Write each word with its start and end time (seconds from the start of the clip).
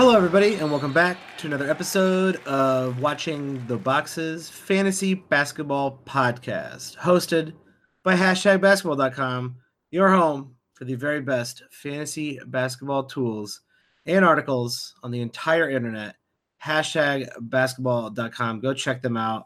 Hello, 0.00 0.16
everybody, 0.16 0.54
and 0.54 0.70
welcome 0.70 0.94
back 0.94 1.18
to 1.36 1.46
another 1.46 1.68
episode 1.68 2.36
of 2.46 3.02
Watching 3.02 3.62
the 3.66 3.76
Boxes 3.76 4.48
Fantasy 4.48 5.12
Basketball 5.12 6.00
Podcast, 6.06 6.96
hosted 6.96 7.52
by 8.02 8.16
hashtag 8.16 8.62
basketball.com, 8.62 9.56
your 9.90 10.08
home 10.08 10.56
for 10.72 10.86
the 10.86 10.94
very 10.94 11.20
best 11.20 11.64
fantasy 11.70 12.40
basketball 12.46 13.04
tools 13.04 13.60
and 14.06 14.24
articles 14.24 14.94
on 15.02 15.10
the 15.10 15.20
entire 15.20 15.68
internet. 15.68 16.16
Hashtag 16.64 17.28
basketball.com. 17.38 18.60
Go 18.60 18.72
check 18.72 19.02
them 19.02 19.18
out. 19.18 19.44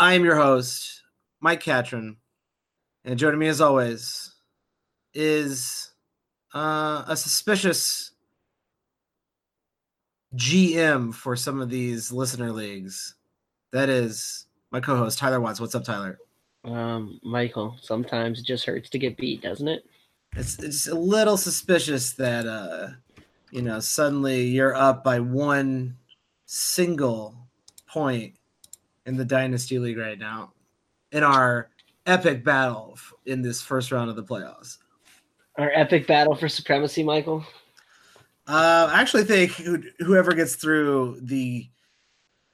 I 0.00 0.14
am 0.14 0.24
your 0.24 0.34
host, 0.34 1.04
Mike 1.40 1.60
Catron, 1.60 2.16
and 3.04 3.20
joining 3.20 3.38
me 3.38 3.46
as 3.46 3.60
always 3.60 4.34
is 5.14 5.92
uh, 6.56 7.04
a 7.06 7.16
suspicious 7.16 8.10
GM 10.36 11.14
for 11.14 11.36
some 11.36 11.60
of 11.60 11.70
these 11.70 12.12
listener 12.12 12.52
leagues. 12.52 13.14
That 13.72 13.88
is 13.88 14.46
my 14.70 14.80
co-host 14.80 15.18
Tyler 15.18 15.40
Watts. 15.40 15.60
What's 15.60 15.74
up, 15.74 15.84
Tyler? 15.84 16.18
Um, 16.64 17.20
Michael, 17.22 17.76
sometimes 17.80 18.40
it 18.40 18.44
just 18.44 18.64
hurts 18.64 18.90
to 18.90 18.98
get 18.98 19.16
beat, 19.16 19.42
doesn't 19.42 19.68
it? 19.68 19.84
It's 20.34 20.58
it's 20.58 20.88
a 20.88 20.94
little 20.94 21.36
suspicious 21.36 22.12
that 22.12 22.46
uh 22.46 22.88
you 23.50 23.62
know 23.62 23.80
suddenly 23.80 24.42
you're 24.42 24.74
up 24.74 25.02
by 25.02 25.20
one 25.20 25.96
single 26.44 27.34
point 27.86 28.34
in 29.06 29.16
the 29.16 29.24
dynasty 29.24 29.78
league 29.78 29.96
right 29.96 30.18
now 30.18 30.52
in 31.12 31.22
our 31.22 31.70
epic 32.04 32.44
battle 32.44 32.98
in 33.24 33.42
this 33.42 33.62
first 33.62 33.92
round 33.92 34.10
of 34.10 34.16
the 34.16 34.22
playoffs. 34.22 34.78
Our 35.56 35.70
epic 35.74 36.06
battle 36.06 36.34
for 36.34 36.48
supremacy, 36.48 37.02
Michael. 37.02 37.44
Uh, 38.46 38.88
I 38.92 39.00
actually 39.00 39.24
think 39.24 39.52
whoever 39.98 40.32
gets 40.32 40.54
through 40.54 41.18
the 41.22 41.68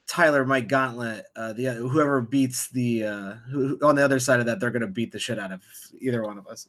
Tyler 0.07 0.45
Mike 0.45 0.67
Gauntlet, 0.67 1.25
uh, 1.35 1.53
the 1.53 1.65
whoever 1.65 2.21
beats 2.21 2.69
the 2.69 3.05
uh, 3.05 3.33
who, 3.49 3.79
on 3.83 3.95
the 3.95 4.03
other 4.03 4.19
side 4.19 4.39
of 4.39 4.47
that, 4.47 4.59
they're 4.59 4.71
going 4.71 4.81
to 4.81 4.87
beat 4.87 5.11
the 5.11 5.19
shit 5.19 5.39
out 5.39 5.51
of 5.51 5.61
either 5.99 6.23
one 6.23 6.37
of 6.37 6.47
us. 6.47 6.67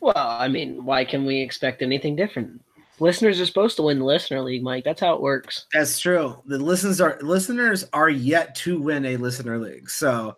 Well, 0.00 0.14
I 0.16 0.48
mean, 0.48 0.84
why 0.84 1.04
can 1.04 1.26
we 1.26 1.40
expect 1.40 1.82
anything 1.82 2.16
different? 2.16 2.62
Listeners 2.98 3.40
are 3.40 3.46
supposed 3.46 3.76
to 3.76 3.82
win 3.82 3.98
the 3.98 4.04
listener 4.04 4.40
league, 4.40 4.62
Mike. 4.62 4.84
That's 4.84 5.00
how 5.00 5.14
it 5.14 5.22
works. 5.22 5.66
That's 5.72 5.98
true. 5.98 6.42
The 6.46 6.58
listeners 6.58 7.00
are 7.00 7.18
listeners 7.22 7.86
are 7.92 8.10
yet 8.10 8.54
to 8.56 8.80
win 8.80 9.04
a 9.04 9.16
listener 9.16 9.58
league, 9.58 9.88
so 9.90 10.36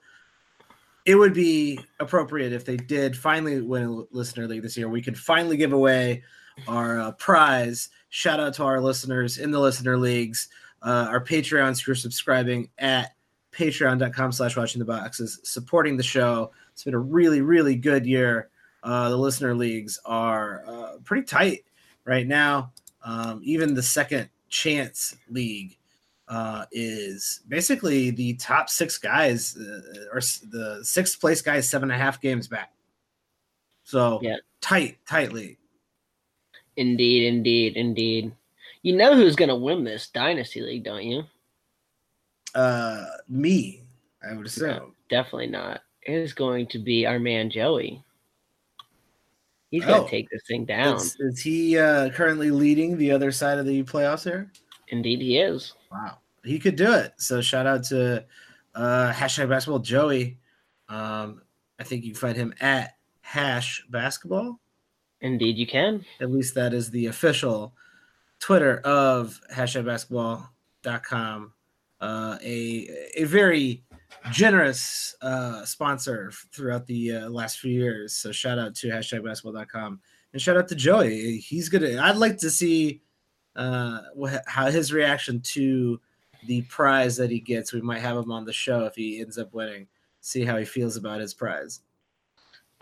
it 1.04 1.14
would 1.14 1.34
be 1.34 1.80
appropriate 1.98 2.52
if 2.52 2.64
they 2.64 2.76
did 2.76 3.16
finally 3.16 3.60
win 3.60 3.82
a 3.84 4.16
listener 4.16 4.46
league 4.46 4.62
this 4.62 4.76
year. 4.76 4.88
We 4.88 5.02
could 5.02 5.18
finally 5.18 5.56
give 5.56 5.72
away 5.72 6.22
our 6.68 7.00
uh, 7.00 7.12
prize. 7.12 7.88
Shout 8.10 8.40
out 8.40 8.54
to 8.54 8.64
our 8.64 8.80
listeners 8.80 9.38
in 9.38 9.50
the 9.50 9.60
listener 9.60 9.96
leagues, 9.96 10.48
uh, 10.82 11.06
our 11.08 11.22
Patreons 11.22 11.82
who 11.82 11.92
are 11.92 11.96
subscribing 11.96 12.68
at 12.78 13.14
patreon.com 13.52 14.32
slash 14.32 14.56
watching 14.56 14.78
the 14.78 14.84
boxes, 14.84 15.40
supporting 15.44 15.96
the 15.96 16.02
show. 16.02 16.50
It's 16.72 16.84
been 16.84 16.94
a 16.94 16.98
really, 16.98 17.40
really 17.40 17.76
good 17.76 18.06
year. 18.06 18.48
Uh, 18.82 19.10
the 19.10 19.16
listener 19.16 19.54
leagues 19.54 19.98
are 20.04 20.64
uh, 20.66 20.92
pretty 21.04 21.24
tight 21.24 21.64
right 22.04 22.26
now. 22.26 22.72
Um, 23.04 23.40
even 23.44 23.74
the 23.74 23.82
second 23.82 24.28
chance 24.48 25.16
league 25.28 25.76
uh, 26.28 26.64
is 26.72 27.40
basically 27.48 28.10
the 28.10 28.34
top 28.34 28.70
six 28.70 28.98
guys, 28.98 29.56
uh, 29.56 30.06
or 30.12 30.20
the 30.50 30.80
sixth 30.82 31.20
place 31.20 31.42
guys, 31.42 31.68
seven 31.68 31.90
and 31.90 32.00
a 32.00 32.02
half 32.02 32.20
games 32.20 32.48
back. 32.48 32.72
So 33.84 34.20
yeah. 34.22 34.36
tight, 34.60 34.98
tight 35.06 35.32
league. 35.32 35.58
Indeed, 36.76 37.26
indeed, 37.26 37.76
indeed. 37.76 38.32
You 38.82 38.96
know 38.96 39.14
who's 39.14 39.36
going 39.36 39.48
to 39.48 39.56
win 39.56 39.84
this 39.84 40.08
dynasty 40.08 40.60
league, 40.60 40.84
don't 40.84 41.04
you? 41.04 41.22
Uh, 42.54 43.04
me, 43.28 43.82
I 44.28 44.34
would 44.34 44.46
assume. 44.46 44.68
No, 44.68 44.92
definitely 45.08 45.48
not. 45.48 45.82
It 46.02 46.14
is 46.14 46.32
going 46.32 46.66
to 46.68 46.78
be 46.78 47.06
our 47.06 47.18
man 47.18 47.50
Joey. 47.50 48.02
He's 49.70 49.84
going 49.84 50.02
to 50.02 50.06
oh, 50.06 50.08
take 50.08 50.28
this 50.30 50.42
thing 50.46 50.64
down. 50.64 50.96
Is, 50.96 51.16
is 51.18 51.40
he 51.40 51.78
uh, 51.78 52.10
currently 52.10 52.50
leading 52.50 52.98
the 52.98 53.10
other 53.10 53.32
side 53.32 53.58
of 53.58 53.64
the 53.64 53.82
playoffs 53.84 54.24
here? 54.24 54.52
Indeed, 54.88 55.20
he 55.22 55.38
is. 55.38 55.72
Wow, 55.90 56.18
he 56.44 56.58
could 56.58 56.76
do 56.76 56.92
it. 56.92 57.14
So 57.16 57.40
shout 57.40 57.66
out 57.66 57.84
to 57.84 58.24
uh, 58.74 59.12
hashtag 59.12 59.48
basketball 59.48 59.78
Joey. 59.78 60.38
Um, 60.90 61.40
I 61.78 61.84
think 61.84 62.04
you 62.04 62.10
can 62.10 62.20
find 62.20 62.36
him 62.36 62.52
at 62.60 62.96
hash 63.22 63.82
basketball. 63.88 64.60
Indeed, 65.22 65.56
you 65.56 65.66
can. 65.66 66.04
At 66.20 66.30
least 66.30 66.54
that 66.56 66.74
is 66.74 66.90
the 66.90 67.06
official 67.06 67.74
Twitter 68.40 68.78
of 68.78 69.40
hashtag 69.52 69.86
basketball.com. 69.86 71.52
Uh, 72.00 72.36
a, 72.42 72.88
a 73.16 73.24
very 73.24 73.84
generous 74.32 75.14
uh, 75.22 75.64
sponsor 75.64 76.32
throughout 76.52 76.86
the 76.86 77.16
uh, 77.16 77.28
last 77.30 77.60
few 77.60 77.72
years. 77.72 78.14
So 78.14 78.32
shout 78.32 78.58
out 78.58 78.74
to 78.76 78.88
hashtag 78.88 79.24
basketball.com 79.24 80.00
and 80.32 80.42
shout 80.42 80.56
out 80.56 80.68
to 80.68 80.74
Joey. 80.74 81.38
He's 81.38 81.68
gonna. 81.68 82.00
I'd 82.00 82.16
like 82.16 82.38
to 82.38 82.50
see 82.50 83.02
uh, 83.54 84.00
how 84.46 84.70
his 84.70 84.92
reaction 84.92 85.40
to 85.40 86.00
the 86.46 86.62
prize 86.62 87.16
that 87.16 87.30
he 87.30 87.38
gets. 87.38 87.72
We 87.72 87.80
might 87.80 88.00
have 88.00 88.16
him 88.16 88.32
on 88.32 88.44
the 88.44 88.52
show 88.52 88.84
if 88.84 88.94
he 88.94 89.20
ends 89.20 89.38
up 89.38 89.52
winning. 89.52 89.86
See 90.20 90.44
how 90.44 90.56
he 90.56 90.64
feels 90.64 90.96
about 90.96 91.20
his 91.20 91.34
prize. 91.34 91.80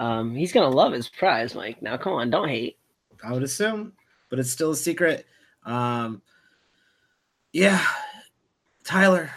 Um, 0.01 0.35
he's 0.35 0.51
gonna 0.51 0.75
love 0.75 0.95
his 0.95 1.11
prize, 1.11 1.55
Mike. 1.55 1.83
Now, 1.83 1.99
come 1.99 2.15
on, 2.15 2.31
don't 2.31 2.49
hate. 2.49 2.79
I 3.23 3.33
would 3.33 3.43
assume, 3.43 3.93
but 4.31 4.39
it's 4.39 4.51
still 4.51 4.71
a 4.71 4.77
secret. 4.77 5.27
Um, 5.67 6.23
yeah, 7.53 7.85
Tyler, 8.83 9.31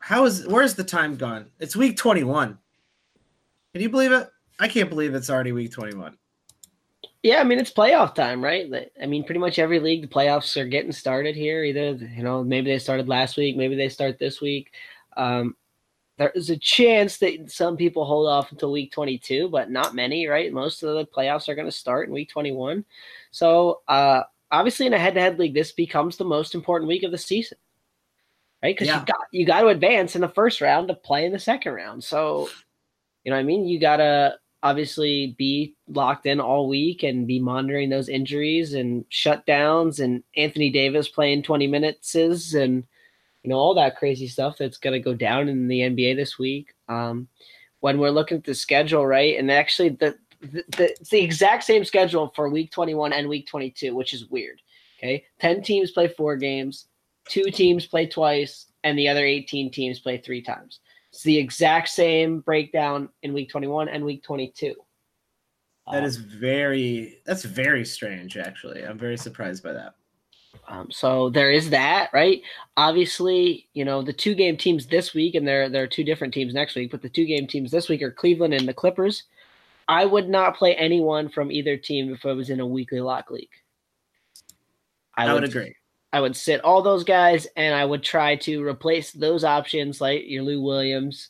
how 0.00 0.24
is 0.24 0.48
where's 0.48 0.74
the 0.74 0.82
time 0.82 1.14
gone? 1.14 1.46
It's 1.60 1.76
week 1.76 1.96
twenty 1.96 2.24
one. 2.24 2.58
Can 3.72 3.82
you 3.82 3.88
believe 3.88 4.10
it? 4.10 4.28
I 4.58 4.66
can't 4.66 4.90
believe 4.90 5.14
it's 5.14 5.30
already 5.30 5.52
week 5.52 5.70
twenty 5.70 5.96
one. 5.96 6.18
Yeah, 7.22 7.36
I 7.36 7.44
mean 7.44 7.60
it's 7.60 7.72
playoff 7.72 8.16
time, 8.16 8.42
right? 8.42 8.90
I 9.00 9.06
mean, 9.06 9.22
pretty 9.22 9.38
much 9.38 9.60
every 9.60 9.78
league, 9.78 10.02
the 10.02 10.08
playoffs 10.08 10.56
are 10.56 10.66
getting 10.66 10.90
started 10.90 11.36
here. 11.36 11.62
Either 11.62 11.92
you 11.92 12.24
know, 12.24 12.42
maybe 12.42 12.72
they 12.72 12.80
started 12.80 13.08
last 13.08 13.36
week, 13.36 13.56
maybe 13.56 13.76
they 13.76 13.88
start 13.90 14.18
this 14.18 14.40
week. 14.40 14.72
Um, 15.16 15.54
there 16.18 16.30
is 16.30 16.50
a 16.50 16.56
chance 16.56 17.18
that 17.18 17.50
some 17.50 17.76
people 17.76 18.04
hold 18.04 18.28
off 18.28 18.50
until 18.50 18.72
week 18.72 18.92
22, 18.92 19.48
but 19.48 19.70
not 19.70 19.94
many, 19.94 20.26
right? 20.26 20.52
Most 20.52 20.82
of 20.82 20.94
the 20.94 21.06
playoffs 21.06 21.48
are 21.48 21.54
going 21.54 21.68
to 21.68 21.72
start 21.72 22.08
in 22.08 22.14
week 22.14 22.30
21. 22.30 22.84
So, 23.30 23.82
uh, 23.86 24.22
obviously, 24.50 24.86
in 24.86 24.94
a 24.94 24.98
head-to-head 24.98 25.38
league, 25.38 25.54
this 25.54 25.72
becomes 25.72 26.16
the 26.16 26.24
most 26.24 26.54
important 26.54 26.88
week 26.88 27.02
of 27.02 27.10
the 27.10 27.18
season, 27.18 27.58
right? 28.62 28.74
Because 28.74 28.88
yeah. 28.88 29.00
you 29.00 29.06
got 29.06 29.26
you 29.30 29.46
got 29.46 29.60
to 29.60 29.68
advance 29.68 30.14
in 30.14 30.22
the 30.22 30.28
first 30.28 30.60
round 30.60 30.88
to 30.88 30.94
play 30.94 31.26
in 31.26 31.32
the 31.32 31.38
second 31.38 31.72
round. 31.72 32.02
So, 32.02 32.48
you 33.24 33.30
know, 33.30 33.36
what 33.36 33.40
I 33.40 33.44
mean, 33.44 33.66
you 33.66 33.78
got 33.78 33.98
to 33.98 34.36
obviously 34.62 35.34
be 35.38 35.76
locked 35.86 36.26
in 36.26 36.40
all 36.40 36.68
week 36.68 37.02
and 37.02 37.26
be 37.26 37.38
monitoring 37.38 37.90
those 37.90 38.08
injuries 38.08 38.72
and 38.72 39.04
shutdowns 39.10 40.02
and 40.02 40.24
Anthony 40.36 40.70
Davis 40.70 41.08
playing 41.08 41.42
20 41.42 41.66
minutes 41.66 42.14
and 42.54 42.84
you 43.46 43.50
know 43.50 43.58
all 43.58 43.74
that 43.74 43.96
crazy 43.96 44.26
stuff 44.26 44.58
that's 44.58 44.76
going 44.76 44.92
to 44.92 44.98
go 44.98 45.14
down 45.14 45.48
in 45.48 45.68
the 45.68 45.78
NBA 45.78 46.16
this 46.16 46.36
week. 46.36 46.74
Um, 46.88 47.28
when 47.78 47.98
we're 47.98 48.10
looking 48.10 48.38
at 48.38 48.44
the 48.44 48.54
schedule, 48.54 49.06
right, 49.06 49.38
and 49.38 49.52
actually 49.52 49.90
the, 49.90 50.16
the, 50.40 50.64
the 50.76 50.90
it's 50.90 51.10
the 51.10 51.20
exact 51.22 51.62
same 51.62 51.84
schedule 51.84 52.32
for 52.34 52.50
Week 52.50 52.72
21 52.72 53.12
and 53.12 53.28
Week 53.28 53.46
22, 53.46 53.94
which 53.94 54.12
is 54.12 54.26
weird. 54.26 54.60
Okay, 54.98 55.24
ten 55.38 55.62
teams 55.62 55.92
play 55.92 56.08
four 56.08 56.36
games, 56.36 56.88
two 57.28 57.44
teams 57.44 57.86
play 57.86 58.08
twice, 58.08 58.66
and 58.82 58.98
the 58.98 59.06
other 59.06 59.24
18 59.24 59.70
teams 59.70 60.00
play 60.00 60.18
three 60.18 60.42
times. 60.42 60.80
It's 61.12 61.22
the 61.22 61.38
exact 61.38 61.88
same 61.90 62.40
breakdown 62.40 63.10
in 63.22 63.32
Week 63.32 63.48
21 63.48 63.88
and 63.88 64.04
Week 64.04 64.24
22. 64.24 64.74
That 65.92 66.02
um, 66.02 66.10
very 66.40 67.20
that's 67.24 67.44
very 67.44 67.84
strange 67.84 68.36
actually. 68.36 68.82
I'm 68.82 68.98
very 68.98 69.16
surprised 69.16 69.62
by 69.62 69.72
that. 69.74 69.94
Um, 70.68 70.90
so 70.90 71.30
there 71.30 71.50
is 71.50 71.70
that, 71.70 72.10
right? 72.12 72.42
Obviously, 72.76 73.68
you 73.72 73.84
know 73.84 74.02
the 74.02 74.12
two 74.12 74.34
game 74.34 74.56
teams 74.56 74.86
this 74.86 75.14
week, 75.14 75.34
and 75.34 75.46
there 75.46 75.68
there 75.68 75.84
are 75.84 75.88
two 75.88 76.04
different 76.04 76.34
teams 76.34 76.54
next 76.54 76.74
week. 76.74 76.90
But 76.90 77.02
the 77.02 77.08
two 77.08 77.24
game 77.24 77.46
teams 77.46 77.70
this 77.70 77.88
week 77.88 78.02
are 78.02 78.10
Cleveland 78.10 78.54
and 78.54 78.66
the 78.66 78.74
Clippers. 78.74 79.24
I 79.88 80.04
would 80.04 80.28
not 80.28 80.56
play 80.56 80.74
anyone 80.74 81.28
from 81.28 81.52
either 81.52 81.76
team 81.76 82.12
if 82.12 82.26
I 82.26 82.32
was 82.32 82.50
in 82.50 82.60
a 82.60 82.66
weekly 82.66 83.00
lock 83.00 83.30
league. 83.30 83.48
I, 85.16 85.26
I 85.26 85.32
would, 85.32 85.42
would 85.42 85.50
agree. 85.50 85.76
I 86.12 86.20
would 86.20 86.34
sit 86.34 86.62
all 86.62 86.82
those 86.82 87.04
guys, 87.04 87.46
and 87.56 87.74
I 87.74 87.84
would 87.84 88.02
try 88.02 88.36
to 88.36 88.64
replace 88.64 89.12
those 89.12 89.44
options 89.44 90.00
like 90.00 90.22
your 90.26 90.42
Lou 90.42 90.60
Williams, 90.60 91.28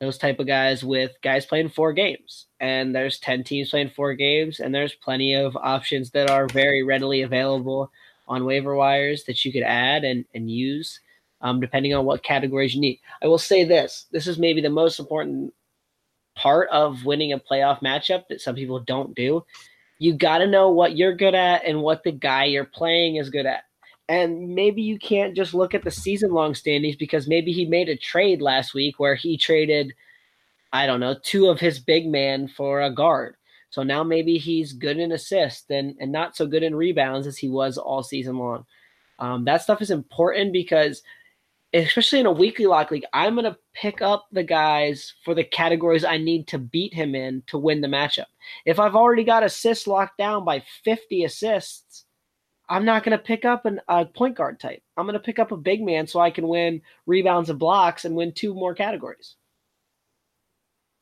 those 0.00 0.18
type 0.18 0.40
of 0.40 0.48
guys 0.48 0.82
with 0.82 1.12
guys 1.22 1.46
playing 1.46 1.68
four 1.68 1.92
games. 1.92 2.46
And 2.58 2.92
there's 2.92 3.20
ten 3.20 3.44
teams 3.44 3.70
playing 3.70 3.90
four 3.90 4.14
games, 4.14 4.58
and 4.58 4.74
there's 4.74 4.94
plenty 4.94 5.34
of 5.34 5.56
options 5.56 6.10
that 6.10 6.28
are 6.28 6.48
very 6.48 6.82
readily 6.82 7.22
available 7.22 7.92
on 8.26 8.44
waiver 8.44 8.74
wires 8.74 9.24
that 9.24 9.44
you 9.44 9.52
could 9.52 9.62
add 9.62 10.04
and, 10.04 10.24
and 10.34 10.50
use 10.50 11.00
um, 11.44 11.60
depending 11.60 11.94
on 11.94 12.04
what 12.04 12.24
categories 12.24 12.74
you 12.74 12.80
need. 12.80 13.00
I 13.22 13.28
will 13.28 13.38
say 13.38 13.64
this 13.64 14.06
this 14.10 14.26
is 14.26 14.38
maybe 14.38 14.60
the 14.60 14.70
most 14.70 14.98
important 14.98 15.52
part 16.34 16.68
of 16.70 17.04
winning 17.04 17.32
a 17.32 17.38
playoff 17.38 17.80
matchup 17.80 18.24
that 18.28 18.40
some 18.40 18.56
people 18.56 18.80
don't 18.80 19.14
do. 19.14 19.44
You 19.98 20.14
got 20.14 20.38
to 20.38 20.46
know 20.46 20.70
what 20.70 20.96
you're 20.96 21.14
good 21.14 21.34
at 21.34 21.64
and 21.64 21.82
what 21.82 22.02
the 22.02 22.12
guy 22.12 22.44
you're 22.44 22.64
playing 22.64 23.16
is 23.16 23.30
good 23.30 23.46
at. 23.46 23.64
And 24.08 24.54
maybe 24.54 24.82
you 24.82 24.98
can't 24.98 25.36
just 25.36 25.54
look 25.54 25.74
at 25.74 25.84
the 25.84 25.90
season 25.90 26.32
long 26.32 26.54
standings 26.54 26.96
because 26.96 27.28
maybe 27.28 27.52
he 27.52 27.64
made 27.64 27.88
a 27.88 27.96
trade 27.96 28.42
last 28.42 28.74
week 28.74 28.98
where 28.98 29.14
he 29.14 29.38
traded, 29.38 29.94
I 30.72 30.86
don't 30.86 31.00
know, 31.00 31.16
two 31.22 31.48
of 31.48 31.60
his 31.60 31.78
big 31.78 32.06
man 32.06 32.48
for 32.48 32.82
a 32.82 32.92
guard. 32.92 33.36
So 33.74 33.82
now 33.82 34.04
maybe 34.04 34.38
he's 34.38 34.72
good 34.72 34.98
in 34.98 35.10
assists 35.10 35.68
and, 35.68 35.96
and 35.98 36.12
not 36.12 36.36
so 36.36 36.46
good 36.46 36.62
in 36.62 36.76
rebounds 36.76 37.26
as 37.26 37.36
he 37.36 37.48
was 37.48 37.76
all 37.76 38.04
season 38.04 38.38
long. 38.38 38.66
Um, 39.18 39.44
that 39.46 39.62
stuff 39.62 39.82
is 39.82 39.90
important 39.90 40.52
because, 40.52 41.02
especially 41.72 42.20
in 42.20 42.26
a 42.26 42.32
weekly 42.32 42.66
lock 42.66 42.92
league, 42.92 43.04
I'm 43.12 43.34
going 43.34 43.52
to 43.52 43.58
pick 43.72 44.00
up 44.00 44.26
the 44.30 44.44
guys 44.44 45.14
for 45.24 45.34
the 45.34 45.42
categories 45.42 46.04
I 46.04 46.18
need 46.18 46.46
to 46.48 46.58
beat 46.58 46.94
him 46.94 47.16
in 47.16 47.42
to 47.48 47.58
win 47.58 47.80
the 47.80 47.88
matchup. 47.88 48.26
If 48.64 48.78
I've 48.78 48.94
already 48.94 49.24
got 49.24 49.42
assists 49.42 49.88
locked 49.88 50.18
down 50.18 50.44
by 50.44 50.62
50 50.84 51.24
assists, 51.24 52.04
I'm 52.68 52.84
not 52.84 53.02
going 53.02 53.18
to 53.18 53.24
pick 53.24 53.44
up 53.44 53.66
an, 53.66 53.80
a 53.88 54.04
point 54.04 54.36
guard 54.36 54.60
type. 54.60 54.84
I'm 54.96 55.04
going 55.04 55.14
to 55.14 55.18
pick 55.18 55.40
up 55.40 55.50
a 55.50 55.56
big 55.56 55.82
man 55.82 56.06
so 56.06 56.20
I 56.20 56.30
can 56.30 56.46
win 56.46 56.80
rebounds 57.06 57.50
and 57.50 57.58
blocks 57.58 58.04
and 58.04 58.14
win 58.14 58.30
two 58.30 58.54
more 58.54 58.72
categories. 58.72 59.34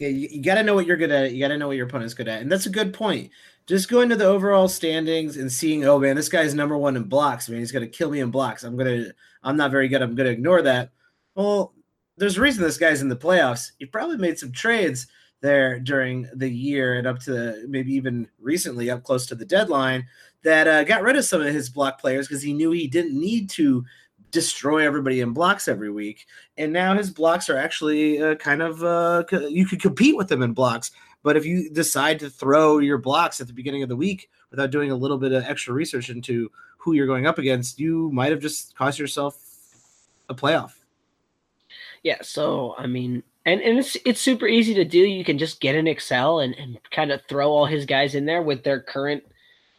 You, 0.08 0.28
you 0.30 0.42
got 0.42 0.56
to 0.56 0.62
know 0.62 0.74
what 0.74 0.86
you're 0.86 0.96
good 0.96 1.10
at. 1.10 1.32
You 1.32 1.40
got 1.40 1.48
to 1.48 1.58
know 1.58 1.68
what 1.68 1.76
your 1.76 1.86
opponent's 1.86 2.14
good 2.14 2.28
at, 2.28 2.42
and 2.42 2.50
that's 2.50 2.66
a 2.66 2.70
good 2.70 2.92
point. 2.92 3.30
Just 3.66 3.88
going 3.88 4.08
to 4.08 4.16
the 4.16 4.26
overall 4.26 4.68
standings 4.68 5.36
and 5.36 5.50
seeing, 5.50 5.84
oh 5.84 5.98
man, 5.98 6.16
this 6.16 6.28
guy's 6.28 6.54
number 6.54 6.76
one 6.76 6.96
in 6.96 7.04
blocks. 7.04 7.48
Man, 7.48 7.60
he's 7.60 7.70
gonna 7.72 7.86
kill 7.86 8.10
me 8.10 8.20
in 8.20 8.30
blocks. 8.30 8.64
I'm 8.64 8.76
gonna, 8.76 9.06
I'm 9.42 9.56
not 9.56 9.70
very 9.70 9.88
good. 9.88 10.02
I'm 10.02 10.14
gonna 10.14 10.30
ignore 10.30 10.62
that. 10.62 10.90
Well, 11.34 11.72
there's 12.16 12.38
a 12.38 12.40
reason 12.40 12.62
this 12.62 12.78
guy's 12.78 13.02
in 13.02 13.08
the 13.08 13.16
playoffs. 13.16 13.72
He 13.78 13.86
probably 13.86 14.16
made 14.16 14.38
some 14.38 14.52
trades 14.52 15.06
there 15.42 15.78
during 15.78 16.28
the 16.34 16.48
year 16.48 16.98
and 16.98 17.06
up 17.06 17.18
to 17.20 17.64
maybe 17.68 17.92
even 17.94 18.28
recently, 18.40 18.90
up 18.90 19.02
close 19.02 19.26
to 19.26 19.34
the 19.34 19.44
deadline, 19.44 20.06
that 20.42 20.66
uh, 20.66 20.84
got 20.84 21.02
rid 21.02 21.16
of 21.16 21.24
some 21.24 21.40
of 21.40 21.52
his 21.52 21.70
block 21.70 22.00
players 22.00 22.26
because 22.26 22.42
he 22.42 22.52
knew 22.52 22.70
he 22.70 22.86
didn't 22.86 23.18
need 23.18 23.50
to 23.50 23.84
destroy 24.32 24.84
everybody 24.84 25.20
in 25.20 25.32
blocks 25.32 25.68
every 25.68 25.90
week. 25.90 26.26
And 26.58 26.72
now 26.72 26.94
his 26.94 27.10
blocks 27.10 27.48
are 27.48 27.56
actually 27.56 28.20
uh, 28.20 28.34
kind 28.34 28.62
of 28.62 28.82
uh, 28.82 29.24
you 29.48 29.66
could 29.66 29.80
compete 29.80 30.16
with 30.16 30.28
them 30.28 30.42
in 30.42 30.52
blocks. 30.52 30.90
But 31.22 31.36
if 31.36 31.46
you 31.46 31.70
decide 31.70 32.18
to 32.20 32.30
throw 32.30 32.78
your 32.78 32.98
blocks 32.98 33.40
at 33.40 33.46
the 33.46 33.52
beginning 33.52 33.84
of 33.84 33.88
the 33.88 33.96
week 33.96 34.28
without 34.50 34.70
doing 34.70 34.90
a 34.90 34.96
little 34.96 35.18
bit 35.18 35.32
of 35.32 35.44
extra 35.44 35.72
research 35.72 36.10
into 36.10 36.50
who 36.78 36.94
you're 36.94 37.06
going 37.06 37.26
up 37.26 37.38
against, 37.38 37.78
you 37.78 38.10
might 38.12 38.32
have 38.32 38.40
just 38.40 38.74
cost 38.76 38.98
yourself 38.98 39.38
a 40.28 40.34
playoff. 40.34 40.72
Yeah. 42.02 42.18
So 42.22 42.74
I 42.76 42.86
mean, 42.86 43.22
and, 43.44 43.60
and 43.60 43.78
it's 43.78 43.96
it's 44.04 44.20
super 44.20 44.46
easy 44.46 44.74
to 44.74 44.84
do. 44.84 44.98
You 44.98 45.24
can 45.24 45.38
just 45.38 45.60
get 45.60 45.74
in 45.74 45.86
Excel 45.86 46.40
and, 46.40 46.54
and 46.56 46.78
kind 46.90 47.12
of 47.12 47.22
throw 47.28 47.50
all 47.50 47.66
his 47.66 47.86
guys 47.86 48.14
in 48.14 48.24
there 48.24 48.42
with 48.42 48.64
their 48.64 48.80
current, 48.80 49.22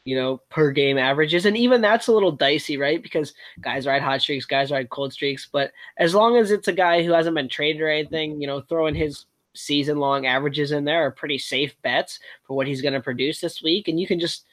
you 0.06 0.16
know, 0.16 0.42
per 0.50 0.72
game 0.72 0.98
averages. 0.98 1.46
And 1.46 1.58
even 1.58 1.82
that's 1.82 2.08
a 2.08 2.12
little 2.12 2.32
dicey, 2.32 2.78
right? 2.78 3.02
Because 3.02 3.34
guys 3.62 3.88
ride 3.88 4.02
hot 4.02 4.22
streaks, 4.22 4.46
guys 4.46 4.72
ride 4.72 4.90
cold 4.90 5.14
streaks. 5.14 5.48
But 5.52 5.72
as 5.98 6.14
long 6.14 6.38
as 6.38 6.52
it's 6.52 6.68
a 6.68 6.74
guy 6.74 7.04
who 7.04 7.14
hasn't 7.14 7.36
been 7.36 7.50
traded 7.50 7.82
or 7.82 7.90
anything, 7.90 8.42
you 8.42 8.48
know, 8.48 8.62
throwing 8.62 8.96
his 8.96 9.26
season 9.54 9.98
long 9.98 10.26
averages 10.26 10.72
in 10.72 10.84
there 10.84 11.06
are 11.06 11.12
pretty 11.12 11.38
safe 11.38 11.76
bets 11.84 12.20
for 12.46 12.56
what 12.56 12.68
he's 12.68 12.82
going 12.82 12.94
to 12.94 13.02
produce 13.02 13.40
this 13.40 13.62
week. 13.62 13.88
And 13.88 14.00
you 14.00 14.08
can 14.08 14.20
just 14.20 14.46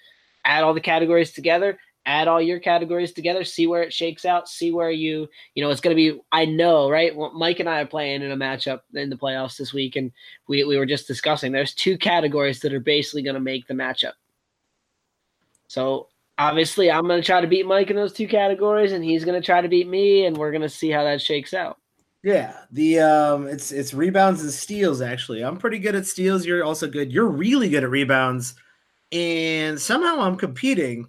add 0.44 0.62
all 0.62 0.75
the 0.75 0.81
categories 0.81 1.32
together 1.32 1.79
add 2.06 2.29
all 2.29 2.41
your 2.41 2.58
categories 2.58 3.12
together, 3.12 3.44
see 3.44 3.67
where 3.67 3.82
it 3.82 3.93
shakes 3.93 4.25
out, 4.25 4.49
see 4.49 4.73
where 4.73 4.91
you, 4.91 5.29
you 5.55 5.62
know, 5.62 5.70
it's 5.70 5.81
going 5.81 5.94
to 5.94 6.12
be, 6.12 6.19
I 6.32 6.44
know, 6.44 6.91
right? 6.91 7.14
Well, 7.14 7.32
Mike 7.32 7.61
and 7.61 7.69
I 7.69 7.81
are 7.81 7.87
playing 7.87 8.23
in 8.23 8.31
a 8.31 8.37
matchup 8.37 8.81
in 8.94 9.11
the 9.11 9.17
playoffs 9.17 9.56
this 9.56 9.73
week, 9.73 9.97
and 9.97 10.11
we, 10.49 10.64
we 10.64 10.76
were 10.76 10.87
just 10.87 11.06
discussing 11.06 11.52
there's 11.52 11.75
two 11.75 11.99
categories 11.99 12.61
that 12.61 12.73
are 12.73 12.81
basically 12.81 13.23
going 13.23 13.35
to 13.35 13.41
make 13.41 13.67
the 13.67 13.75
matchup. 13.75 14.12
So 15.70 16.08
obviously, 16.37 16.90
I'm 16.90 17.06
going 17.06 17.22
to 17.22 17.25
try 17.25 17.40
to 17.40 17.46
beat 17.46 17.64
Mike 17.64 17.90
in 17.90 17.96
those 17.96 18.12
two 18.12 18.26
categories, 18.26 18.90
and 18.90 19.05
he's 19.05 19.25
going 19.25 19.40
to 19.40 19.44
try 19.44 19.61
to 19.61 19.69
beat 19.69 19.87
me, 19.87 20.26
and 20.26 20.37
we're 20.37 20.50
going 20.50 20.62
to 20.62 20.69
see 20.69 20.90
how 20.90 21.05
that 21.05 21.22
shakes 21.22 21.55
out. 21.55 21.78
Yeah, 22.25 22.56
the 22.72 22.99
um, 22.99 23.46
it's 23.46 23.70
it's 23.70 23.94
rebounds 23.94 24.43
and 24.43 24.50
steals. 24.50 25.00
Actually, 25.00 25.44
I'm 25.44 25.58
pretty 25.58 25.78
good 25.78 25.94
at 25.94 26.06
steals. 26.06 26.44
You're 26.44 26.64
also 26.64 26.88
good. 26.88 27.12
You're 27.12 27.28
really 27.28 27.69
good 27.69 27.84
at 27.84 27.88
rebounds, 27.90 28.56
and 29.12 29.81
somehow 29.81 30.20
I'm 30.22 30.37
competing 30.37 31.06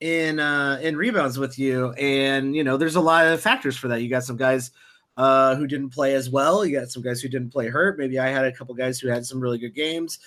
in 0.00 0.40
uh 0.40 0.78
in 0.82 0.96
rebounds 0.96 1.38
with 1.38 1.56
you 1.56 1.92
and 1.92 2.54
you 2.54 2.64
know 2.64 2.76
there's 2.76 2.96
a 2.96 3.00
lot 3.00 3.24
of 3.24 3.40
factors 3.40 3.76
for 3.76 3.86
that 3.86 4.02
you 4.02 4.10
got 4.10 4.24
some 4.24 4.36
guys 4.36 4.72
uh 5.16 5.54
who 5.54 5.68
didn't 5.68 5.90
play 5.90 6.14
as 6.14 6.28
well 6.28 6.66
you 6.66 6.76
got 6.76 6.90
some 6.90 7.02
guys 7.02 7.22
who 7.22 7.28
didn't 7.28 7.50
play 7.50 7.68
hurt 7.68 7.96
maybe 7.96 8.18
i 8.18 8.28
had 8.28 8.44
a 8.44 8.52
couple 8.52 8.74
guys 8.74 8.98
who 8.98 9.08
had 9.08 9.24
some 9.24 9.40
really 9.40 9.56
good 9.56 9.72
games 9.74 10.18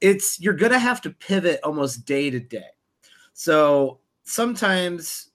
it's 0.00 0.40
you're 0.40 0.54
gonna 0.54 0.78
have 0.78 1.00
to 1.00 1.10
pivot 1.10 1.58
almost 1.64 2.06
day 2.06 2.30
to 2.30 2.40
day 2.40 2.70
so 3.32 3.98
sometimes 4.24 5.30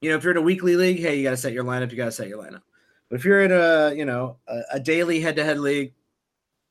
you 0.00 0.10
know 0.10 0.16
if 0.16 0.24
you're 0.24 0.32
in 0.32 0.38
a 0.38 0.42
weekly 0.42 0.76
league 0.76 0.98
hey 0.98 1.16
you 1.16 1.22
got 1.22 1.30
to 1.30 1.36
set 1.36 1.52
your 1.52 1.64
lineup 1.64 1.90
you 1.90 1.96
got 1.96 2.06
to 2.06 2.12
set 2.12 2.28
your 2.28 2.42
lineup 2.42 2.62
but 3.08 3.16
if 3.16 3.24
you're 3.24 3.42
in 3.42 3.52
a 3.52 3.94
you 3.94 4.04
know 4.04 4.36
a, 4.48 4.60
a 4.74 4.80
daily 4.80 5.20
head-to-head 5.20 5.58
league 5.58 5.92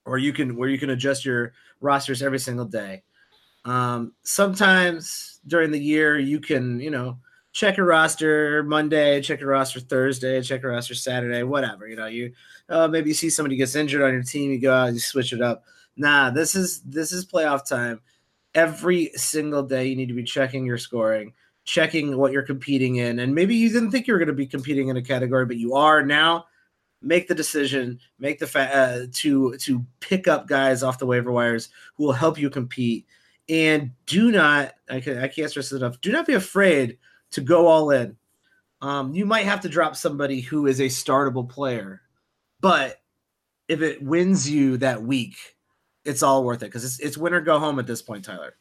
or 0.05 0.17
you 0.17 0.33
can 0.33 0.55
where 0.55 0.69
you 0.69 0.77
can 0.77 0.89
adjust 0.89 1.25
your 1.25 1.53
rosters 1.81 2.21
every 2.21 2.39
single 2.39 2.65
day 2.65 3.03
um 3.65 4.13
sometimes 4.23 5.35
during 5.47 5.71
the 5.71 5.79
year, 5.79 6.17
you 6.17 6.39
can, 6.39 6.79
you 6.79 6.89
know, 6.89 7.17
check 7.51 7.77
your 7.77 7.85
roster 7.85 8.63
Monday, 8.63 9.21
check 9.21 9.39
your 9.39 9.49
roster 9.49 9.79
Thursday, 9.79 10.41
check 10.41 10.61
your 10.61 10.71
roster 10.71 10.95
Saturday, 10.95 11.43
whatever. 11.43 11.87
You 11.87 11.95
know, 11.95 12.07
you 12.07 12.33
uh, 12.69 12.87
maybe 12.87 13.09
you 13.09 13.13
see 13.13 13.29
somebody 13.29 13.55
gets 13.55 13.75
injured 13.75 14.01
on 14.01 14.13
your 14.13 14.23
team, 14.23 14.51
you 14.51 14.59
go 14.59 14.73
out, 14.73 14.93
you 14.93 14.99
switch 14.99 15.33
it 15.33 15.41
up. 15.41 15.63
Nah, 15.95 16.29
this 16.31 16.55
is 16.55 16.81
this 16.81 17.11
is 17.11 17.25
playoff 17.25 17.67
time. 17.67 18.01
Every 18.55 19.11
single 19.15 19.63
day, 19.63 19.85
you 19.85 19.95
need 19.95 20.07
to 20.07 20.13
be 20.13 20.23
checking 20.23 20.65
your 20.65 20.77
scoring, 20.77 21.33
checking 21.65 22.17
what 22.17 22.31
you're 22.31 22.41
competing 22.41 22.95
in, 22.95 23.19
and 23.19 23.35
maybe 23.35 23.55
you 23.55 23.69
didn't 23.69 23.91
think 23.91 24.07
you 24.07 24.13
were 24.13 24.19
going 24.19 24.27
to 24.27 24.33
be 24.33 24.47
competing 24.47 24.87
in 24.87 24.97
a 24.97 25.01
category, 25.01 25.45
but 25.45 25.57
you 25.57 25.75
are 25.75 26.03
now. 26.03 26.45
Make 27.01 27.27
the 27.27 27.35
decision, 27.35 27.99
make 28.17 28.39
the 28.39 28.47
fa- 28.47 28.75
uh, 28.75 29.05
to 29.11 29.55
to 29.57 29.85
pick 29.99 30.27
up 30.27 30.47
guys 30.47 30.81
off 30.81 30.97
the 30.97 31.05
waiver 31.05 31.31
wires 31.31 31.69
who 31.95 32.05
will 32.05 32.13
help 32.13 32.39
you 32.39 32.49
compete. 32.49 33.05
And 33.47 33.91
do 34.07 34.31
not 34.31 34.73
I, 34.89 35.01
can, 35.01 35.19
I 35.19 35.27
can't 35.27 35.51
stress 35.51 35.71
enough 35.71 36.01
do 36.01 36.11
not 36.11 36.25
be 36.25 36.33
afraid 36.33 36.97
to 37.31 37.41
go 37.41 37.67
all 37.67 37.91
in. 37.91 38.17
Um, 38.81 39.13
you 39.13 39.25
might 39.25 39.45
have 39.45 39.61
to 39.61 39.69
drop 39.69 39.95
somebody 39.95 40.41
who 40.41 40.65
is 40.67 40.79
a 40.79 40.85
startable 40.85 41.47
player 41.47 42.01
but 42.61 43.01
if 43.67 43.81
it 43.81 44.01
wins 44.01 44.49
you 44.49 44.77
that 44.77 45.03
week 45.03 45.54
it's 46.05 46.23
all 46.23 46.43
worth 46.43 46.63
it 46.63 46.67
because 46.67 46.85
it's, 46.85 46.99
it's 46.99 47.17
win 47.17 47.33
or 47.33 47.41
go 47.41 47.59
home 47.59 47.79
at 47.79 47.87
this 47.87 48.01
point 48.01 48.23
tyler 48.23 48.55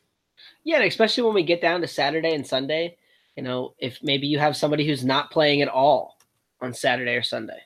yeah 0.64 0.82
especially 0.82 1.22
when 1.22 1.34
we 1.34 1.42
get 1.42 1.60
down 1.60 1.80
to 1.80 1.86
saturday 1.86 2.34
and 2.34 2.46
sunday 2.46 2.96
you 3.36 3.42
know 3.42 3.74
if 3.78 3.98
maybe 4.02 4.26
you 4.26 4.38
have 4.38 4.56
somebody 4.56 4.86
who's 4.86 5.04
not 5.04 5.30
playing 5.30 5.62
at 5.62 5.68
all 5.68 6.18
on 6.60 6.72
saturday 6.72 7.14
or 7.14 7.22
sunday 7.22 7.60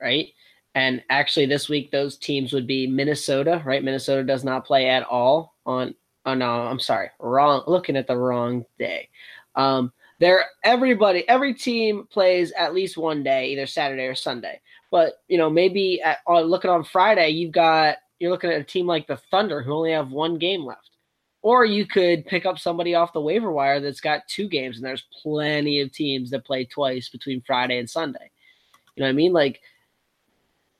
right 0.00 0.28
and 0.74 1.02
actually 1.10 1.46
this 1.46 1.68
week 1.68 1.90
those 1.90 2.16
teams 2.16 2.52
would 2.52 2.66
be 2.66 2.86
minnesota 2.86 3.62
right 3.64 3.84
minnesota 3.84 4.22
does 4.22 4.44
not 4.44 4.64
play 4.64 4.88
at 4.88 5.02
all 5.04 5.54
on 5.66 5.94
Oh 6.26 6.34
no, 6.34 6.50
I'm 6.50 6.80
sorry, 6.80 7.10
wrong. 7.18 7.64
Looking 7.66 7.96
at 7.96 8.06
the 8.06 8.16
wrong 8.16 8.64
day. 8.78 9.08
Um, 9.56 9.92
there, 10.20 10.44
everybody, 10.62 11.28
every 11.28 11.52
team 11.52 12.06
plays 12.10 12.52
at 12.52 12.74
least 12.74 12.96
one 12.96 13.22
day, 13.22 13.48
either 13.48 13.66
Saturday 13.66 14.04
or 14.04 14.14
Sunday. 14.14 14.60
But 14.90 15.22
you 15.28 15.36
know, 15.36 15.50
maybe 15.50 16.00
at, 16.00 16.18
uh, 16.26 16.40
looking 16.40 16.70
on 16.70 16.84
Friday, 16.84 17.30
you've 17.30 17.52
got 17.52 17.96
you're 18.24 18.32
looking 18.32 18.50
at 18.50 18.58
a 18.58 18.64
team 18.64 18.86
like 18.86 19.06
the 19.06 19.18
Thunder 19.30 19.62
who 19.62 19.74
only 19.74 19.92
have 19.92 20.10
one 20.10 20.38
game 20.38 20.64
left. 20.64 20.92
Or 21.42 21.66
you 21.66 21.86
could 21.86 22.24
pick 22.24 22.46
up 22.46 22.58
somebody 22.58 22.94
off 22.94 23.12
the 23.12 23.20
waiver 23.20 23.52
wire 23.52 23.78
that's 23.78 24.00
got 24.00 24.26
two 24.28 24.48
games, 24.48 24.76
and 24.76 24.86
there's 24.86 25.04
plenty 25.22 25.82
of 25.82 25.92
teams 25.92 26.30
that 26.30 26.46
play 26.46 26.64
twice 26.64 27.10
between 27.10 27.42
Friday 27.42 27.78
and 27.78 27.88
Sunday. 27.88 28.30
You 28.96 29.02
know 29.02 29.06
what 29.08 29.10
I 29.10 29.12
mean? 29.12 29.34
Like 29.34 29.60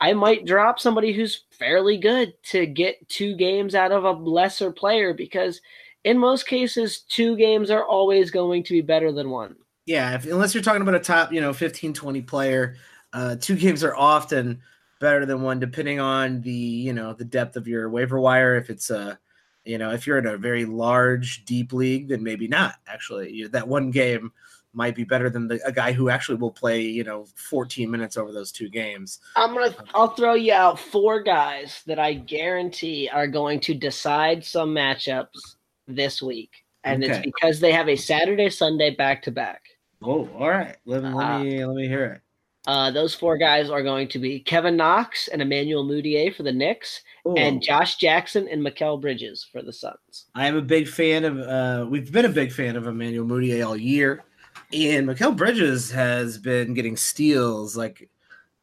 I 0.01 0.15
might 0.15 0.47
drop 0.47 0.81
somebody 0.81 1.13
who's 1.13 1.45
fairly 1.51 1.99
good 1.99 2.33
to 2.45 2.65
get 2.65 3.07
two 3.11 3.37
games 3.37 3.75
out 3.75 3.93
of 3.93 4.05
a 4.05 4.13
lesser 4.13 4.73
player 4.73 5.13
because 5.13 5.61
in 6.05 6.17
most 6.17 6.47
cases, 6.47 7.01
two 7.01 7.37
games 7.37 7.71
are 7.71 7.85
always 7.85 8.31
going 8.31 8.63
to 8.63 8.73
be 8.73 8.81
better 8.81 9.13
than 9.13 9.29
one. 9.29 9.57
Yeah, 9.85 10.15
if, 10.15 10.25
unless 10.25 10.55
you're 10.55 10.63
talking 10.63 10.81
about 10.81 10.95
a 10.95 11.01
top, 11.01 11.31
you 11.31 11.43
know, 11.43 11.53
15, 11.53 11.93
20 11.93 12.23
player, 12.23 12.77
uh, 13.13 13.37
two 13.37 13.57
games 13.57 13.85
are 13.85 13.95
often 13.95 14.63
better 15.05 15.27
than 15.27 15.43
one, 15.43 15.61
depending 15.61 16.01
on 16.01 16.41
the, 16.41 16.51
you 16.51 16.95
know, 16.95 17.13
the 17.13 17.27
depth 17.27 17.57
of 17.57 17.69
your 17.69 17.91
waiver 17.91 18.19
wire. 18.19 18.57
If 18.57 18.71
it's 18.71 18.89
a, 18.89 19.19
you 19.67 19.77
know, 19.77 19.91
if 19.91 20.07
you're 20.07 20.17
in 20.17 20.27
a 20.27 20.39
very 20.39 20.65
large, 20.65 21.45
deep 21.45 21.75
league, 21.75 22.09
then 22.09 22.23
maybe 22.23 22.49
not. 22.49 22.77
Actually, 22.87 23.31
you, 23.31 23.49
that 23.49 23.69
one 23.69 23.91
game 23.91 24.33
might 24.73 24.95
be 24.95 25.05
better 25.05 25.29
than 25.29 25.47
the, 25.47 25.61
a 25.67 25.71
guy 25.71 25.93
who 25.93 26.09
actually 26.09 26.37
will 26.37 26.51
play, 26.51 26.81
you 26.81 27.05
know, 27.05 27.27
14 27.35 27.91
minutes 27.91 28.17
over 28.17 28.33
those 28.33 28.51
two 28.51 28.71
games. 28.71 29.21
I'm 29.37 29.53
gonna, 29.53 29.77
I'll 29.93 30.15
throw 30.15 30.33
you 30.33 30.55
out 30.55 30.81
four 30.81 31.23
guys 31.23 31.83
that 31.87 31.99
I 31.99 32.15
guarantee 32.15 33.11
are 33.13 33.29
going 33.29 33.61
to 33.61 33.75
decide 33.75 34.43
some 34.43 34.75
matchups 34.75 35.57
this 35.87 36.23
week, 36.23 36.65
and 36.83 37.05
okay. 37.05 37.13
it's 37.13 37.23
because 37.23 37.61
they 37.61 37.73
have 37.73 37.91
a 37.91 37.97
Saturday 37.97 38.49
Sunday 38.49 38.95
back 38.95 39.23
to 39.25 39.31
back. 39.31 39.61
Oh, 40.03 40.31
all 40.39 40.49
right. 40.49 40.77
Let 40.87 41.03
me 41.03 41.11
let 41.11 41.43
me 41.43 41.63
uh, 41.63 41.69
let 41.69 41.77
me 41.77 41.89
hear 41.89 42.05
it. 42.07 42.24
Uh, 42.67 42.91
those 42.91 43.15
four 43.15 43.37
guys 43.37 43.69
are 43.69 43.83
going 43.83 44.09
to 44.09 44.19
be 44.19 44.41
Kevin 44.41 44.77
Knox 44.77 45.29
and 45.29 45.43
Emmanuel 45.43 45.85
Mudiay 45.85 46.35
for 46.35 46.45
the 46.45 46.53
Knicks, 46.53 47.03
Ooh. 47.27 47.35
and 47.37 47.63
Josh 47.63 47.97
Jackson 47.97 48.49
and 48.49 48.63
Mikal 48.63 49.01
Bridges 49.01 49.47
for 49.51 49.63
the 49.63 49.73
Suns. 49.73 50.27
I 50.35 50.47
am 50.47 50.57
a 50.57 50.63
big 50.63 50.89
fan 50.89 51.25
of. 51.25 51.39
Uh, 51.39 51.87
we've 51.89 52.11
been 52.11 52.25
a 52.25 52.31
big 52.31 52.53
fan 52.53 52.77
of 52.77 52.87
Emmanuel 52.87 53.27
Mudiay 53.27 53.67
all 53.67 53.77
year. 53.77 54.25
And 54.73 55.07
Mikal 55.07 55.37
Bridges 55.37 55.91
has 55.91 56.39
been 56.39 56.75
getting 56.75 56.97
steals 56.97 57.77
like 57.77 58.09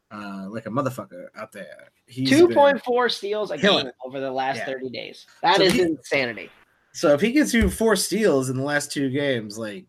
uh, 0.10 0.48
like 0.50 0.65
a 0.65 0.70
motherfucker 0.70 1.27
out 1.36 1.51
there. 1.51 1.91
Two 2.25 2.50
point 2.50 2.84
four 2.84 3.08
steals 3.08 3.51
a 3.51 3.58
game 3.58 3.91
over 4.03 4.20
the 4.20 4.31
last 4.31 4.58
yeah. 4.58 4.65
thirty 4.65 4.89
days. 4.89 5.25
That 5.41 5.58
so 5.58 5.63
is 5.63 5.74
he, 5.74 5.81
insanity. 5.84 6.50
So 6.93 7.13
if 7.13 7.22
he 7.22 7.31
gets 7.31 7.53
you 7.53 7.70
four 7.70 7.96
steals 7.96 8.50
in 8.50 8.58
the 8.58 8.63
last 8.63 8.91
two 8.91 9.10
games, 9.10 9.58
like, 9.58 9.86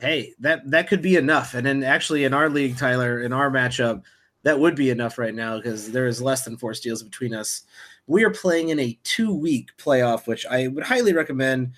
hey, 0.00 0.34
that 0.40 0.68
that 0.70 0.88
could 0.88 1.02
be 1.02 1.16
enough. 1.16 1.54
And 1.54 1.66
then 1.66 1.84
actually 1.84 2.24
in 2.24 2.34
our 2.34 2.48
league, 2.48 2.76
Tyler, 2.76 3.20
in 3.20 3.32
our 3.32 3.50
matchup, 3.50 4.02
that 4.42 4.58
would 4.58 4.74
be 4.74 4.90
enough 4.90 5.18
right 5.18 5.34
now 5.34 5.56
because 5.56 5.92
there 5.92 6.06
is 6.06 6.22
less 6.22 6.44
than 6.44 6.56
four 6.56 6.74
steals 6.74 7.02
between 7.02 7.34
us. 7.34 7.62
We 8.06 8.24
are 8.24 8.30
playing 8.30 8.70
in 8.70 8.80
a 8.80 8.98
two 9.04 9.34
week 9.34 9.70
playoff, 9.78 10.26
which 10.26 10.46
I 10.46 10.68
would 10.68 10.84
highly 10.84 11.12
recommend. 11.12 11.72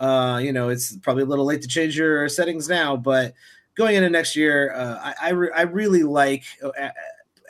Uh, 0.00 0.40
you 0.42 0.52
know, 0.52 0.68
it's 0.68 0.96
probably 0.96 1.22
a 1.22 1.26
little 1.26 1.44
late 1.44 1.62
to 1.62 1.68
change 1.68 1.96
your 1.96 2.28
settings 2.28 2.68
now, 2.68 2.96
but 2.96 3.34
going 3.76 3.94
into 3.94 4.10
next 4.10 4.36
year, 4.36 4.72
uh, 4.74 4.98
I 5.02 5.28
I, 5.28 5.30
re- 5.30 5.52
I, 5.54 5.62
really 5.62 6.02
like 6.02 6.44
uh, 6.62 6.90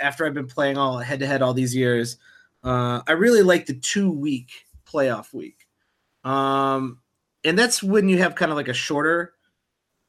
after 0.01 0.27
I've 0.27 0.35
been 0.35 0.47
playing 0.47 0.77
all 0.77 0.99
head 0.99 1.21
to 1.21 1.27
head 1.27 1.43
all 1.43 1.55
these 1.55 1.75
years. 1.75 2.19
Uh, 2.63 3.01
I 3.07 3.13
really 3.13 3.43
like 3.43 3.67
the 3.67 3.75
two 3.75 4.11
week 4.11 4.51
playoff 4.87 5.33
week, 5.33 5.67
um, 6.25 7.01
and 7.45 7.59
that's 7.59 7.83
when 7.83 8.09
you 8.09 8.19
have 8.19 8.35
kind 8.35 8.53
of 8.53 8.57
like 8.57 8.69
a 8.69 8.75
shorter, 8.75 9.35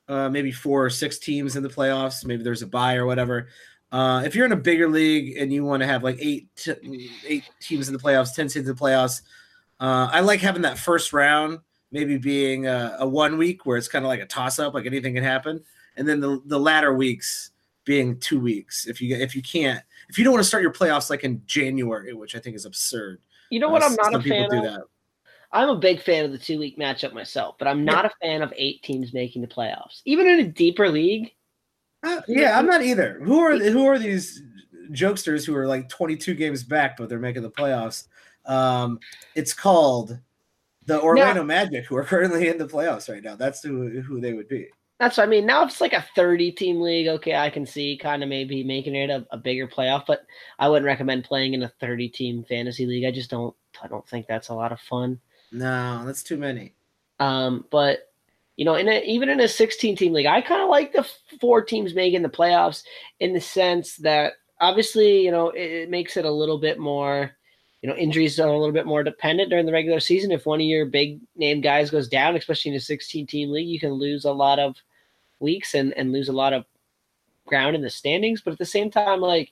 uh, 0.08 0.30
maybe 0.30 0.52
four 0.52 0.86
or 0.86 0.90
six 0.90 1.18
teams 1.20 1.56
in 1.56 1.64
the 1.64 1.70
playoffs. 1.70 2.26
Maybe 2.26 2.44
there's 2.44 2.62
a 2.62 2.68
buy 2.68 2.96
or 2.96 3.06
whatever. 3.06 3.48
Uh, 3.92 4.22
if 4.26 4.36
you're 4.36 4.46
in 4.46 4.52
a 4.52 4.58
bigger 4.58 4.90
league 4.90 5.38
and 5.38 5.52
you 5.52 5.64
want 5.64 5.82
to 5.82 5.88
have 5.88 6.04
like 6.04 6.18
eight 6.20 6.48
t- 6.56 7.10
eight 7.26 7.44
teams 7.62 7.88
in 7.88 7.94
the 7.94 8.00
playoffs, 8.00 8.34
ten 8.34 8.48
teams 8.48 8.56
in 8.56 8.66
the 8.66 8.74
playoffs, 8.74 9.22
uh, 9.80 10.10
I 10.12 10.22
like 10.22 10.42
having 10.42 10.64
that 10.64 10.78
first 10.78 11.14
round 11.14 11.60
maybe 11.92 12.18
being 12.18 12.68
a, 12.68 12.98
a 13.00 13.08
one 13.08 13.38
week 13.38 13.66
where 13.66 13.78
it's 13.78 13.88
kind 13.88 14.04
of 14.04 14.10
like 14.10 14.20
a 14.20 14.26
toss 14.26 14.60
up, 14.60 14.74
like 14.74 14.86
anything 14.86 15.14
can 15.14 15.24
happen 15.24 15.64
and 15.98 16.08
then 16.08 16.20
the 16.20 16.42
the 16.46 16.60
latter 16.60 16.94
weeks 16.94 17.52
being 17.84 18.20
two 18.20 18.40
weeks. 18.40 18.88
If 18.88 19.02
you 19.02 19.16
if 19.16 19.36
you 19.36 19.42
can't 19.42 19.84
if 20.10 20.18
you 20.18 20.24
don't 20.24 20.34
want 20.34 20.44
to 20.44 20.48
start 20.48 20.64
your 20.64 20.72
playoffs 20.72 21.10
like 21.10 21.24
in 21.24 21.42
January, 21.46 22.14
which 22.14 22.36
I 22.36 22.40
think 22.40 22.56
is 22.56 22.66
absurd. 22.66 23.20
You 23.50 23.60
know 23.60 23.70
what? 23.70 23.84
Uh, 23.84 23.88
I'm 23.88 23.96
not 23.96 24.16
a 24.16 24.22
fan 24.22 24.66
of. 24.66 24.84
I'm 25.58 25.70
a 25.70 25.76
big 25.76 26.00
fan 26.02 26.24
of 26.24 26.32
the 26.32 26.38
two 26.38 26.60
week 26.60 26.78
matchup 26.78 27.14
myself, 27.14 27.56
but 27.58 27.68
I'm 27.68 27.84
not 27.84 28.06
yeah. 28.06 28.12
a 28.12 28.28
fan 28.28 28.42
of 28.44 28.54
eight 28.56 28.84
teams 28.84 29.12
making 29.12 29.42
the 29.42 29.48
playoffs, 29.48 30.02
even 30.06 30.28
in 30.28 30.40
a 30.40 30.48
deeper 30.48 30.88
league. 30.88 31.34
Uh, 32.04 32.22
yeah, 32.28 32.60
I'm 32.60 32.68
not 32.68 32.84
either. 32.84 33.20
Who 33.24 33.40
are 33.40 33.58
who 33.58 33.88
are 33.88 33.98
these 33.98 34.44
jokesters 34.92 35.48
who 35.48 35.56
are 35.56 35.66
like 35.66 35.90
22 35.90 36.36
games 36.36 36.64
back, 36.64 36.96
but 36.96 37.10
they're 37.10 37.18
making 37.18 37.42
the 37.42 37.50
playoffs? 37.50 38.08
Um, 38.46 39.00
it's 39.34 39.52
called 39.52 40.20
the 40.86 41.02
Orlando 41.02 41.42
now, 41.42 41.48
Magic, 41.48 41.86
who 41.86 41.98
are 41.98 42.04
currently 42.04 42.50
in 42.50 42.60
the 42.60 42.68
playoffs 42.68 43.10
right 43.10 43.24
now. 43.24 43.36
That's 43.36 43.64
who 43.64 44.02
who 44.02 44.22
they 44.22 44.34
would 44.34 44.48
be. 44.48 44.68
That's 45.00 45.18
what 45.18 45.24
I 45.24 45.28
mean. 45.28 45.48
Now 45.48 45.64
if 45.64 45.72
it's 45.72 45.82
like 45.82 45.94
a 45.94 46.06
30 46.16 46.52
team 46.52 46.82
league, 46.82 47.08
okay, 47.08 47.36
I 47.36 47.50
can 47.50 47.66
see 47.66 47.98
kind 47.98 48.22
of 48.22 48.30
maybe 48.30 48.64
making 48.64 48.96
it 48.96 49.10
a, 49.10 49.26
a, 49.30 49.38
bigger 49.38 49.68
playoff, 49.68 50.06
but 50.08 50.26
I 50.58 50.68
wouldn't 50.68 50.88
recommend 50.88 51.24
playing 51.24 51.54
in 51.54 51.62
a 51.62 51.72
30 51.80 52.10
team 52.10 52.44
fantasy 52.44 52.88
league. 52.88 53.06
I 53.06 53.12
just 53.12 53.30
don't 53.30 53.56
I 53.82 53.88
don't 53.88 54.08
think 54.08 54.28
that's 54.28 54.50
a 54.50 54.56
lot 54.56 54.72
of 54.72 54.80
fun. 54.80 55.20
No, 55.52 56.06
that's 56.06 56.24
too 56.24 56.38
many. 56.38 56.74
Um, 57.20 57.66
but 57.72 58.12
you 58.56 58.66
know, 58.66 58.76
in 58.76 58.88
a, 58.90 59.04
even 59.04 59.30
in 59.30 59.40
a 59.40 59.48
16 59.48 59.96
team 59.96 60.14
league, 60.14 60.26
I 60.26 60.42
kind 60.42 60.62
of 60.62 60.70
like 60.70 60.92
the 60.92 61.08
four 61.40 61.62
teams 61.62 61.94
making 61.94 62.24
the 62.24 62.30
playoffs 62.30 62.84
in 63.20 63.34
the 63.34 63.42
sense 63.42 63.98
that 63.98 64.34
obviously, 64.60 65.24
you 65.24 65.32
know, 65.32 65.50
it, 65.50 65.62
it 65.62 65.90
makes 65.90 66.18
it 66.18 66.26
a 66.26 66.32
little 66.32 66.58
bit 66.58 66.80
more 66.80 67.38
you 67.82 67.90
know, 67.90 67.96
injuries 67.96 68.40
are 68.40 68.48
a 68.48 68.58
little 68.58 68.74
bit 68.74 68.86
more 68.86 69.04
dependent 69.04 69.50
during 69.50 69.66
the 69.66 69.72
regular 69.72 70.00
season. 70.00 70.32
If 70.32 70.46
one 70.46 70.60
of 70.60 70.66
your 70.66 70.86
big 70.86 71.20
name 71.36 71.62
guys 71.62 71.92
goes 71.92 72.08
down, 72.08 72.36
especially 72.36 72.72
in 72.72 72.78
a 72.78 72.82
16 72.82 73.28
team 73.28 73.52
league, 73.52 73.68
you 73.68 73.80
can 73.80 73.92
lose 73.92 74.26
a 74.26 74.32
lot 74.32 74.60
of 74.60 74.76
weeks 75.40 75.76
and, 75.76 75.94
and 75.94 76.12
lose 76.12 76.30
a 76.30 76.34
lot 76.34 76.54
of 76.54 76.66
ground 77.46 77.76
in 77.76 77.82
the 77.82 77.90
standings. 77.90 78.42
But 78.42 78.54
at 78.54 78.60
the 78.60 78.66
same 78.66 78.90
time, 78.90 79.22
like 79.22 79.52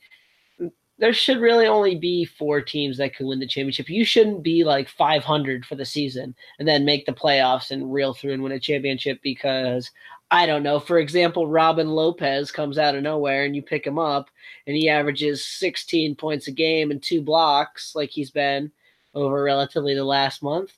there 0.97 1.13
should 1.13 1.39
really 1.39 1.67
only 1.67 1.95
be 1.95 2.23
four 2.23 2.61
teams 2.61 2.97
that 2.97 3.15
can 3.15 3.27
win 3.27 3.39
the 3.39 3.47
championship. 3.47 3.89
You 3.89 4.05
shouldn't 4.05 4.43
be 4.43 4.63
like 4.63 4.87
500 4.87 5.65
for 5.65 5.75
the 5.75 5.85
season 5.85 6.35
and 6.57 6.67
then 6.67 6.85
make 6.85 7.05
the 7.05 7.11
playoffs 7.11 7.71
and 7.71 7.91
reel 7.91 8.13
through 8.13 8.33
and 8.33 8.41
win 8.41 8.53
a 8.53 8.59
championship 8.59 9.19
because 9.21 9.91
I 10.31 10.45
don't 10.45 10.63
know. 10.63 10.79
For 10.79 10.97
example, 10.99 11.47
Robin 11.47 11.89
Lopez 11.89 12.51
comes 12.51 12.77
out 12.77 12.95
of 12.95 13.03
nowhere 13.03 13.43
and 13.43 13.55
you 13.55 13.61
pick 13.61 13.85
him 13.85 13.99
up 13.99 14.29
and 14.67 14.75
he 14.75 14.89
averages 14.89 15.45
16 15.45 16.15
points 16.15 16.47
a 16.47 16.51
game 16.51 16.91
and 16.91 17.03
two 17.03 17.21
blocks 17.21 17.93
like 17.93 18.09
he's 18.09 18.31
been 18.31 18.71
over 19.13 19.43
relatively 19.43 19.95
the 19.95 20.03
last 20.03 20.41
month 20.41 20.73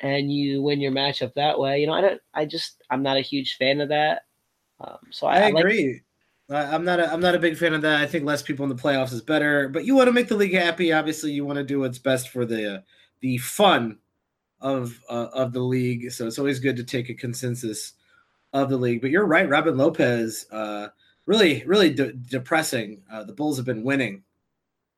and 0.00 0.32
you 0.32 0.60
win 0.60 0.80
your 0.80 0.92
matchup 0.92 1.34
that 1.34 1.58
way. 1.58 1.80
You 1.80 1.86
know, 1.86 1.94
I 1.94 2.00
don't 2.00 2.20
I 2.34 2.46
just 2.46 2.82
I'm 2.90 3.02
not 3.02 3.16
a 3.16 3.22
huge 3.22 3.56
fan 3.56 3.80
of 3.80 3.90
that. 3.90 4.24
Um, 4.80 4.98
so 5.10 5.26
I, 5.28 5.36
I 5.36 5.48
agree. 5.48 5.92
Like, 5.94 6.02
I'm 6.48 6.84
not 6.84 7.00
a, 7.00 7.12
I'm 7.12 7.20
not 7.20 7.34
a 7.34 7.40
big 7.40 7.56
fan 7.56 7.74
of 7.74 7.82
that. 7.82 8.00
I 8.00 8.06
think 8.06 8.24
less 8.24 8.42
people 8.42 8.62
in 8.64 8.68
the 8.68 8.80
playoffs 8.80 9.12
is 9.12 9.20
better, 9.20 9.68
but 9.68 9.84
you 9.84 9.96
want 9.96 10.06
to 10.06 10.12
make 10.12 10.28
the 10.28 10.36
league 10.36 10.54
happy. 10.54 10.92
Obviously, 10.92 11.32
you 11.32 11.44
want 11.44 11.56
to 11.56 11.64
do 11.64 11.80
what's 11.80 11.98
best 11.98 12.28
for 12.28 12.44
the 12.44 12.76
uh, 12.76 12.80
the 13.20 13.38
fun 13.38 13.98
of 14.60 15.00
uh, 15.08 15.28
of 15.32 15.52
the 15.52 15.60
league. 15.60 16.12
So 16.12 16.26
it's 16.26 16.38
always 16.38 16.60
good 16.60 16.76
to 16.76 16.84
take 16.84 17.08
a 17.08 17.14
consensus 17.14 17.94
of 18.52 18.70
the 18.70 18.76
league. 18.76 19.00
But 19.00 19.10
you're 19.10 19.26
right, 19.26 19.48
Robin 19.48 19.76
Lopez, 19.76 20.46
uh, 20.52 20.88
really 21.26 21.64
really 21.66 21.92
de- 21.92 22.12
depressing. 22.12 23.02
Uh, 23.10 23.24
the 23.24 23.32
Bulls 23.32 23.56
have 23.56 23.66
been 23.66 23.82
winning 23.82 24.22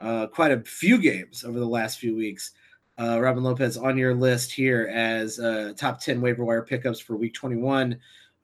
uh, 0.01 0.27
quite 0.27 0.53
a 0.53 0.61
few 0.61 0.99
games 0.99 1.45
over 1.45 1.59
the 1.59 1.67
last 1.67 1.99
few 1.99 2.15
weeks. 2.15 2.51
Uh, 3.01 3.21
Robin 3.21 3.45
Lopez 3.45 3.79
on 3.79 3.97
your 3.97 4.15
list 4.15 4.53
here 4.53 4.91
as 4.93 5.37
top 5.77 6.01
10 6.01 6.21
waiver 6.21 6.45
wire 6.45 6.63
pickups 6.63 7.01
for 7.01 7.17
week 7.17 7.33
21. 7.33 7.99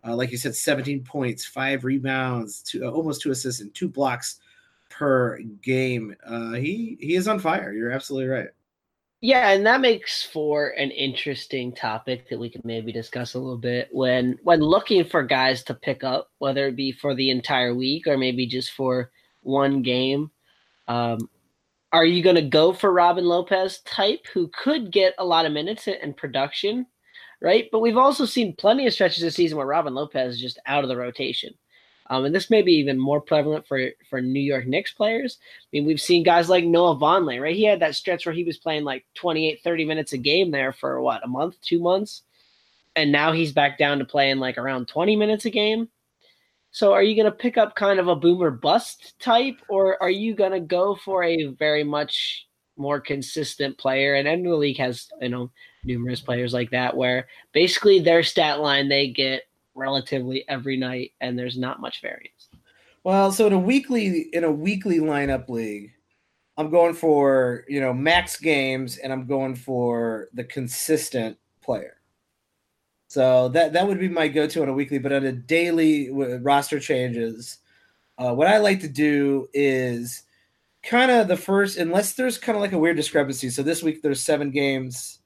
Uh, 0.07 0.15
like 0.15 0.31
you 0.31 0.37
said, 0.37 0.55
17 0.55 1.03
points, 1.05 1.45
five 1.45 1.85
rebounds, 1.85 2.61
two, 2.61 2.85
uh, 2.85 2.91
almost 2.91 3.23
two 3.23 3.31
assists, 3.31 3.61
and 3.61 3.75
two 3.75 3.89
blocks 3.89 4.41
per 4.91 5.39
game. 5.63 6.15
Uh, 6.25 6.53
he 6.53 6.97
he 7.01 7.15
is 7.15 7.27
on 7.27 7.39
fire. 7.39 7.73
You're 7.73 7.91
absolutely 7.91 8.29
right. 8.29 8.49
Yeah, 9.21 9.53
and 9.53 9.65
that 9.65 9.81
makes 9.81 10.23
for 10.23 10.69
an 10.71 10.91
interesting 10.91 11.75
topic 11.75 12.29
that 12.29 12.39
we 12.39 12.51
could 12.51 12.65
maybe 12.65 12.93
discuss 12.93 13.33
a 13.33 13.39
little 13.39 13.57
bit 13.57 13.89
when 13.91 14.39
when 14.43 14.61
looking 14.61 15.05
for 15.05 15.23
guys 15.23 15.63
to 15.65 15.75
pick 15.75 16.05
up, 16.05 16.31
whether 16.39 16.67
it 16.67 16.77
be 16.77 16.93
for 16.93 17.15
the 17.15 17.31
entire 17.31 17.75
week 17.75 18.07
or 18.07 18.19
maybe 18.19 18.47
just 18.47 18.73
for 18.73 19.11
one 19.41 19.81
game. 19.81 20.31
Um, 20.89 21.31
are 21.93 22.05
you 22.05 22.23
going 22.23 22.37
to 22.37 22.43
go 22.43 22.73
for 22.73 22.93
Robin 22.93 23.25
Lopez 23.25 23.79
type 23.87 24.27
who 24.35 24.49
could 24.49 24.91
get 24.91 25.15
a 25.17 25.25
lot 25.25 25.47
of 25.47 25.53
minutes 25.53 25.89
and 25.89 26.17
production? 26.17 26.87
Right? 27.45 27.69
But 27.71 27.81
we've 27.81 27.99
also 27.99 28.25
seen 28.25 28.57
plenty 28.57 28.87
of 28.87 28.95
stretches 28.95 29.23
this 29.23 29.35
season 29.35 29.59
where 29.59 29.67
Robin 29.67 29.95
Lopez 29.95 30.35
is 30.35 30.41
just 30.41 30.59
out 30.67 30.83
of 30.83 30.89
the 30.89 30.97
rotation. 30.97 31.53
Um, 32.09 32.25
and 32.25 32.35
this 32.35 32.51
may 32.51 32.63
be 32.63 32.73
even 32.73 32.99
more 32.99 33.21
prevalent 33.21 33.67
for, 33.67 33.91
for 34.09 34.21
New 34.21 34.41
York 34.41 34.67
Knicks 34.67 34.93
players. 34.93 35.39
I 35.41 35.67
mean, 35.73 35.85
we've 35.85 36.01
seen 36.01 36.23
guys 36.23 36.49
like 36.49 36.65
Noah 36.65 36.97
Vonleh, 36.97 37.41
right? 37.41 37.55
He 37.55 37.65
had 37.65 37.81
that 37.81 37.97
stretch 37.97 38.25
where 38.25 38.35
he 38.35 38.45
was 38.45 38.57
playing 38.57 38.85
like 38.85 39.05
28, 39.15 39.61
30 39.63 39.85
minutes 39.85 40.13
a 40.15 40.19
game 40.19 40.51
there 40.51 40.73
for 40.73 41.01
what, 41.03 41.25
a 41.25 41.29
month, 41.29 41.61
two 41.61 41.81
months? 41.81 42.23
And 42.97 43.13
now 43.13 43.33
he's 43.33 43.53
back 43.53 43.79
down 43.79 43.99
to 43.99 44.05
playing 44.05 44.39
like 44.39 44.57
around 44.57 44.89
20 44.89 45.15
minutes 45.17 45.45
a 45.45 45.51
game. 45.51 45.89
So 46.71 46.93
are 46.93 47.03
you 47.03 47.15
going 47.15 47.31
to 47.31 47.39
pick 47.39 47.59
up 47.59 47.77
kind 47.77 48.01
of 48.01 48.09
a 48.09 48.17
boomer 48.17 48.51
bust 48.51 49.15
type, 49.21 49.57
or 49.69 50.03
are 50.03 50.11
you 50.11 50.35
going 50.35 50.53
to 50.53 50.61
go 50.61 50.95
for 50.95 51.23
a 51.23 51.47
very 51.47 51.85
much 51.85 52.47
more 52.77 53.01
consistent 53.01 53.79
player? 53.79 54.15
And, 54.15 54.27
and 54.27 54.45
the 54.45 54.55
league 54.57 54.79
has, 54.79 55.09
you 55.21 55.29
know, 55.29 55.51
numerous 55.85 56.21
players 56.21 56.53
like 56.53 56.71
that 56.71 56.97
where 56.97 57.27
basically 57.53 58.01
their 58.01 58.23
stat 58.23 58.61
line 58.61 58.89
they 58.89 59.09
get 59.09 59.43
relatively 59.75 60.49
every 60.49 60.77
night 60.77 61.13
and 61.21 61.39
there's 61.39 61.59
not 61.59 61.81
much 61.81 62.01
variance. 62.01 62.49
Well, 63.03 63.33
so 63.33 63.47
in 63.47 63.53
a 63.53 63.59
weekly 63.59 64.29
in 64.33 64.45
a 64.45 64.51
weekly 64.51 64.99
lineup 64.99 65.49
league, 65.49 65.93
I'm 66.57 66.71
going 66.71 66.95
for, 66.95 67.65
you 67.69 67.81
know, 67.81 67.93
max 67.93 68.39
games 68.39 68.97
and 68.99 69.13
I'm 69.13 69.27
going 69.27 69.57
for 69.57 70.29
the 70.33 70.45
consistent 70.45 71.37
player. 71.63 71.97
So 73.09 73.49
that 73.49 73.73
that 73.75 73.87
would 73.87 74.01
be 74.01 74.09
my 74.09 74.29
go-to 74.29 74.63
on 74.63 74.69
a 74.69 74.73
weekly, 74.73 74.99
but 74.99 75.13
on 75.13 75.25
a 75.25 75.33
daily 75.33 76.11
roster 76.11 76.81
changes, 76.81 77.59
uh, 78.19 78.33
what 78.33 78.49
I 78.49 78.59
like 78.59 78.81
to 78.81 78.89
do 78.89 79.49
is 79.53 80.23
kind 80.83 81.11
of 81.11 81.29
the 81.29 81.37
first, 81.37 81.79
unless 81.79 82.15
there's 82.15 82.39
kind 82.39 82.57
of 82.57 82.63
like 82.63 82.73
a 82.73 82.79
weird 82.79 82.97
discrepancy. 82.97 83.51
So 83.51 83.63
this 83.63 83.83
week 83.83 84.03
there's 84.03 84.21
seven 84.21 84.51
games 84.51 85.21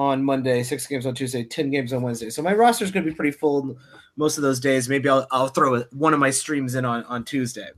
on 0.00 0.24
Monday, 0.24 0.62
six 0.62 0.86
games 0.86 1.04
on 1.04 1.14
Tuesday, 1.14 1.44
10 1.44 1.70
games 1.70 1.92
on 1.92 2.00
Wednesday. 2.00 2.30
So 2.30 2.40
my 2.40 2.54
roster 2.54 2.86
is 2.86 2.90
going 2.90 3.04
to 3.04 3.10
be 3.10 3.14
pretty 3.14 3.36
full 3.36 3.76
most 4.16 4.38
of 4.38 4.42
those 4.42 4.58
days. 4.58 4.88
Maybe 4.88 5.10
I'll, 5.10 5.26
I'll 5.30 5.48
throw 5.48 5.82
one 5.92 6.14
of 6.14 6.18
my 6.18 6.30
streams 6.30 6.74
in 6.74 6.86
on, 6.86 7.04
on 7.04 7.22
Tuesday, 7.22 7.68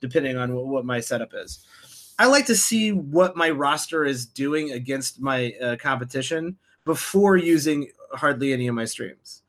depending 0.00 0.36
on 0.36 0.52
what, 0.52 0.66
what 0.66 0.84
my 0.84 0.98
setup 0.98 1.30
is. 1.32 1.64
I 2.18 2.26
like 2.26 2.46
to 2.46 2.56
see 2.56 2.90
what 2.90 3.36
my 3.36 3.50
roster 3.50 4.04
is 4.04 4.26
doing 4.26 4.72
against 4.72 5.20
my 5.20 5.52
uh, 5.62 5.76
competition 5.76 6.56
before 6.84 7.36
using 7.36 7.86
hardly 8.14 8.52
any 8.52 8.66
of 8.66 8.74
my 8.74 8.84
streams. 8.84 9.42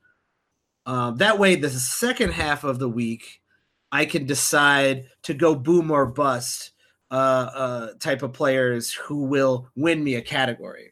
Uh, 0.86 1.10
that 1.12 1.40
way, 1.40 1.56
the 1.56 1.70
second 1.70 2.34
half 2.34 2.62
of 2.62 2.78
the 2.78 2.88
week, 2.88 3.40
I 3.90 4.04
can 4.04 4.26
decide 4.26 5.06
to 5.24 5.34
go 5.34 5.56
boom 5.56 5.90
or 5.90 6.06
bust 6.06 6.70
uh, 7.10 7.14
uh, 7.14 7.88
type 7.98 8.22
of 8.22 8.32
players 8.32 8.92
who 8.92 9.24
will 9.24 9.68
win 9.74 10.04
me 10.04 10.14
a 10.14 10.22
category. 10.22 10.91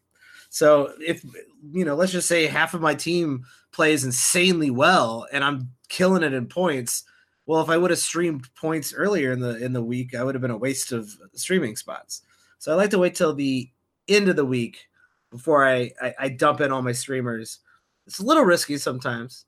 So 0.51 0.93
if 1.01 1.25
you 1.73 1.85
know, 1.85 1.95
let's 1.95 2.13
just 2.13 2.29
say 2.29 2.47
half 2.47 2.75
of 2.75 2.81
my 2.81 2.95
team 2.95 3.47
plays 3.73 4.05
insanely 4.05 4.71
well 4.71 5.27
and 5.33 5.43
I'm 5.43 5.71
killing 5.89 6.23
it 6.23 6.35
in 6.35 6.47
points. 6.47 7.05
Well, 7.47 7.63
if 7.63 7.71
I 7.71 7.77
would 7.77 7.91
have 7.91 7.99
streamed 7.99 8.53
points 8.55 8.93
earlier 8.93 9.33
in 9.33 9.41
the 9.41 9.57
in 9.65 9.73
the 9.73 9.83
week, 9.83 10.15
I 10.15 10.23
would 10.23 10.35
have 10.35 10.43
been 10.43 10.51
a 10.51 10.57
waste 10.57 10.93
of 10.93 11.09
streaming 11.35 11.77
spots. 11.77 12.23
So 12.59 12.73
I 12.73 12.75
like 12.75 12.91
to 12.91 12.99
wait 12.99 13.15
till 13.15 13.35
the 13.35 13.71
end 14.09 14.29
of 14.29 14.37
the 14.37 14.45
week 14.45 14.89
before 15.31 15.65
I, 15.65 15.93
I, 16.03 16.15
I 16.19 16.29
dump 16.29 16.61
in 16.61 16.73
all 16.73 16.83
my 16.83 16.93
streamers. 16.93 17.61
It's 18.07 18.19
a 18.19 18.25
little 18.25 18.45
risky 18.45 18.77
sometimes. 18.77 19.47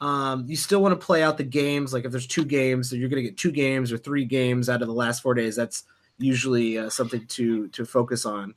Um, 0.00 0.44
you 0.48 0.56
still 0.56 0.82
want 0.82 0.98
to 0.98 1.06
play 1.06 1.22
out 1.22 1.36
the 1.36 1.44
games. 1.44 1.92
Like 1.92 2.04
if 2.04 2.12
there's 2.12 2.26
two 2.26 2.44
games, 2.44 2.88
so 2.88 2.96
you're 2.96 3.08
going 3.08 3.22
to 3.22 3.28
get 3.28 3.36
two 3.36 3.52
games 3.52 3.92
or 3.92 3.98
three 3.98 4.24
games 4.24 4.68
out 4.68 4.82
of 4.82 4.88
the 4.88 4.94
last 4.94 5.22
four 5.22 5.34
days. 5.34 5.56
That's 5.56 5.84
usually 6.18 6.78
uh, 6.78 6.90
something 6.90 7.26
to 7.26 7.68
to 7.68 7.84
focus 7.84 8.24
on. 8.24 8.54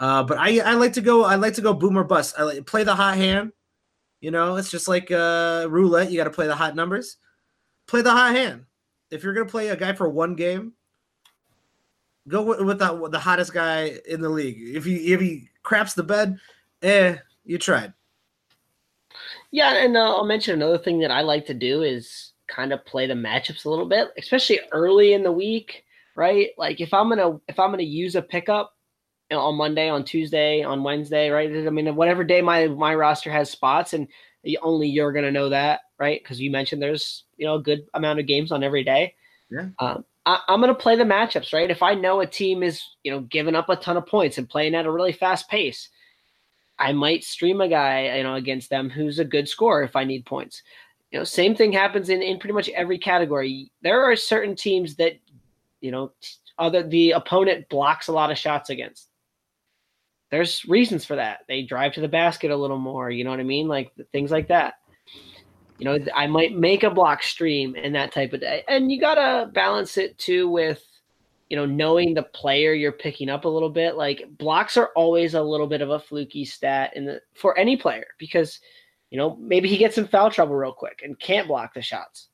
Uh, 0.00 0.22
but 0.22 0.38
I, 0.38 0.58
I 0.60 0.74
like 0.74 0.94
to 0.94 1.00
go 1.00 1.24
I 1.24 1.36
like 1.36 1.54
to 1.54 1.60
go 1.60 1.72
boom 1.72 1.96
or 1.96 2.04
bust. 2.04 2.34
I 2.38 2.42
like, 2.42 2.66
play 2.66 2.84
the 2.84 2.94
hot 2.94 3.16
hand. 3.16 3.52
You 4.20 4.30
know, 4.30 4.56
it's 4.56 4.70
just 4.70 4.88
like 4.88 5.10
uh, 5.10 5.66
roulette. 5.68 6.10
You 6.10 6.16
got 6.16 6.24
to 6.24 6.30
play 6.30 6.46
the 6.46 6.54
hot 6.54 6.76
numbers. 6.76 7.16
Play 7.86 8.02
the 8.02 8.12
hot 8.12 8.34
hand. 8.34 8.64
If 9.10 9.22
you're 9.22 9.34
gonna 9.34 9.46
play 9.46 9.68
a 9.68 9.76
guy 9.76 9.92
for 9.92 10.08
one 10.08 10.34
game, 10.34 10.72
go 12.28 12.42
with, 12.42 12.60
with 12.60 12.78
the, 12.78 13.08
the 13.10 13.18
hottest 13.18 13.52
guy 13.52 13.98
in 14.08 14.20
the 14.20 14.28
league. 14.28 14.56
If 14.58 14.84
he 14.84 15.12
if 15.12 15.20
he 15.20 15.48
craps 15.62 15.94
the 15.94 16.02
bed, 16.02 16.38
eh, 16.82 17.16
you 17.44 17.58
tried. 17.58 17.92
Yeah, 19.50 19.84
and 19.84 19.96
uh, 19.96 20.16
I'll 20.16 20.24
mention 20.24 20.54
another 20.54 20.78
thing 20.78 20.98
that 21.00 21.10
I 21.10 21.20
like 21.20 21.44
to 21.46 21.54
do 21.54 21.82
is 21.82 22.32
kind 22.48 22.72
of 22.72 22.84
play 22.84 23.06
the 23.06 23.14
matchups 23.14 23.64
a 23.64 23.70
little 23.70 23.86
bit, 23.86 24.08
especially 24.18 24.60
early 24.72 25.12
in 25.12 25.22
the 25.22 25.32
week, 25.32 25.84
right? 26.16 26.50
Like 26.56 26.80
if 26.80 26.94
I'm 26.94 27.08
gonna 27.08 27.38
if 27.48 27.58
I'm 27.58 27.70
gonna 27.70 27.82
use 27.82 28.14
a 28.14 28.22
pickup 28.22 28.71
on 29.38 29.56
Monday, 29.56 29.88
on 29.88 30.04
Tuesday, 30.04 30.62
on 30.62 30.82
Wednesday, 30.82 31.30
right? 31.30 31.50
I 31.50 31.70
mean, 31.70 31.94
whatever 31.94 32.24
day 32.24 32.42
my 32.42 32.66
my 32.68 32.94
roster 32.94 33.30
has 33.30 33.50
spots, 33.50 33.92
and 33.92 34.08
only 34.62 34.88
you're 34.88 35.12
gonna 35.12 35.30
know 35.30 35.48
that, 35.48 35.80
right? 35.98 36.22
Because 36.22 36.40
you 36.40 36.50
mentioned 36.50 36.82
there's 36.82 37.24
you 37.36 37.46
know 37.46 37.56
a 37.56 37.62
good 37.62 37.86
amount 37.94 38.20
of 38.20 38.26
games 38.26 38.52
on 38.52 38.62
every 38.62 38.84
day. 38.84 39.14
Yeah. 39.50 39.68
Um, 39.78 40.04
I, 40.24 40.40
am 40.48 40.60
going 40.60 40.68
to 40.68 40.80
play 40.80 40.96
the 40.96 41.04
matchups, 41.04 41.52
right? 41.52 41.70
If 41.70 41.82
I 41.82 41.94
know 41.94 42.20
a 42.20 42.26
team 42.26 42.62
is, 42.62 42.82
you 43.02 43.10
know, 43.10 43.20
giving 43.20 43.54
up 43.54 43.68
a 43.68 43.76
ton 43.76 43.96
of 43.96 44.06
points 44.06 44.38
and 44.38 44.48
playing 44.48 44.74
at 44.74 44.86
a 44.86 44.90
really 44.90 45.12
fast 45.12 45.48
pace, 45.48 45.88
I 46.78 46.92
might 46.92 47.24
stream 47.24 47.60
a 47.60 47.68
guy, 47.68 48.16
you 48.16 48.22
know, 48.22 48.34
against 48.34 48.70
them 48.70 48.88
who's 48.88 49.18
a 49.18 49.24
good 49.24 49.48
scorer 49.48 49.82
if 49.82 49.96
I 49.96 50.04
need 50.04 50.24
points. 50.24 50.62
You 51.10 51.18
know, 51.18 51.24
same 51.24 51.54
thing 51.54 51.72
happens 51.72 52.08
in, 52.08 52.22
in 52.22 52.38
pretty 52.38 52.54
much 52.54 52.68
every 52.70 52.98
category. 52.98 53.70
There 53.82 54.02
are 54.02 54.16
certain 54.16 54.56
teams 54.56 54.96
that, 54.96 55.14
you 55.80 55.90
know, 55.90 56.12
other 56.58 56.82
the 56.82 57.12
opponent 57.12 57.68
blocks 57.68 58.08
a 58.08 58.12
lot 58.12 58.30
of 58.30 58.38
shots 58.38 58.70
against. 58.70 59.08
There's 60.32 60.64
reasons 60.64 61.04
for 61.04 61.14
that. 61.14 61.42
They 61.46 61.62
drive 61.62 61.92
to 61.92 62.00
the 62.00 62.08
basket 62.08 62.50
a 62.50 62.56
little 62.56 62.78
more, 62.78 63.08
you 63.10 63.22
know 63.22 63.30
what 63.30 63.38
I 63.38 63.44
mean? 63.44 63.68
Like 63.68 63.92
things 64.10 64.32
like 64.32 64.48
that 64.48 64.74
you 65.82 65.86
know, 65.86 65.98
I 66.14 66.28
might 66.28 66.56
make 66.56 66.84
a 66.84 66.90
block 66.90 67.24
stream 67.24 67.74
and 67.76 67.92
that 67.96 68.12
type 68.12 68.32
of 68.32 68.38
day. 68.38 68.62
And 68.68 68.92
you 68.92 69.00
gotta 69.00 69.50
balance 69.50 69.98
it 69.98 70.16
too 70.16 70.48
with, 70.48 70.80
you 71.50 71.56
know, 71.56 71.66
knowing 71.66 72.14
the 72.14 72.22
player 72.22 72.72
you're 72.72 72.92
picking 72.92 73.28
up 73.28 73.46
a 73.46 73.48
little 73.48 73.68
bit. 73.68 73.96
Like 73.96 74.22
blocks 74.38 74.76
are 74.76 74.90
always 74.94 75.34
a 75.34 75.42
little 75.42 75.66
bit 75.66 75.80
of 75.80 75.90
a 75.90 75.98
fluky 75.98 76.44
stat 76.44 76.92
in 76.94 77.04
the 77.04 77.20
for 77.34 77.58
any 77.58 77.76
player 77.76 78.06
because, 78.18 78.60
you 79.10 79.18
know, 79.18 79.34
maybe 79.40 79.68
he 79.68 79.76
gets 79.76 79.98
in 79.98 80.06
foul 80.06 80.30
trouble 80.30 80.54
real 80.54 80.72
quick 80.72 81.00
and 81.02 81.18
can't 81.18 81.48
block 81.48 81.74
the 81.74 81.82
shots. 81.82 82.28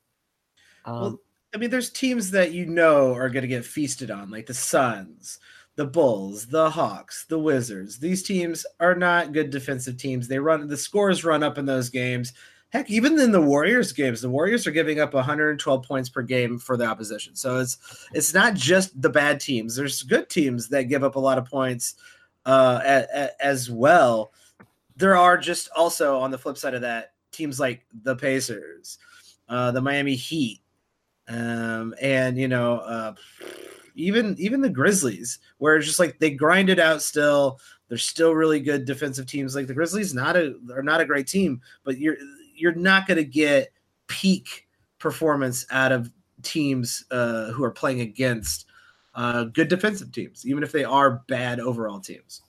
Um, 0.85 1.01
well, 1.01 1.19
I 1.55 1.57
mean, 1.57 1.71
there's 1.71 1.89
teams 1.89 2.29
that 2.29 2.51
you 2.51 2.67
know 2.67 3.15
are 3.15 3.31
going 3.31 3.41
to 3.41 3.47
get 3.47 3.65
feasted 3.65 4.11
on, 4.11 4.29
like 4.29 4.45
the 4.45 4.53
Suns, 4.53 5.39
the 5.79 5.85
Bulls, 5.85 6.45
the 6.47 6.69
Hawks, 6.69 7.23
the 7.29 7.39
Wizards. 7.39 7.97
These 7.99 8.23
teams 8.23 8.65
are 8.81 8.95
not 8.95 9.31
good 9.31 9.49
defensive 9.49 9.95
teams. 9.95 10.27
They 10.27 10.37
run 10.37 10.67
the 10.67 10.75
scores 10.75 11.23
run 11.23 11.41
up 11.41 11.57
in 11.57 11.65
those 11.65 11.89
games. 11.89 12.33
Heck, 12.67 12.89
even 12.89 13.17
in 13.17 13.31
the 13.31 13.39
Warriors 13.39 13.93
games, 13.93 14.21
the 14.21 14.29
Warriors 14.29 14.67
are 14.67 14.71
giving 14.71 14.99
up 14.99 15.13
112 15.13 15.83
points 15.83 16.09
per 16.09 16.21
game 16.21 16.59
for 16.59 16.75
the 16.75 16.83
opposition. 16.83 17.33
So 17.33 17.59
it's 17.59 17.77
it's 18.13 18.33
not 18.33 18.55
just 18.55 19.01
the 19.01 19.09
bad 19.09 19.39
teams. 19.39 19.73
There's 19.73 20.03
good 20.03 20.29
teams 20.29 20.67
that 20.67 20.89
give 20.89 21.05
up 21.05 21.15
a 21.15 21.19
lot 21.19 21.37
of 21.37 21.45
points 21.45 21.95
uh, 22.45 22.81
a, 22.83 23.07
a, 23.15 23.29
as 23.41 23.71
well. 23.71 24.33
There 24.97 25.15
are 25.15 25.37
just 25.37 25.69
also 25.77 26.19
on 26.19 26.29
the 26.29 26.37
flip 26.37 26.57
side 26.57 26.73
of 26.73 26.81
that 26.81 27.13
teams 27.31 27.57
like 27.57 27.85
the 28.03 28.17
Pacers, 28.17 28.97
uh, 29.47 29.71
the 29.71 29.79
Miami 29.79 30.15
Heat, 30.15 30.59
um, 31.29 31.95
and 32.01 32.37
you 32.37 32.49
know 32.49 32.79
uh, 32.79 33.13
even 33.99 34.35
even 34.39 34.61
the 34.61 34.69
Grizzlies, 34.69 35.39
where 35.57 35.77
it's 35.77 35.85
just 35.85 35.99
like 35.99 36.19
they 36.19 36.31
grind 36.31 36.69
it 36.69 36.79
out 36.79 37.01
still. 37.01 37.59
They're 37.87 37.97
still 37.97 38.35
really 38.35 38.59
good 38.59 38.85
defensive 38.85 39.25
teams. 39.25 39.55
Like 39.55 39.67
the 39.67 39.73
Grizzlies, 39.73 40.13
not 40.13 40.35
a 40.35 40.55
are 40.73 40.83
not 40.83 41.01
a 41.01 41.05
great 41.05 41.27
team, 41.27 41.61
but 41.83 41.97
you're 41.97 42.17
you're 42.55 42.75
not 42.75 43.07
going 43.07 43.17
to 43.17 43.23
get 43.23 43.71
peak 44.07 44.67
performance 44.99 45.65
out 45.71 45.91
of 45.91 46.11
teams 46.43 47.05
uh, 47.11 47.51
who 47.51 47.63
are 47.63 47.71
playing 47.71 48.01
against 48.01 48.65
uh, 49.15 49.45
good 49.45 49.67
defensive 49.67 50.11
teams, 50.11 50.45
even 50.45 50.63
if 50.63 50.71
they 50.71 50.83
are 50.83 51.23
bad 51.27 51.59
overall 51.59 51.99
teams. 51.99 52.41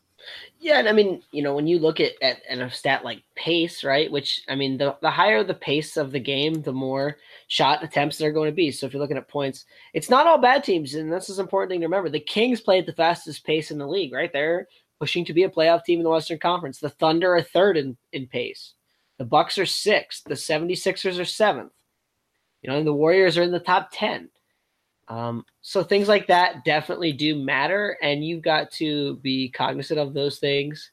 Yeah, 0.61 0.79
and 0.79 0.89
I 0.89 0.93
mean, 0.93 1.23
you 1.33 1.43
know, 1.43 1.55
when 1.55 1.67
you 1.67 1.79
look 1.79 2.01
at, 2.01 2.13
at, 2.21 2.43
at, 2.49 2.59
a 2.59 2.71
stat 2.71 3.05
like 3.05 3.23
pace, 3.35 3.83
right? 3.83 4.11
Which 4.13 4.43
I 4.49 4.55
mean, 4.55 4.77
the, 4.77 4.97
the 5.01 5.11
higher 5.11 5.43
the 5.43 5.55
pace 5.55 5.97
of 5.97 6.13
the 6.13 6.21
game, 6.21 6.63
the 6.63 6.73
more 6.73 7.17
shot 7.51 7.83
attempts 7.83 8.17
they're 8.17 8.31
going 8.31 8.49
to 8.49 8.55
be. 8.55 8.71
So 8.71 8.87
if 8.87 8.93
you're 8.93 9.03
looking 9.03 9.17
at 9.17 9.27
points, 9.27 9.65
it's 9.93 10.09
not 10.09 10.25
all 10.25 10.39
bad 10.39 10.63
teams, 10.63 10.95
and 10.95 11.13
this 11.13 11.29
is 11.29 11.41
an 11.41 11.45
important 11.45 11.71
thing 11.71 11.81
to 11.81 11.87
remember. 11.87 12.09
The 12.09 12.21
Kings 12.21 12.61
play 12.61 12.79
at 12.79 12.87
the 12.87 12.93
fastest 12.93 13.45
pace 13.45 13.73
in 13.73 13.79
the 13.79 13.89
league, 13.89 14.13
right? 14.13 14.33
They're 14.33 14.69
pushing 15.01 15.25
to 15.25 15.35
be 15.35 15.43
a 15.43 15.51
playoff 15.51 15.83
team 15.83 15.99
in 15.99 16.05
the 16.05 16.11
Western 16.11 16.39
Conference. 16.39 16.79
The 16.79 16.91
Thunder 16.91 17.35
are 17.35 17.43
third 17.43 17.77
in, 17.77 17.97
in 18.13 18.29
pace. 18.29 18.75
The 19.19 19.25
Bucks 19.25 19.59
are 19.59 19.67
sixth. 19.67 20.23
The 20.25 20.35
76ers 20.35 21.19
are 21.19 21.25
seventh. 21.25 21.73
You 22.63 22.71
know, 22.71 22.79
and 22.79 22.87
the 22.87 22.95
Warriors 22.95 23.37
are 23.37 23.43
in 23.43 23.51
the 23.51 23.59
top 23.59 23.89
10. 23.93 24.31
Um, 25.09 25.45
so 25.61 25.83
things 25.83 26.07
like 26.07 26.29
that 26.29 26.65
definitely 26.65 27.13
do 27.13 27.35
matter, 27.35 27.99
and 28.01 28.25
you've 28.25 28.43
got 28.43 28.71
to 28.73 29.17
be 29.17 29.49
cognizant 29.49 29.99
of 29.99 30.15
those 30.15 30.39
things 30.39 30.93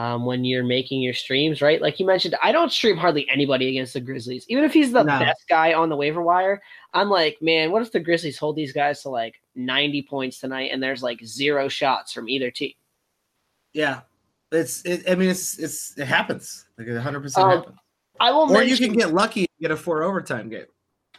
um, 0.00 0.24
when 0.24 0.46
you're 0.46 0.64
making 0.64 1.02
your 1.02 1.12
streams, 1.12 1.60
right? 1.60 1.82
Like 1.82 2.00
you 2.00 2.06
mentioned, 2.06 2.34
I 2.42 2.52
don't 2.52 2.72
stream 2.72 2.96
hardly 2.96 3.28
anybody 3.28 3.68
against 3.68 3.92
the 3.92 4.00
Grizzlies, 4.00 4.46
even 4.48 4.64
if 4.64 4.72
he's 4.72 4.92
the 4.92 5.02
no. 5.02 5.18
best 5.18 5.46
guy 5.46 5.74
on 5.74 5.90
the 5.90 5.96
waiver 5.96 6.22
wire. 6.22 6.62
I'm 6.94 7.10
like, 7.10 7.36
man, 7.42 7.70
what 7.70 7.82
if 7.82 7.92
the 7.92 8.00
Grizzlies 8.00 8.38
hold 8.38 8.56
these 8.56 8.72
guys 8.72 9.02
to 9.02 9.10
like 9.10 9.34
90 9.56 10.02
points 10.04 10.40
tonight, 10.40 10.70
and 10.72 10.82
there's 10.82 11.02
like 11.02 11.22
zero 11.22 11.68
shots 11.68 12.14
from 12.14 12.30
either 12.30 12.50
team? 12.50 12.72
Yeah, 13.74 14.00
it's. 14.50 14.82
It, 14.86 15.02
I 15.06 15.16
mean, 15.16 15.28
it's 15.28 15.58
it's 15.58 15.98
it 15.98 16.06
happens. 16.06 16.64
Like 16.78 16.88
it 16.88 16.94
100 16.94 17.20
percent 17.20 17.46
um, 17.46 17.58
happens. 17.58 17.76
I 18.20 18.30
will. 18.30 18.50
Or 18.50 18.52
mention, 18.52 18.82
you 18.82 18.88
can 18.88 18.98
get 18.98 19.12
lucky 19.12 19.40
and 19.40 19.60
get 19.60 19.70
a 19.70 19.76
four 19.76 20.02
overtime 20.02 20.48
game. 20.48 20.64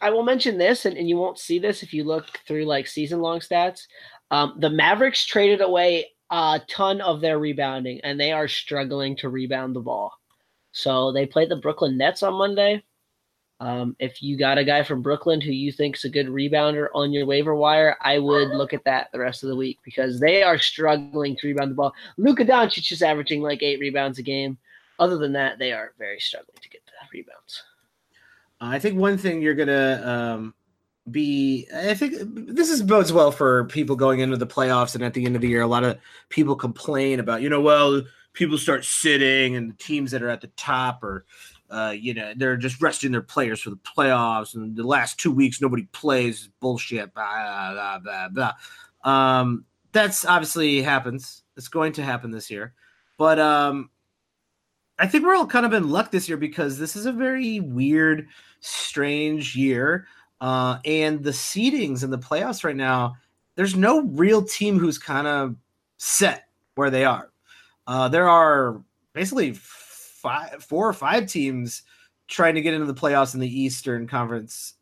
I 0.01 0.09
will 0.09 0.23
mention 0.23 0.57
this, 0.57 0.85
and, 0.85 0.97
and 0.97 1.07
you 1.07 1.17
won't 1.17 1.37
see 1.37 1.59
this 1.59 1.83
if 1.83 1.93
you 1.93 2.03
look 2.03 2.25
through 2.47 2.65
like 2.65 2.87
season 2.87 3.21
long 3.21 3.41
stats. 3.41 3.81
Um, 4.31 4.55
the 4.57 4.71
Mavericks 4.71 5.23
traded 5.23 5.61
away 5.61 6.07
a 6.31 6.61
ton 6.67 7.01
of 7.01 7.21
their 7.21 7.37
rebounding, 7.37 7.99
and 8.01 8.19
they 8.19 8.31
are 8.31 8.47
struggling 8.47 9.15
to 9.17 9.29
rebound 9.29 9.75
the 9.75 9.81
ball. 9.81 10.13
So 10.71 11.11
they 11.11 11.25
played 11.25 11.49
the 11.49 11.57
Brooklyn 11.57 11.97
Nets 11.97 12.23
on 12.23 12.33
Monday. 12.33 12.83
Um, 13.59 13.95
if 13.99 14.23
you 14.23 14.37
got 14.37 14.57
a 14.57 14.63
guy 14.63 14.81
from 14.81 15.03
Brooklyn 15.03 15.39
who 15.39 15.51
you 15.51 15.71
think 15.71 15.95
is 15.95 16.05
a 16.05 16.09
good 16.09 16.27
rebounder 16.27 16.87
on 16.95 17.11
your 17.11 17.27
waiver 17.27 17.53
wire, 17.53 17.95
I 18.01 18.17
would 18.17 18.49
look 18.49 18.73
at 18.73 18.83
that 18.85 19.09
the 19.11 19.19
rest 19.19 19.43
of 19.43 19.49
the 19.49 19.55
week 19.55 19.77
because 19.83 20.19
they 20.19 20.41
are 20.41 20.57
struggling 20.57 21.35
to 21.35 21.47
rebound 21.47 21.71
the 21.71 21.75
ball. 21.75 21.93
Luka 22.17 22.43
Doncic 22.43 22.91
is 22.91 23.03
averaging 23.03 23.41
like 23.41 23.61
eight 23.61 23.79
rebounds 23.79 24.17
a 24.17 24.23
game. 24.23 24.57
Other 24.97 25.17
than 25.17 25.33
that, 25.33 25.59
they 25.59 25.73
are 25.73 25.93
very 25.99 26.19
struggling 26.19 26.57
to 26.59 26.69
get 26.69 26.81
the 26.85 26.91
rebounds. 27.13 27.63
I 28.59 28.79
think 28.79 28.97
one 28.97 29.17
thing 29.17 29.41
you're 29.41 29.55
gonna 29.55 30.01
um, 30.05 30.53
be, 31.09 31.67
I 31.75 31.93
think 31.93 32.15
this 32.19 32.69
is 32.69 32.83
bodes 32.83 33.11
well 33.11 33.31
for 33.31 33.65
people 33.65 33.95
going 33.95 34.19
into 34.19 34.37
the 34.37 34.47
playoffs 34.47 34.93
and 34.93 35.03
at 35.03 35.13
the 35.13 35.25
end 35.25 35.35
of 35.35 35.41
the 35.41 35.47
year. 35.47 35.61
A 35.61 35.67
lot 35.67 35.83
of 35.83 35.97
people 36.29 36.55
complain 36.55 37.19
about, 37.19 37.41
you 37.41 37.49
know, 37.49 37.61
well, 37.61 38.03
people 38.33 38.57
start 38.57 38.85
sitting 38.85 39.55
and 39.55 39.71
the 39.71 39.75
teams 39.75 40.11
that 40.11 40.21
are 40.21 40.29
at 40.29 40.41
the 40.41 40.47
top 40.55 41.03
or 41.03 41.25
uh, 41.71 41.95
you 41.97 42.13
know, 42.13 42.33
they're 42.35 42.57
just 42.57 42.81
resting 42.81 43.11
their 43.11 43.21
players 43.21 43.61
for 43.61 43.69
the 43.69 43.77
playoffs, 43.77 44.55
and 44.55 44.75
the 44.75 44.83
last 44.83 45.17
two 45.17 45.31
weeks 45.31 45.61
nobody 45.61 45.83
plays. 45.93 46.49
Bullshit. 46.59 47.13
Blah 47.13 47.71
blah 47.73 47.99
blah 47.99 48.27
blah. 48.27 48.53
Um, 49.09 49.65
that's 49.93 50.25
obviously 50.25 50.81
happens. 50.81 51.43
It's 51.55 51.69
going 51.69 51.93
to 51.93 52.03
happen 52.03 52.29
this 52.29 52.51
year, 52.51 52.73
but 53.17 53.39
um, 53.39 53.89
I 54.99 55.07
think 55.07 55.25
we're 55.25 55.35
all 55.35 55.47
kind 55.47 55.65
of 55.65 55.73
in 55.73 55.89
luck 55.89 56.11
this 56.11 56.27
year 56.27 56.37
because 56.37 56.77
this 56.77 56.97
is 56.97 57.05
a 57.05 57.11
very 57.13 57.61
weird, 57.61 58.27
strange 58.59 59.55
year. 59.55 60.07
Uh, 60.41 60.79
and 60.85 61.23
the 61.23 61.31
seedings 61.31 62.03
in 62.03 62.09
the 62.09 62.17
playoffs 62.17 62.63
right 62.63 62.75
now, 62.75 63.15
there's 63.55 63.75
no 63.75 64.01
real 64.01 64.43
team 64.43 64.79
who's 64.79 64.97
kind 64.97 65.27
of 65.27 65.55
set 65.97 66.47
where 66.75 66.89
they 66.89 67.05
are. 67.05 67.31
Uh, 67.85 68.07
there 68.09 68.27
are 68.27 68.81
basically 69.13 69.53
five, 69.53 70.63
four 70.63 70.89
or 70.89 70.93
five 70.93 71.27
teams 71.27 71.83
trying 72.27 72.55
to 72.55 72.61
get 72.61 72.73
into 72.73 72.87
the 72.87 72.93
playoffs 72.93 73.35
in 73.35 73.39
the 73.39 73.61
Eastern 73.61 74.07
Conference, 74.07 74.75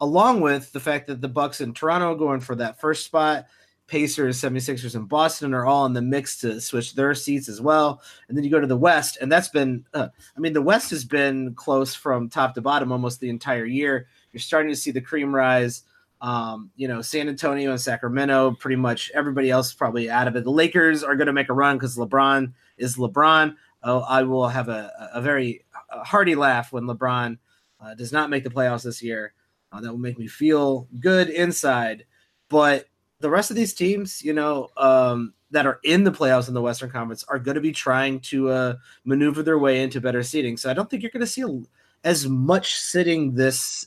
along 0.00 0.40
with 0.40 0.72
the 0.72 0.80
fact 0.80 1.06
that 1.06 1.20
the 1.20 1.28
Bucks 1.28 1.60
and 1.60 1.76
Toronto 1.76 2.14
going 2.16 2.40
for 2.40 2.56
that 2.56 2.80
first 2.80 3.04
spot, 3.04 3.46
Pacers, 3.86 4.40
76ers, 4.40 4.96
and 4.96 5.08
Boston 5.08 5.54
are 5.54 5.64
all 5.64 5.86
in 5.86 5.92
the 5.92 6.02
mix 6.02 6.40
to 6.40 6.60
switch 6.60 6.94
their 6.94 7.14
seats 7.14 7.48
as 7.48 7.60
well. 7.60 8.02
And 8.28 8.36
then 8.36 8.42
you 8.42 8.50
go 8.50 8.58
to 8.58 8.66
the 8.66 8.76
West, 8.76 9.18
and 9.20 9.30
that's 9.30 9.48
been, 9.48 9.84
uh, 9.94 10.08
I 10.36 10.40
mean, 10.40 10.52
the 10.52 10.62
West 10.62 10.90
has 10.90 11.04
been 11.04 11.54
close 11.54 11.94
from 11.94 12.28
top 12.28 12.54
to 12.54 12.60
bottom 12.60 12.90
almost 12.90 13.20
the 13.20 13.28
entire 13.28 13.64
year. 13.64 14.08
You're 14.36 14.42
starting 14.42 14.70
to 14.70 14.76
see 14.76 14.90
the 14.90 15.00
cream 15.00 15.34
rise. 15.34 15.84
Um, 16.20 16.70
you 16.76 16.88
know, 16.88 17.00
San 17.00 17.26
Antonio 17.26 17.70
and 17.70 17.80
Sacramento, 17.80 18.52
pretty 18.60 18.76
much 18.76 19.10
everybody 19.14 19.50
else 19.50 19.72
probably 19.72 20.10
out 20.10 20.28
of 20.28 20.36
it. 20.36 20.44
The 20.44 20.50
Lakers 20.50 21.02
are 21.02 21.16
going 21.16 21.28
to 21.28 21.32
make 21.32 21.48
a 21.48 21.54
run 21.54 21.78
because 21.78 21.96
LeBron 21.96 22.52
is 22.76 22.98
LeBron. 22.98 23.56
Oh, 23.82 24.00
I 24.00 24.24
will 24.24 24.46
have 24.46 24.68
a, 24.68 24.92
a 25.14 25.22
very 25.22 25.64
hearty 25.88 26.34
laugh 26.34 26.70
when 26.70 26.84
LeBron 26.84 27.38
uh, 27.80 27.94
does 27.94 28.12
not 28.12 28.28
make 28.28 28.44
the 28.44 28.50
playoffs 28.50 28.82
this 28.82 29.02
year. 29.02 29.32
Uh, 29.72 29.80
that 29.80 29.90
will 29.90 29.98
make 29.98 30.18
me 30.18 30.26
feel 30.26 30.86
good 31.00 31.30
inside. 31.30 32.04
But 32.50 32.90
the 33.20 33.30
rest 33.30 33.50
of 33.50 33.56
these 33.56 33.72
teams, 33.72 34.22
you 34.22 34.34
know, 34.34 34.68
um, 34.76 35.32
that 35.50 35.64
are 35.64 35.80
in 35.82 36.04
the 36.04 36.12
playoffs 36.12 36.48
in 36.48 36.52
the 36.52 36.60
Western 36.60 36.90
Conference 36.90 37.24
are 37.28 37.38
going 37.38 37.54
to 37.54 37.62
be 37.62 37.72
trying 37.72 38.20
to 38.20 38.50
uh, 38.50 38.74
maneuver 39.06 39.42
their 39.42 39.58
way 39.58 39.82
into 39.82 39.98
better 39.98 40.22
seating. 40.22 40.58
So 40.58 40.70
I 40.70 40.74
don't 40.74 40.90
think 40.90 41.02
you're 41.02 41.10
going 41.10 41.20
to 41.20 41.26
see 41.26 41.40
a, 41.40 41.60
as 42.04 42.28
much 42.28 42.74
sitting 42.74 43.34
this 43.34 43.86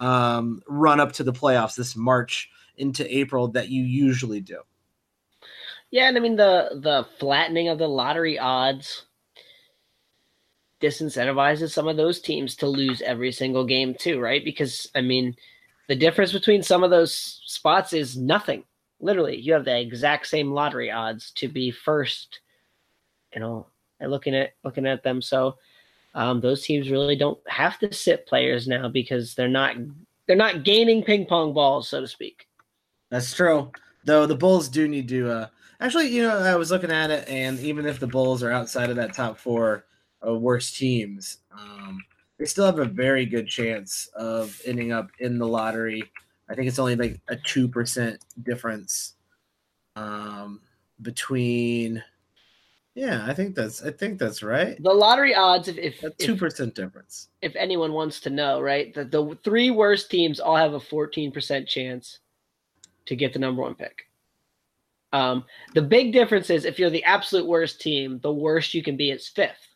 um, 0.00 0.62
run 0.66 0.98
up 0.98 1.12
to 1.12 1.24
the 1.24 1.32
playoffs 1.32 1.76
this 1.76 1.94
March 1.94 2.50
into 2.76 3.16
April 3.16 3.48
that 3.48 3.68
you 3.68 3.82
usually 3.82 4.40
do. 4.40 4.60
Yeah, 5.90 6.08
and 6.08 6.16
I 6.16 6.20
mean 6.20 6.36
the 6.36 6.80
the 6.82 7.06
flattening 7.18 7.68
of 7.68 7.78
the 7.78 7.88
lottery 7.88 8.38
odds 8.38 9.06
disincentivizes 10.80 11.72
some 11.72 11.88
of 11.88 11.96
those 11.96 12.20
teams 12.20 12.56
to 12.56 12.66
lose 12.66 13.02
every 13.02 13.32
single 13.32 13.64
game 13.64 13.94
too, 13.94 14.18
right? 14.18 14.44
Because 14.44 14.90
I 14.94 15.02
mean, 15.02 15.36
the 15.88 15.96
difference 15.96 16.32
between 16.32 16.62
some 16.62 16.82
of 16.82 16.90
those 16.90 17.42
spots 17.44 17.92
is 17.92 18.16
nothing. 18.16 18.64
Literally, 19.00 19.36
you 19.36 19.52
have 19.52 19.64
the 19.64 19.78
exact 19.78 20.26
same 20.26 20.52
lottery 20.52 20.90
odds 20.90 21.32
to 21.32 21.48
be 21.48 21.70
first. 21.70 22.40
You 23.34 23.40
know, 23.40 23.66
looking 24.00 24.34
at 24.34 24.54
looking 24.64 24.86
at 24.86 25.02
them, 25.02 25.20
so 25.20 25.56
um, 26.14 26.40
those 26.40 26.64
teams 26.64 26.90
really 26.90 27.16
don't 27.16 27.38
have 27.48 27.78
to 27.78 27.92
sit 27.92 28.26
players 28.26 28.66
now 28.66 28.88
because 28.88 29.34
they're 29.34 29.48
not 29.48 29.76
they're 30.26 30.36
not 30.36 30.64
gaining 30.64 31.02
ping 31.02 31.26
pong 31.26 31.52
balls, 31.52 31.88
so 31.88 32.00
to 32.00 32.08
speak. 32.08 32.46
That's 33.10 33.34
true. 33.34 33.70
Though 34.04 34.26
the 34.26 34.36
Bulls 34.36 34.68
do 34.68 34.88
need 34.88 35.08
to. 35.08 35.30
Uh, 35.30 35.46
actually, 35.80 36.08
you 36.08 36.22
know, 36.22 36.38
I 36.38 36.54
was 36.56 36.70
looking 36.70 36.90
at 36.90 37.10
it, 37.10 37.28
and 37.28 37.58
even 37.60 37.86
if 37.86 38.00
the 38.00 38.06
Bulls 38.06 38.42
are 38.42 38.52
outside 38.52 38.90
of 38.90 38.96
that 38.96 39.14
top 39.14 39.38
four 39.38 39.86
of 40.22 40.40
worst 40.40 40.76
teams, 40.76 41.38
um, 41.52 41.98
they 42.38 42.44
still 42.44 42.66
have 42.66 42.78
a 42.78 42.84
very 42.84 43.26
good 43.26 43.48
chance 43.48 44.08
of 44.14 44.60
ending 44.64 44.92
up 44.92 45.10
in 45.18 45.38
the 45.38 45.46
lottery. 45.46 46.02
I 46.48 46.54
think 46.54 46.68
it's 46.68 46.78
only 46.78 46.96
like 46.96 47.20
a 47.28 47.36
two 47.36 47.68
percent 47.68 48.24
difference 48.42 49.14
um, 49.96 50.60
between 51.02 52.02
yeah, 52.94 53.24
I 53.26 53.34
think 53.34 53.54
that's 53.54 53.82
I 53.82 53.90
think 53.92 54.18
that's 54.18 54.42
right. 54.42 54.82
The 54.82 54.92
lottery 54.92 55.34
odds, 55.34 55.68
if 55.68 55.78
if 55.78 56.04
two 56.18 56.36
percent 56.36 56.74
difference. 56.74 57.28
If 57.40 57.54
anyone 57.56 57.92
wants 57.92 58.20
to 58.20 58.30
know, 58.30 58.60
right, 58.60 58.92
that 58.94 59.10
the 59.10 59.38
three 59.44 59.70
worst 59.70 60.10
teams 60.10 60.40
all 60.40 60.56
have 60.56 60.74
a 60.74 60.80
fourteen 60.80 61.30
percent 61.30 61.68
chance 61.68 62.18
to 63.06 63.16
get 63.16 63.32
the 63.32 63.38
number 63.38 63.62
one 63.62 63.74
pick. 63.74 64.06
Um, 65.12 65.44
the 65.74 65.82
big 65.82 66.12
difference 66.12 66.50
is 66.50 66.64
if 66.64 66.78
you're 66.78 66.90
the 66.90 67.04
absolute 67.04 67.46
worst 67.46 67.80
team, 67.80 68.20
the 68.22 68.32
worst 68.32 68.74
you 68.74 68.82
can 68.82 68.96
be 68.96 69.10
is 69.10 69.28
fifth. 69.28 69.66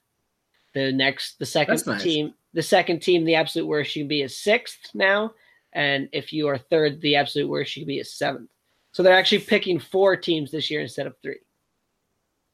The 0.75 0.93
next, 0.93 1.39
the 1.39 1.47
second 1.47 1.85
nice. 1.87 2.03
team, 2.03 2.35
the 2.53 2.63
second 2.63 3.01
team, 3.01 3.25
the 3.25 3.35
absolute 3.37 3.67
worst 3.67 3.95
you 3.95 4.03
can 4.03 4.09
be 4.09 4.23
is 4.23 4.37
sixth 4.37 4.91
now, 4.93 5.33
and 5.73 6.09
if 6.13 6.33
you 6.33 6.49
are 6.49 6.59
third, 6.59 7.01
the 7.01 7.17
absolute 7.17 7.49
worst 7.49 7.77
you 7.77 7.83
can 7.83 7.89
be 7.89 7.99
is 7.99 8.13
seventh. 8.13 8.51
So 8.91 9.03
they're 9.03 9.17
actually 9.17 9.41
picking 9.41 9.79
four 9.79 10.17
teams 10.17 10.51
this 10.51 10.71
year 10.71 10.81
instead 10.81 11.07
of 11.07 11.15
three. 11.23 11.39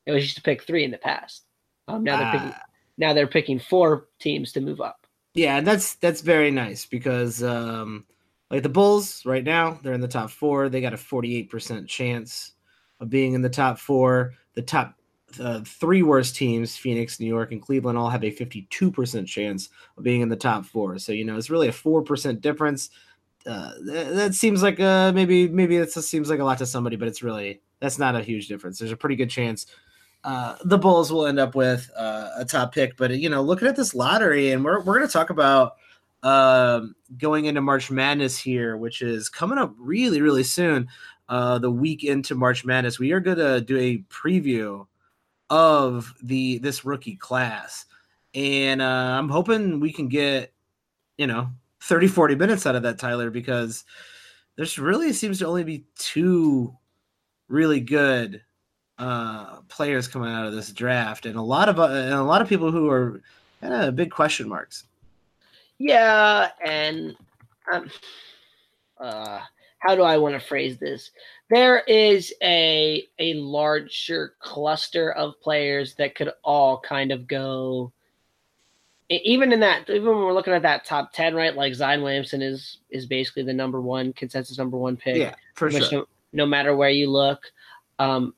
It 0.06 0.12
was 0.12 0.22
used 0.24 0.36
to 0.36 0.42
pick 0.42 0.62
three 0.62 0.84
in 0.84 0.90
the 0.90 0.98
past. 0.98 1.44
Um, 1.88 2.04
now 2.04 2.18
they're 2.18 2.32
picking. 2.32 2.54
Ah. 2.54 2.62
Now 2.98 3.12
they're 3.12 3.26
picking 3.26 3.58
four 3.58 4.08
teams 4.18 4.52
to 4.52 4.60
move 4.60 4.80
up. 4.80 5.06
Yeah, 5.34 5.60
that's 5.60 5.94
that's 5.94 6.20
very 6.20 6.50
nice 6.50 6.86
because 6.86 7.42
um, 7.42 8.04
like 8.50 8.62
the 8.62 8.68
Bulls 8.68 9.24
right 9.24 9.44
now, 9.44 9.78
they're 9.82 9.92
in 9.92 10.00
the 10.00 10.08
top 10.08 10.30
four. 10.30 10.68
They 10.68 10.80
got 10.80 10.94
a 10.94 10.98
forty-eight 10.98 11.50
percent 11.50 11.88
chance 11.88 12.52
of 13.00 13.10
being 13.10 13.34
in 13.34 13.42
the 13.42 13.48
top 13.48 13.78
four. 13.78 14.34
The 14.54 14.62
top 14.62 14.94
uh, 15.38 15.60
three 15.64 16.02
worst 16.02 16.34
teams, 16.34 16.76
Phoenix, 16.76 17.20
New 17.20 17.26
York, 17.26 17.52
and 17.52 17.62
Cleveland, 17.62 17.96
all 17.96 18.10
have 18.10 18.24
a 18.24 18.32
52% 18.32 19.26
chance 19.26 19.68
of 19.96 20.02
being 20.02 20.22
in 20.22 20.28
the 20.28 20.36
top 20.36 20.64
four. 20.64 20.98
So, 20.98 21.12
you 21.12 21.24
know, 21.24 21.36
it's 21.36 21.50
really 21.50 21.68
a 21.68 21.72
4% 21.72 22.40
difference. 22.40 22.90
Uh, 23.46 23.72
that, 23.84 24.14
that, 24.14 24.34
seems 24.34 24.62
like 24.62 24.80
uh, 24.80 25.12
maybe 25.12 25.48
maybe 25.48 25.76
it 25.76 25.90
seems 25.90 26.28
like 26.28 26.40
a 26.40 26.44
lot 26.44 26.58
to 26.58 26.66
somebody, 26.66 26.96
but 26.96 27.08
it's 27.08 27.22
really 27.22 27.62
that's 27.80 27.98
not 27.98 28.14
a 28.14 28.22
huge 28.22 28.48
difference. 28.48 28.78
There's 28.78 28.92
a 28.92 28.96
pretty 28.96 29.16
good 29.16 29.30
chance 29.30 29.64
uh, 30.24 30.56
the 30.64 30.78
Bulls 30.78 31.12
will 31.12 31.26
end 31.26 31.38
up 31.38 31.54
with 31.54 31.90
uh, 31.96 32.30
a 32.36 32.44
top 32.44 32.74
pick. 32.74 32.96
But 32.96 33.18
you 33.18 33.28
know, 33.28 33.42
looking 33.42 33.68
at 33.68 33.76
this 33.76 33.94
lottery, 33.94 34.52
and 34.52 34.64
we're 34.64 34.80
we're 34.80 34.96
going 34.96 35.06
to 35.06 35.12
talk 35.12 35.30
about 35.30 35.76
um, 36.22 36.94
going 37.16 37.46
into 37.46 37.60
March 37.60 37.90
Madness 37.90 38.38
here, 38.38 38.76
which 38.76 39.02
is 39.02 39.28
coming 39.28 39.58
up 39.58 39.74
really 39.78 40.20
really 40.20 40.44
soon. 40.44 40.88
Uh, 41.28 41.58
the 41.58 41.70
week 41.70 42.02
into 42.02 42.34
March 42.34 42.64
Madness, 42.64 42.98
we 42.98 43.12
are 43.12 43.20
going 43.20 43.38
to 43.38 43.60
do 43.60 43.78
a 43.78 43.98
preview 44.12 44.86
of 45.48 46.12
the 46.22 46.58
this 46.58 46.84
rookie 46.84 47.16
class, 47.16 47.86
and 48.34 48.82
uh, 48.82 48.84
I'm 49.18 49.28
hoping 49.28 49.80
we 49.80 49.92
can 49.92 50.08
get 50.08 50.52
you 51.16 51.26
know 51.26 51.48
30 51.82 52.08
40 52.08 52.34
minutes 52.34 52.66
out 52.66 52.76
of 52.76 52.82
that 52.82 52.98
Tyler 52.98 53.30
because 53.30 53.84
there's 54.56 54.78
really 54.78 55.12
seems 55.12 55.38
to 55.38 55.46
only 55.46 55.64
be 55.64 55.84
two 55.96 56.76
really 57.48 57.80
good 57.80 58.42
uh, 59.00 59.60
players 59.68 60.06
coming 60.06 60.30
out 60.30 60.46
of 60.46 60.52
this 60.52 60.70
draft, 60.72 61.24
and 61.24 61.36
a 61.36 61.42
lot 61.42 61.68
of 61.68 61.80
uh, 61.80 61.84
and 61.84 62.12
a 62.12 62.22
lot 62.22 62.42
of 62.42 62.48
people 62.48 62.70
who 62.70 62.88
are 62.90 63.22
kind 63.60 63.72
of 63.72 63.96
big 63.96 64.10
question 64.10 64.48
marks. 64.48 64.84
Yeah, 65.78 66.50
and 66.62 67.16
um, 67.72 67.90
uh, 69.00 69.40
how 69.78 69.94
do 69.94 70.02
I 70.02 70.18
want 70.18 70.34
to 70.34 70.46
phrase 70.46 70.76
this? 70.76 71.10
There 71.48 71.78
is 71.80 72.32
a 72.42 73.02
a 73.18 73.34
larger 73.34 74.34
cluster 74.38 75.12
of 75.12 75.40
players 75.40 75.94
that 75.94 76.14
could 76.14 76.30
all 76.44 76.78
kind 76.80 77.10
of 77.10 77.26
go. 77.26 77.92
Even 79.08 79.50
in 79.50 79.60
that, 79.60 79.88
even 79.88 80.08
when 80.08 80.18
we're 80.18 80.34
looking 80.34 80.52
at 80.52 80.62
that 80.62 80.84
top 80.84 81.12
ten, 81.14 81.34
right? 81.34 81.56
Like 81.56 81.74
Zion 81.74 82.02
Williamson 82.02 82.42
is 82.42 82.78
is 82.90 83.06
basically 83.06 83.44
the 83.44 83.54
number 83.54 83.80
one 83.80 84.12
consensus 84.12 84.58
number 84.58 84.76
one 84.76 84.98
pick. 84.98 85.16
Yeah, 85.16 85.34
for 85.54 85.70
sure. 85.70 85.90
No, 85.90 86.06
no, 86.34 86.46
matter 86.46 86.76
where 86.76 86.90
you 86.90 87.10
look, 87.10 87.50
um, 87.98 88.34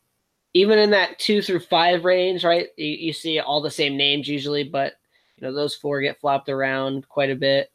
even 0.54 0.78
in 0.78 0.90
that 0.90 1.18
two 1.18 1.40
through 1.42 1.60
five 1.60 2.04
range, 2.04 2.44
right? 2.44 2.68
You, 2.76 2.86
you, 2.86 3.12
see 3.12 3.38
all 3.38 3.62
the 3.62 3.70
same 3.70 3.96
names 3.96 4.28
usually, 4.28 4.64
but 4.64 4.94
you 5.36 5.46
know 5.46 5.54
those 5.54 5.74
four 5.74 6.00
get 6.00 6.20
flopped 6.20 6.48
around 6.48 7.08
quite 7.08 7.30
a 7.30 7.36
bit. 7.36 7.70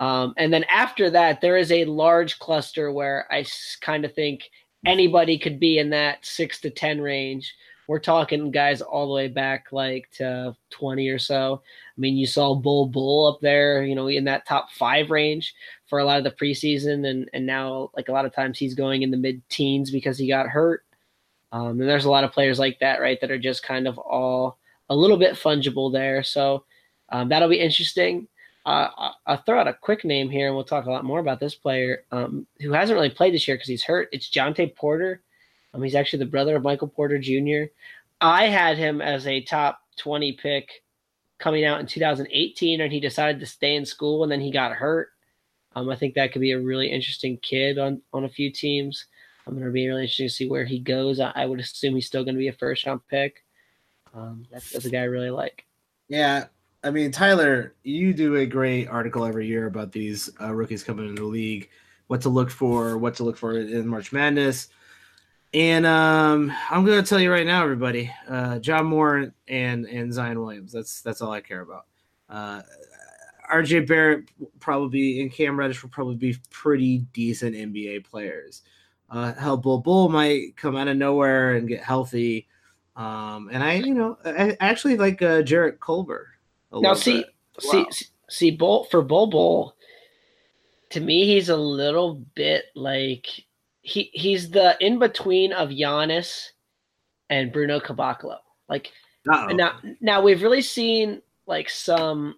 Um, 0.00 0.34
and 0.36 0.52
then 0.52 0.64
after 0.64 1.10
that, 1.10 1.40
there 1.40 1.56
is 1.56 1.70
a 1.70 1.84
large 1.84 2.38
cluster 2.38 2.90
where 2.90 3.26
I 3.30 3.44
kind 3.80 4.04
of 4.04 4.14
think 4.14 4.50
anybody 4.86 5.38
could 5.38 5.60
be 5.60 5.78
in 5.78 5.90
that 5.90 6.24
six 6.24 6.60
to 6.62 6.70
ten 6.70 7.00
range. 7.00 7.54
We're 7.86 7.98
talking 7.98 8.52
guys 8.52 8.82
all 8.82 9.08
the 9.08 9.14
way 9.14 9.28
back 9.28 9.66
like 9.72 10.08
to 10.16 10.56
twenty 10.70 11.08
or 11.08 11.18
so. 11.18 11.62
I 11.64 12.00
mean, 12.00 12.16
you 12.16 12.26
saw 12.26 12.54
Bol 12.54 12.86
Bol 12.86 13.28
up 13.34 13.40
there, 13.40 13.84
you 13.84 13.94
know, 13.94 14.08
in 14.08 14.24
that 14.24 14.46
top 14.46 14.70
five 14.72 15.10
range 15.10 15.54
for 15.86 15.98
a 15.98 16.04
lot 16.04 16.18
of 16.18 16.24
the 16.24 16.30
preseason, 16.30 17.08
and 17.08 17.28
and 17.32 17.46
now 17.46 17.90
like 17.96 18.08
a 18.08 18.12
lot 18.12 18.24
of 18.24 18.34
times 18.34 18.58
he's 18.58 18.74
going 18.74 19.02
in 19.02 19.10
the 19.10 19.16
mid 19.16 19.48
teens 19.48 19.90
because 19.90 20.18
he 20.18 20.26
got 20.26 20.48
hurt. 20.48 20.84
Um, 21.52 21.80
and 21.80 21.88
there's 21.88 22.04
a 22.04 22.10
lot 22.10 22.24
of 22.24 22.32
players 22.32 22.58
like 22.58 22.78
that, 22.80 23.00
right, 23.00 23.20
that 23.20 23.30
are 23.30 23.38
just 23.38 23.62
kind 23.62 23.88
of 23.88 23.98
all 23.98 24.58
a 24.88 24.94
little 24.94 25.16
bit 25.16 25.34
fungible 25.34 25.92
there. 25.92 26.22
So 26.22 26.64
um, 27.08 27.28
that'll 27.28 27.48
be 27.48 27.60
interesting. 27.60 28.28
Uh, 28.66 29.12
I'll 29.26 29.42
throw 29.42 29.58
out 29.58 29.68
a 29.68 29.74
quick 29.74 30.04
name 30.04 30.28
here, 30.28 30.46
and 30.46 30.54
we'll 30.54 30.64
talk 30.64 30.86
a 30.86 30.90
lot 30.90 31.04
more 31.04 31.18
about 31.18 31.40
this 31.40 31.54
player 31.54 32.04
um, 32.12 32.46
who 32.60 32.72
hasn't 32.72 32.96
really 32.96 33.10
played 33.10 33.34
this 33.34 33.48
year 33.48 33.56
because 33.56 33.68
he's 33.68 33.84
hurt. 33.84 34.08
It's 34.12 34.30
Jontay 34.30 34.76
Porter. 34.76 35.22
Um, 35.72 35.82
he's 35.82 35.94
actually 35.94 36.20
the 36.20 36.30
brother 36.30 36.56
of 36.56 36.62
Michael 36.62 36.88
Porter 36.88 37.18
Jr. 37.18 37.72
I 38.20 38.46
had 38.46 38.76
him 38.76 39.00
as 39.00 39.26
a 39.26 39.40
top 39.42 39.80
20 39.96 40.32
pick 40.34 40.82
coming 41.38 41.64
out 41.64 41.80
in 41.80 41.86
2018, 41.86 42.80
and 42.80 42.92
he 42.92 43.00
decided 43.00 43.40
to 43.40 43.46
stay 43.46 43.76
in 43.76 43.86
school, 43.86 44.22
and 44.22 44.30
then 44.30 44.40
he 44.40 44.50
got 44.50 44.72
hurt. 44.72 45.08
Um, 45.74 45.88
I 45.88 45.96
think 45.96 46.14
that 46.14 46.32
could 46.32 46.42
be 46.42 46.52
a 46.52 46.60
really 46.60 46.90
interesting 46.90 47.38
kid 47.38 47.78
on 47.78 48.02
on 48.12 48.24
a 48.24 48.28
few 48.28 48.52
teams. 48.52 49.06
I'm 49.50 49.56
going 49.56 49.66
to 49.66 49.72
be 49.72 49.88
really 49.88 50.02
interested 50.02 50.28
to 50.28 50.30
see 50.30 50.48
where 50.48 50.64
he 50.64 50.78
goes. 50.78 51.18
I, 51.18 51.32
I 51.34 51.46
would 51.46 51.58
assume 51.58 51.96
he's 51.96 52.06
still 52.06 52.22
going 52.22 52.36
to 52.36 52.38
be 52.38 52.48
a 52.48 52.52
first 52.52 52.86
round 52.86 53.00
pick. 53.08 53.44
Um, 54.14 54.46
that's, 54.50 54.70
that's 54.70 54.84
a 54.84 54.90
guy 54.90 55.00
I 55.00 55.04
really 55.04 55.30
like. 55.30 55.66
Yeah. 56.08 56.46
I 56.84 56.90
mean, 56.90 57.10
Tyler, 57.10 57.74
you 57.82 58.14
do 58.14 58.36
a 58.36 58.46
great 58.46 58.86
article 58.86 59.24
every 59.24 59.48
year 59.48 59.66
about 59.66 59.90
these 59.90 60.30
uh, 60.40 60.54
rookies 60.54 60.84
coming 60.84 61.08
into 61.08 61.22
the 61.22 61.28
league, 61.28 61.68
what 62.06 62.20
to 62.22 62.28
look 62.28 62.48
for, 62.48 62.96
what 62.96 63.16
to 63.16 63.24
look 63.24 63.36
for 63.36 63.58
in 63.58 63.88
March 63.88 64.12
Madness. 64.12 64.68
And 65.52 65.84
um, 65.84 66.52
I'm 66.70 66.84
going 66.84 67.02
to 67.02 67.08
tell 67.08 67.18
you 67.18 67.32
right 67.32 67.46
now, 67.46 67.64
everybody, 67.64 68.10
uh, 68.28 68.60
Ja 68.62 68.84
Morant 68.84 69.34
and 69.48 69.84
and 69.86 70.14
Zion 70.14 70.40
Williams. 70.40 70.70
That's 70.70 71.02
that's 71.02 71.20
all 71.20 71.32
I 71.32 71.40
care 71.40 71.62
about. 71.62 71.86
Uh, 72.28 72.62
RJ 73.52 73.88
Barrett 73.88 74.30
probably 74.60 75.20
and 75.20 75.32
Cam 75.32 75.58
Reddish 75.58 75.82
will 75.82 75.90
probably 75.90 76.14
be 76.14 76.36
pretty 76.50 76.98
decent 77.12 77.56
NBA 77.56 78.04
players. 78.04 78.62
Uh, 79.10 79.34
how 79.34 79.56
Bol 79.56 79.78
Bol 79.78 80.08
might 80.08 80.56
come 80.56 80.76
out 80.76 80.88
of 80.88 80.96
nowhere 80.96 81.54
and 81.54 81.68
get 81.68 81.82
healthy. 81.82 82.46
Um, 82.96 83.48
and 83.52 83.62
I, 83.62 83.74
you 83.74 83.94
know, 83.94 84.18
I 84.24 84.56
actually 84.60 84.96
like 84.96 85.22
uh, 85.22 85.42
Jarrett 85.42 85.80
Culver. 85.80 86.28
Now, 86.72 86.94
see, 86.94 87.24
see, 87.58 87.86
see, 88.28 88.50
Bol 88.50 88.84
for 88.84 89.02
Bol 89.02 89.26
Bol. 89.26 89.74
To 90.90 91.00
me, 91.00 91.26
he's 91.26 91.48
a 91.48 91.56
little 91.56 92.14
bit 92.34 92.66
like 92.74 93.26
he 93.82 94.10
he's 94.12 94.50
the 94.50 94.76
in 94.84 94.98
between 94.98 95.52
of 95.52 95.70
Giannis 95.70 96.50
and 97.28 97.52
Bruno 97.52 97.80
Caboclo. 97.80 98.38
Like 98.68 98.92
Uh-oh. 99.28 99.54
now, 99.54 99.78
now 100.00 100.22
we've 100.22 100.42
really 100.42 100.62
seen 100.62 101.22
like 101.46 101.68
some 101.68 102.36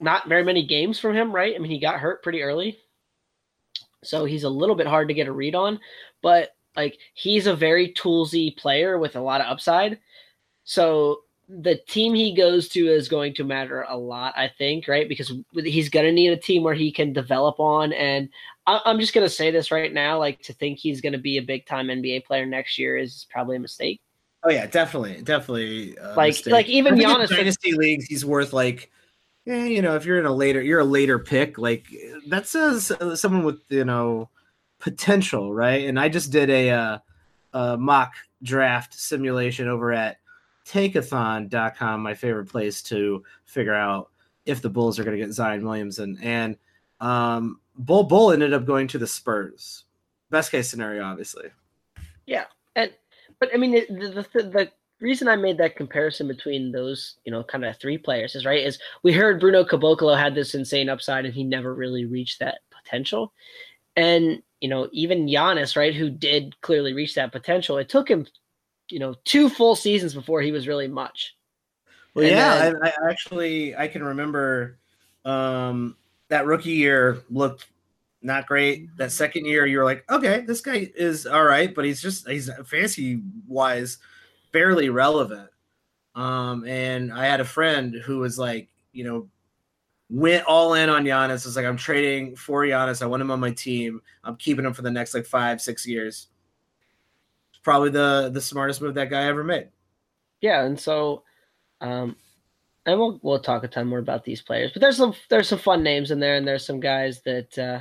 not 0.00 0.28
very 0.28 0.44
many 0.44 0.66
games 0.66 0.98
from 0.98 1.14
him, 1.14 1.32
right? 1.32 1.54
I 1.54 1.58
mean, 1.58 1.70
he 1.70 1.78
got 1.78 2.00
hurt 2.00 2.22
pretty 2.22 2.42
early, 2.42 2.78
so 4.02 4.24
he's 4.24 4.44
a 4.44 4.50
little 4.50 4.76
bit 4.76 4.86
hard 4.86 5.08
to 5.08 5.14
get 5.14 5.28
a 5.28 5.32
read 5.32 5.54
on. 5.54 5.80
But 6.22 6.50
like, 6.76 6.98
he's 7.14 7.46
a 7.46 7.56
very 7.56 7.92
toolsy 7.92 8.56
player 8.56 8.98
with 8.98 9.16
a 9.16 9.20
lot 9.20 9.40
of 9.40 9.46
upside. 9.46 9.98
So 10.64 11.20
the 11.48 11.76
team 11.88 12.14
he 12.14 12.34
goes 12.34 12.68
to 12.70 12.86
is 12.88 13.08
going 13.08 13.34
to 13.34 13.44
matter 13.44 13.86
a 13.88 13.96
lot, 13.96 14.34
I 14.36 14.50
think, 14.58 14.88
right? 14.88 15.08
Because 15.08 15.32
he's 15.54 15.88
going 15.88 16.06
to 16.06 16.12
need 16.12 16.32
a 16.32 16.36
team 16.36 16.62
where 16.62 16.74
he 16.74 16.90
can 16.90 17.12
develop 17.12 17.60
on. 17.60 17.92
And 17.92 18.28
I'm 18.66 18.98
just 18.98 19.14
going 19.14 19.24
to 19.24 19.32
say 19.32 19.52
this 19.52 19.70
right 19.70 19.92
now 19.92 20.18
like, 20.18 20.42
to 20.42 20.52
think 20.52 20.78
he's 20.78 21.00
going 21.00 21.12
to 21.12 21.18
be 21.18 21.38
a 21.38 21.42
big 21.42 21.66
time 21.66 21.86
NBA 21.86 22.24
player 22.24 22.46
next 22.46 22.78
year 22.78 22.96
is 22.96 23.26
probably 23.30 23.56
a 23.56 23.60
mistake. 23.60 24.00
Oh, 24.42 24.50
yeah, 24.50 24.66
definitely. 24.66 25.22
Definitely. 25.22 25.96
like, 26.16 26.30
mistake. 26.34 26.52
like 26.52 26.68
even 26.68 26.96
Giannis. 26.96 27.28
Dynasty 27.28 27.72
leagues, 27.72 28.06
he's 28.06 28.24
worth 28.24 28.52
like, 28.52 28.90
yeah, 29.46 29.64
you 29.64 29.80
know, 29.80 29.94
if 29.94 30.04
you're 30.04 30.18
in 30.18 30.26
a 30.26 30.32
later, 30.32 30.60
you're 30.60 30.80
a 30.80 30.84
later 30.84 31.18
pick, 31.20 31.56
like 31.56 31.86
that 32.28 32.48
says 32.48 32.92
someone 33.14 33.44
with, 33.44 33.60
you 33.68 33.84
know, 33.84 34.28
potential, 34.80 35.54
right? 35.54 35.88
And 35.88 35.98
I 35.98 36.08
just 36.08 36.32
did 36.32 36.50
a, 36.50 36.70
uh, 36.70 36.98
a 37.52 37.76
mock 37.78 38.14
draft 38.42 38.92
simulation 38.94 39.68
over 39.68 39.92
at 39.92 40.18
Tankathon.com, 40.66 42.02
my 42.02 42.14
favorite 42.14 42.46
place 42.46 42.82
to 42.82 43.22
figure 43.44 43.74
out 43.74 44.10
if 44.46 44.60
the 44.60 44.68
Bulls 44.68 44.98
are 44.98 45.04
going 45.04 45.16
to 45.16 45.24
get 45.24 45.32
Zion 45.32 45.64
Williamson. 45.64 46.18
And 46.20 46.56
um, 47.00 47.60
Bull 47.76 48.02
Bol 48.02 48.32
ended 48.32 48.52
up 48.52 48.66
going 48.66 48.88
to 48.88 48.98
the 48.98 49.06
Spurs. 49.06 49.84
Best 50.30 50.50
case 50.50 50.68
scenario, 50.68 51.04
obviously. 51.04 51.50
Yeah, 52.26 52.46
and 52.74 52.90
but 53.38 53.50
I 53.54 53.58
mean 53.58 53.72
the 53.72 54.26
the, 54.32 54.42
the 54.42 54.70
reason 55.00 55.28
I 55.28 55.36
made 55.36 55.58
that 55.58 55.76
comparison 55.76 56.26
between 56.26 56.72
those 56.72 57.16
you 57.24 57.32
know 57.32 57.42
kind 57.42 57.64
of 57.64 57.76
three 57.78 57.98
players 57.98 58.34
is 58.34 58.44
right 58.44 58.64
is 58.64 58.78
we 59.02 59.12
heard 59.12 59.40
Bruno 59.40 59.64
Caboclo 59.64 60.18
had 60.18 60.34
this 60.34 60.54
insane 60.54 60.88
upside 60.88 61.24
and 61.24 61.34
he 61.34 61.44
never 61.44 61.74
really 61.74 62.04
reached 62.04 62.38
that 62.40 62.58
potential, 62.70 63.32
and 63.94 64.42
you 64.60 64.68
know 64.68 64.88
even 64.92 65.26
Giannis 65.26 65.76
right 65.76 65.94
who 65.94 66.10
did 66.10 66.60
clearly 66.60 66.92
reach 66.92 67.14
that 67.14 67.32
potential 67.32 67.78
it 67.78 67.88
took 67.88 68.08
him 68.08 68.26
you 68.88 68.98
know 68.98 69.14
two 69.24 69.48
full 69.48 69.76
seasons 69.76 70.14
before 70.14 70.40
he 70.40 70.52
was 70.52 70.68
really 70.68 70.88
much. 70.88 71.36
Well, 72.14 72.24
and 72.24 72.34
yeah, 72.34 72.58
then, 72.58 72.76
I, 72.82 72.88
I, 72.88 73.10
actually 73.10 73.76
I 73.76 73.88
can 73.88 74.02
remember 74.02 74.78
um, 75.24 75.96
that 76.28 76.46
rookie 76.46 76.70
year 76.70 77.22
looked 77.28 77.66
not 78.22 78.46
great. 78.46 78.96
That 78.96 79.12
second 79.12 79.44
year, 79.44 79.66
you 79.66 79.78
were 79.78 79.84
like, 79.84 80.10
okay, 80.10 80.40
this 80.40 80.62
guy 80.62 80.90
is 80.96 81.26
all 81.26 81.44
right, 81.44 81.74
but 81.74 81.84
he's 81.84 82.00
just 82.00 82.26
he's 82.26 82.50
fancy 82.64 83.20
wise 83.46 83.98
barely 84.56 84.88
relevant. 84.88 85.50
Um, 86.14 86.64
and 86.66 87.12
I 87.12 87.26
had 87.26 87.40
a 87.40 87.44
friend 87.44 87.94
who 87.94 88.18
was 88.18 88.38
like, 88.38 88.68
you 88.92 89.04
know, 89.04 89.28
went 90.08 90.46
all 90.46 90.74
in 90.74 90.88
on 90.88 91.04
Giannis. 91.04 91.44
Was 91.44 91.56
like, 91.56 91.66
I'm 91.66 91.76
trading 91.76 92.36
for 92.36 92.62
Giannis. 92.62 93.02
I 93.02 93.06
want 93.06 93.20
him 93.20 93.30
on 93.30 93.40
my 93.40 93.50
team. 93.50 94.00
I'm 94.24 94.36
keeping 94.36 94.64
him 94.64 94.72
for 94.72 94.82
the 94.82 94.90
next 94.90 95.14
like 95.14 95.26
five, 95.26 95.60
six 95.60 95.86
years 95.86 96.28
probably 97.66 97.90
the 97.90 98.30
the 98.32 98.40
smartest 98.40 98.80
move 98.80 98.94
that 98.94 99.10
guy 99.10 99.24
ever 99.24 99.42
made. 99.42 99.68
Yeah, 100.40 100.64
and 100.64 100.78
so, 100.78 101.24
um, 101.80 102.14
and 102.86 102.96
we'll 102.96 103.18
we'll 103.24 103.40
talk 103.40 103.64
a 103.64 103.68
ton 103.68 103.88
more 103.88 103.98
about 103.98 104.24
these 104.24 104.40
players, 104.40 104.70
but 104.72 104.80
there's 104.80 104.96
some 104.96 105.14
there's 105.28 105.48
some 105.48 105.58
fun 105.58 105.82
names 105.82 106.12
in 106.12 106.20
there, 106.20 106.36
and 106.36 106.46
there's 106.46 106.64
some 106.64 106.78
guys 106.78 107.22
that, 107.22 107.58
uh, 107.58 107.80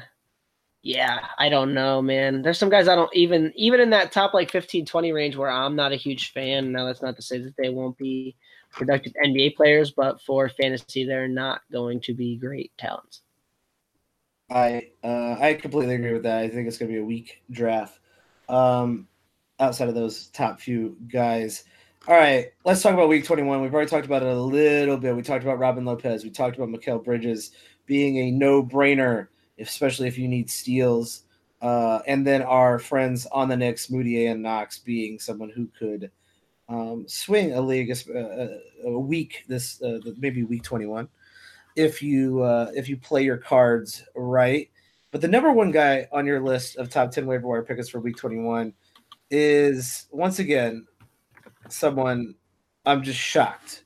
yeah, 0.86 1.26
I 1.40 1.50
don't 1.50 1.74
know, 1.74 2.00
man. 2.00 2.44
There's 2.44 2.60
some 2.60 2.70
guys 2.70 2.88
I 2.88 2.94
don't 2.94 3.10
even 3.16 3.52
even 3.56 3.80
in 3.80 3.90
that 3.90 4.12
top 4.12 4.36
like 4.36 4.52
15, 4.52 4.86
20 4.86 5.12
range 5.14 5.36
where 5.36 5.50
I'm 5.50 5.76
not 5.76 5.92
a 5.92 5.96
huge 5.96 6.32
fan. 6.32 6.72
Now 6.72 6.86
that's 6.86 7.02
not 7.02 7.16
to 7.16 7.24
say 7.24 7.40
that 7.40 7.56
they 7.58 7.70
won't 7.70 7.98
be 7.98 8.36
productive 8.72 9.14
NBA 9.26 9.56
players, 9.56 9.90
but 9.90 10.22
for 10.22 10.48
fantasy, 10.48 11.04
they're 11.04 11.28
not 11.28 11.62
going 11.72 12.02
to 12.02 12.14
be 12.14 12.38
great 12.38 12.72
talents. 12.78 13.24
I 14.48 14.90
uh, 15.04 15.38
I 15.40 15.56
completely 15.56 15.96
agree 15.96 16.14
with 16.14 16.22
that. 16.22 16.44
I 16.44 16.50
think 16.50 16.68
it's 16.68 16.78
going 16.78 16.92
to 16.92 16.94
be 16.94 17.02
a 17.02 17.04
weak 17.06 17.42
draft. 17.50 18.00
Um, 18.48 19.08
outside 19.60 19.90
of 19.90 19.96
those 19.96 20.28
top 20.28 20.60
few 20.60 20.98
guys. 21.12 21.64
All 22.08 22.14
right, 22.14 22.52
let's 22.64 22.84
talk 22.84 22.94
about 22.94 23.10
week 23.10 23.26
21. 23.26 23.60
We've 23.60 23.74
already 23.74 23.90
talked 23.90 24.06
about 24.06 24.22
it 24.22 24.28
a 24.28 24.40
little 24.40 24.98
bit. 24.98 25.16
We 25.16 25.24
talked 25.24 25.44
about 25.44 25.58
Robin 25.58 25.84
Lopez. 25.84 26.24
We 26.24 26.30
talked 26.30 26.58
about 26.58 26.70
Mikal 26.70 27.04
Bridges 27.04 27.54
being 27.88 28.18
a 28.18 28.30
no 28.30 28.62
brainer, 28.64 29.30
especially 29.60 30.08
if 30.08 30.18
you 30.18 30.28
need 30.28 30.50
steals. 30.50 31.24
Uh, 31.62 32.00
and 32.08 32.26
then 32.26 32.42
our 32.42 32.78
friends 32.78 33.26
on 33.28 33.48
the 33.50 33.58
Knicks, 33.58 33.88
Mudiay 33.88 34.32
and 34.32 34.44
Knox, 34.44 34.80
being 34.80 35.20
someone 35.20 35.50
who 35.50 35.68
could 35.80 36.12
um, 36.68 37.06
swing 37.08 37.54
a 37.54 37.62
league 37.62 37.92
a, 37.92 38.20
uh, 38.20 38.90
a 38.90 39.00
week 39.00 39.46
this 39.48 39.82
uh, 39.82 40.00
maybe 40.18 40.44
week 40.44 40.64
21 40.64 41.08
if 41.76 42.02
you 42.02 42.42
uh, 42.42 42.72
if 42.76 42.90
you 42.90 42.98
play 42.98 43.24
your 43.24 43.38
cards 43.38 44.04
right. 44.16 44.70
But 45.12 45.22
the 45.22 45.28
number 45.28 45.52
one 45.52 45.72
guy 45.72 46.08
on 46.12 46.26
your 46.26 46.42
list 46.42 46.78
of 46.78 46.90
top 46.90 47.12
10 47.12 47.26
waiver 47.26 47.48
wire 47.48 47.64
pickers 47.64 47.90
for 47.90 48.00
week 48.00 48.18
21 48.18 48.74
is 49.30 50.08
once 50.12 50.40
again 50.40 50.86
someone 51.70 52.36
I'm 52.86 53.02
just 53.02 53.20
shocked 53.20 53.85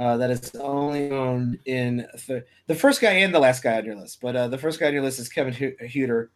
uh, 0.00 0.16
that 0.16 0.30
it's 0.30 0.54
only 0.54 1.10
owned 1.10 1.58
in 1.66 2.06
th- 2.26 2.44
the 2.66 2.74
first 2.74 3.02
guy 3.02 3.10
and 3.10 3.34
the 3.34 3.38
last 3.38 3.62
guy 3.62 3.76
on 3.76 3.84
your 3.84 3.96
list. 3.96 4.18
But 4.22 4.34
uh, 4.34 4.48
the 4.48 4.56
first 4.56 4.80
guy 4.80 4.86
on 4.86 4.94
your 4.94 5.02
list 5.02 5.18
is 5.18 5.28
Kevin 5.28 5.52
Huerter 5.52 6.28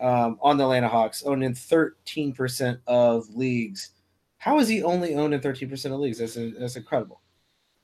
um, 0.00 0.38
on 0.40 0.56
the 0.56 0.64
Atlanta 0.64 0.88
Hawks, 0.88 1.22
owned 1.22 1.44
in 1.44 1.52
13% 1.52 2.78
of 2.86 3.28
leagues. 3.28 3.90
How 4.38 4.58
is 4.58 4.68
he 4.68 4.82
only 4.82 5.14
owned 5.14 5.34
in 5.34 5.40
13% 5.40 5.92
of 5.92 6.00
leagues? 6.00 6.18
That's, 6.18 6.38
that's 6.58 6.76
incredible. 6.76 7.20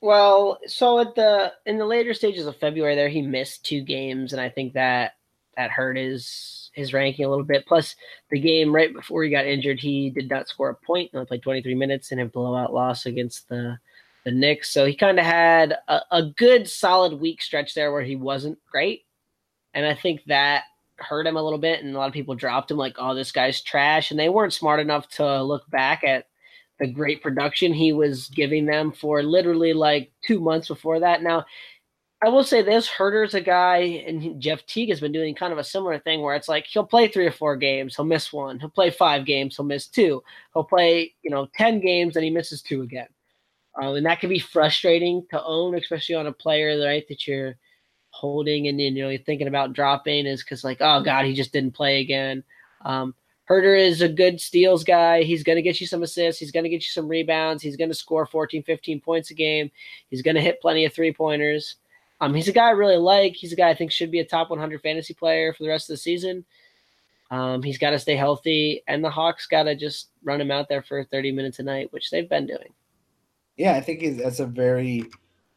Well, 0.01 0.57
so 0.65 0.99
at 0.99 1.13
the 1.13 1.53
in 1.67 1.77
the 1.77 1.85
later 1.85 2.15
stages 2.15 2.47
of 2.47 2.57
February, 2.57 2.95
there 2.95 3.07
he 3.07 3.21
missed 3.21 3.63
two 3.63 3.81
games, 3.81 4.33
and 4.33 4.41
I 4.41 4.49
think 4.49 4.73
that 4.73 5.13
that 5.55 5.69
hurt 5.69 5.97
his 5.97 6.71
his 6.73 6.93
ranking 6.93 7.25
a 7.25 7.29
little 7.29 7.45
bit. 7.45 7.67
Plus, 7.67 7.95
the 8.31 8.39
game 8.39 8.73
right 8.73 8.91
before 8.91 9.23
he 9.23 9.29
got 9.29 9.45
injured, 9.45 9.79
he 9.79 10.09
did 10.09 10.27
not 10.27 10.47
score 10.47 10.69
a 10.69 10.85
point. 10.85 11.11
Only 11.13 11.27
played 11.27 11.43
23 11.43 11.75
minutes 11.75 12.11
in 12.11 12.17
a 12.17 12.25
blowout 12.25 12.73
loss 12.73 13.05
against 13.05 13.47
the 13.47 13.77
the 14.25 14.31
Knicks. 14.31 14.71
So 14.71 14.85
he 14.85 14.95
kind 14.95 15.19
of 15.19 15.25
had 15.25 15.77
a, 15.87 16.01
a 16.11 16.23
good 16.23 16.69
solid 16.69 17.19
week 17.19 17.41
stretch 17.41 17.73
there 17.73 17.91
where 17.91 18.03
he 18.03 18.15
wasn't 18.15 18.59
great, 18.71 19.05
and 19.73 19.85
I 19.85 19.95
think 19.95 20.23
that 20.25 20.63
hurt 20.97 21.25
him 21.25 21.37
a 21.37 21.43
little 21.43 21.59
bit. 21.59 21.83
And 21.83 21.95
a 21.95 21.97
lot 21.97 22.07
of 22.07 22.13
people 22.13 22.35
dropped 22.35 22.71
him 22.71 22.77
like, 22.77 22.95
"Oh, 22.99 23.15
this 23.15 23.31
guy's 23.31 23.61
trash," 23.61 24.11
and 24.11 24.19
they 24.19 24.29
weren't 24.29 24.53
smart 24.53 24.79
enough 24.79 25.07
to 25.09 25.43
look 25.43 25.69
back 25.69 26.03
at 26.03 26.27
the 26.79 26.87
great 26.87 27.21
production 27.21 27.73
he 27.73 27.93
was 27.93 28.27
giving 28.29 28.65
them 28.65 28.91
for 28.91 29.21
literally 29.23 29.73
like 29.73 30.11
two 30.25 30.39
months 30.39 30.67
before 30.67 30.99
that. 30.99 31.21
Now 31.21 31.45
I 32.23 32.29
will 32.29 32.43
say 32.43 32.61
this: 32.61 32.87
Huerter's 32.87 33.33
a 33.33 33.41
guy, 33.41 33.77
and 34.05 34.39
Jeff 34.39 34.63
Teague 34.67 34.89
has 34.89 34.99
been 34.99 35.11
doing 35.11 35.33
kind 35.33 35.51
of 35.51 35.57
a 35.57 35.63
similar 35.63 35.97
thing 35.97 36.21
where 36.21 36.35
it's 36.35 36.47
like 36.47 36.67
he'll 36.67 36.85
play 36.85 37.07
three 37.07 37.25
or 37.25 37.31
four 37.31 37.55
games, 37.55 37.95
he'll 37.95 38.05
miss 38.05 38.31
one. 38.31 38.59
He'll 38.59 38.69
play 38.69 38.91
five 38.91 39.25
games, 39.25 39.55
he'll 39.55 39.65
miss 39.65 39.87
two. 39.87 40.23
He'll 40.53 40.63
play, 40.63 41.13
you 41.23 41.31
know, 41.31 41.47
ten 41.55 41.79
games, 41.79 42.15
and 42.15 42.23
he 42.23 42.29
misses 42.29 42.61
two 42.61 42.83
again. 42.83 43.07
Um, 43.79 43.95
and 43.95 44.05
that 44.05 44.19
can 44.19 44.29
be 44.29 44.39
frustrating 44.39 45.25
to 45.29 45.43
own, 45.43 45.75
especially 45.75 46.15
on 46.15 46.27
a 46.27 46.33
player, 46.33 46.77
right, 46.83 47.07
that 47.07 47.27
you're 47.27 47.55
holding 48.11 48.67
and 48.67 48.79
you 48.79 48.91
know 48.91 49.07
you're 49.07 49.21
thinking 49.21 49.47
about 49.47 49.73
dropping 49.73 50.25
is 50.25 50.43
because 50.43 50.63
like, 50.63 50.77
oh 50.81 51.01
god, 51.01 51.25
he 51.25 51.33
just 51.33 51.53
didn't 51.53 51.73
play 51.73 52.01
again. 52.01 52.43
Um, 52.83 53.15
Huerter 53.49 53.77
is 53.77 54.01
a 54.01 54.07
good 54.07 54.39
steals 54.39 54.83
guy. 54.83 55.23
He's 55.23 55.43
going 55.43 55.57
to 55.57 55.61
get 55.61 55.81
you 55.81 55.87
some 55.87 56.03
assists. 56.03 56.39
He's 56.39 56.51
going 56.51 56.63
to 56.63 56.69
get 56.69 56.83
you 56.83 56.91
some 56.91 57.07
rebounds. 57.07 57.61
He's 57.61 57.75
going 57.75 57.89
to 57.89 57.95
score 57.95 58.25
14, 58.25 58.63
15 58.63 59.01
points 59.01 59.31
a 59.31 59.33
game. 59.33 59.71
He's 60.09 60.21
going 60.21 60.35
to 60.35 60.41
hit 60.41 60.61
plenty 60.61 60.85
of 60.85 60.93
three 60.93 61.11
pointers. 61.11 61.75
Um, 62.21 62.33
he's 62.33 62.47
a 62.47 62.53
guy 62.53 62.67
I 62.67 62.71
really 62.71 62.97
like. 62.97 63.35
He's 63.35 63.51
a 63.51 63.57
guy 63.57 63.69
I 63.69 63.75
think 63.75 63.91
should 63.91 64.11
be 64.11 64.19
a 64.19 64.25
top 64.25 64.51
100 64.51 64.81
fantasy 64.81 65.13
player 65.13 65.53
for 65.53 65.63
the 65.63 65.69
rest 65.69 65.89
of 65.89 65.95
the 65.95 65.97
season. 65.97 66.45
Um, 67.29 67.63
he's 67.63 67.77
got 67.77 67.89
to 67.91 67.99
stay 67.99 68.15
healthy, 68.15 68.83
and 68.87 69.03
the 69.03 69.09
Hawks 69.09 69.47
got 69.47 69.63
to 69.63 69.75
just 69.75 70.09
run 70.23 70.39
him 70.39 70.51
out 70.51 70.69
there 70.69 70.83
for 70.83 71.03
30 71.03 71.31
minutes 71.31 71.59
a 71.59 71.63
night, 71.63 71.91
which 71.91 72.09
they've 72.09 72.29
been 72.29 72.45
doing. 72.45 72.73
Yeah, 73.57 73.75
I 73.75 73.81
think 73.81 74.17
that's 74.17 74.39
a 74.39 74.45
very, 74.45 75.05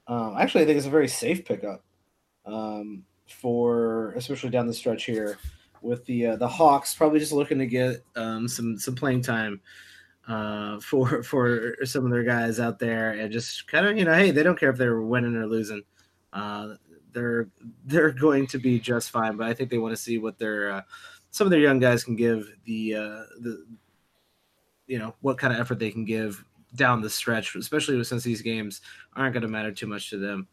um, 0.06 0.36
actually, 0.38 0.62
I 0.62 0.66
think 0.66 0.78
it's 0.78 0.86
a 0.86 0.90
very 0.90 1.08
safe 1.08 1.44
pickup 1.44 1.82
um, 2.44 3.04
for, 3.28 4.12
especially 4.12 4.50
down 4.50 4.66
the 4.66 4.74
stretch 4.74 5.04
here, 5.04 5.38
with 5.80 6.04
the 6.06 6.28
uh, 6.28 6.36
the 6.36 6.48
Hawks 6.48 6.94
probably 6.94 7.18
just 7.18 7.32
looking 7.32 7.58
to 7.58 7.66
get 7.66 8.02
um, 8.16 8.48
some 8.48 8.78
some 8.78 8.94
playing 8.94 9.20
time 9.20 9.60
uh, 10.28 10.80
for 10.80 11.22
for 11.24 11.76
some 11.84 12.04
of 12.04 12.10
their 12.10 12.24
guys 12.24 12.58
out 12.58 12.78
there, 12.78 13.12
and 13.12 13.32
just 13.32 13.66
kind 13.68 13.86
of 13.86 13.96
you 13.96 14.04
know, 14.04 14.14
hey, 14.14 14.30
they 14.30 14.42
don't 14.42 14.58
care 14.58 14.70
if 14.70 14.78
they're 14.78 15.02
winning 15.02 15.36
or 15.36 15.46
losing 15.46 15.82
uh, 16.34 16.74
they're 17.12 17.48
they're 17.86 18.10
going 18.10 18.46
to 18.48 18.58
be 18.58 18.78
just 18.78 19.10
fine. 19.10 19.36
But 19.36 19.46
I 19.46 19.54
think 19.54 19.70
they 19.70 19.78
want 19.78 19.92
to 19.96 20.02
see 20.02 20.18
what 20.18 20.38
their 20.38 20.70
uh, 20.70 20.82
some 21.30 21.46
of 21.46 21.50
their 21.50 21.60
young 21.60 21.78
guys 21.78 22.04
can 22.04 22.16
give 22.16 22.52
the 22.64 22.94
uh, 22.96 23.22
the 23.40 23.64
you 24.86 24.98
know 24.98 25.14
what 25.20 25.38
kind 25.38 25.54
of 25.54 25.60
effort 25.60 25.78
they 25.78 25.90
can 25.90 26.04
give 26.04 26.44
down 26.76 27.00
the 27.00 27.10
stretch, 27.10 27.54
especially 27.56 28.02
since 28.04 28.22
these 28.22 28.42
games 28.42 28.80
aren't 29.14 29.34
going 29.34 29.42
to 29.42 29.48
matter 29.48 29.72
too 29.72 29.86
much 29.86 30.10
to 30.10 30.18
them. 30.18 30.48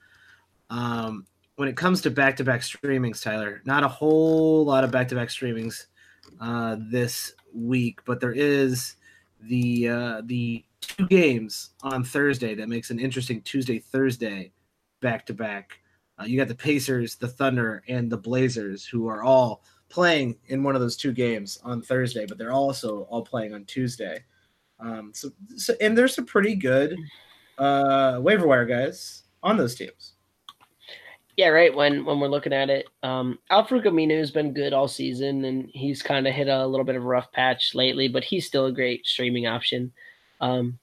Um, 0.69 1.25
when 1.55 1.67
it 1.67 1.77
comes 1.77 2.01
to 2.01 2.09
back 2.09 2.37
to 2.37 2.43
back 2.43 2.61
streamings, 2.61 3.21
Tyler, 3.21 3.61
not 3.65 3.83
a 3.83 3.87
whole 3.87 4.65
lot 4.65 4.83
of 4.83 4.91
back 4.91 5.07
to 5.09 5.15
back 5.15 5.29
streamings 5.29 5.85
uh, 6.39 6.77
this 6.79 7.33
week, 7.53 7.99
but 8.05 8.19
there 8.19 8.33
is 8.33 8.95
the 9.41 9.89
uh, 9.89 10.21
the 10.25 10.63
two 10.79 11.07
games 11.07 11.71
on 11.83 12.03
Thursday 12.03 12.55
that 12.55 12.69
makes 12.69 12.89
an 12.89 12.99
interesting 12.99 13.41
Tuesday 13.41 13.79
Thursday 13.79 14.51
back 15.01 15.25
to 15.27 15.33
back. 15.33 15.79
You 16.23 16.37
got 16.37 16.47
the 16.47 16.55
Pacers, 16.55 17.15
the 17.15 17.27
Thunder, 17.27 17.83
and 17.87 18.07
the 18.07 18.17
Blazers, 18.17 18.85
who 18.85 19.07
are 19.07 19.23
all 19.23 19.63
playing 19.89 20.37
in 20.47 20.63
one 20.63 20.75
of 20.75 20.81
those 20.81 20.95
two 20.95 21.11
games 21.11 21.59
on 21.63 21.81
Thursday, 21.81 22.25
but 22.25 22.37
they're 22.37 22.51
also 22.53 23.01
all 23.09 23.23
playing 23.23 23.53
on 23.53 23.65
Tuesday. 23.65 24.23
Um, 24.81 25.11
so, 25.13 25.29
so 25.55 25.73
and 25.79 25.97
there's 25.97 26.15
some 26.15 26.25
pretty 26.25 26.55
good 26.55 26.97
uh, 27.57 28.19
waiver 28.21 28.47
wire 28.47 28.65
guys 28.65 29.23
on 29.43 29.57
those 29.57 29.75
teams. 29.75 30.13
Yeah, 31.37 31.47
right. 31.47 31.73
When 31.73 32.03
when 32.05 32.19
we're 32.19 32.27
looking 32.27 32.53
at 32.53 32.69
it, 32.69 32.87
um, 33.03 33.39
Al-Farouq 33.49 34.11
has 34.17 34.31
been 34.31 34.53
good 34.53 34.73
all 34.73 34.87
season, 34.87 35.45
and 35.45 35.69
he's 35.73 36.01
kind 36.01 36.27
of 36.27 36.33
hit 36.33 36.47
a 36.47 36.67
little 36.67 36.85
bit 36.85 36.95
of 36.95 37.03
a 37.03 37.07
rough 37.07 37.31
patch 37.31 37.73
lately, 37.73 38.07
but 38.07 38.23
he's 38.23 38.45
still 38.45 38.65
a 38.65 38.71
great 38.71 39.05
streaming 39.05 39.47
option. 39.47 39.91
Um, 40.41 40.77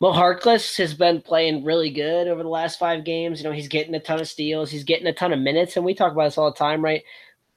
Mo 0.00 0.12
Harkless 0.12 0.76
has 0.78 0.92
been 0.92 1.22
playing 1.22 1.64
really 1.64 1.90
good 1.90 2.26
over 2.26 2.42
the 2.42 2.48
last 2.48 2.78
five 2.78 3.04
games. 3.04 3.40
You 3.40 3.48
know, 3.48 3.54
he's 3.54 3.68
getting 3.68 3.94
a 3.94 4.00
ton 4.00 4.20
of 4.20 4.28
steals, 4.28 4.70
he's 4.70 4.84
getting 4.84 5.06
a 5.06 5.14
ton 5.14 5.32
of 5.32 5.38
minutes, 5.38 5.76
and 5.76 5.84
we 5.84 5.94
talk 5.94 6.12
about 6.12 6.24
this 6.24 6.38
all 6.38 6.50
the 6.50 6.58
time, 6.58 6.82
right? 6.82 7.02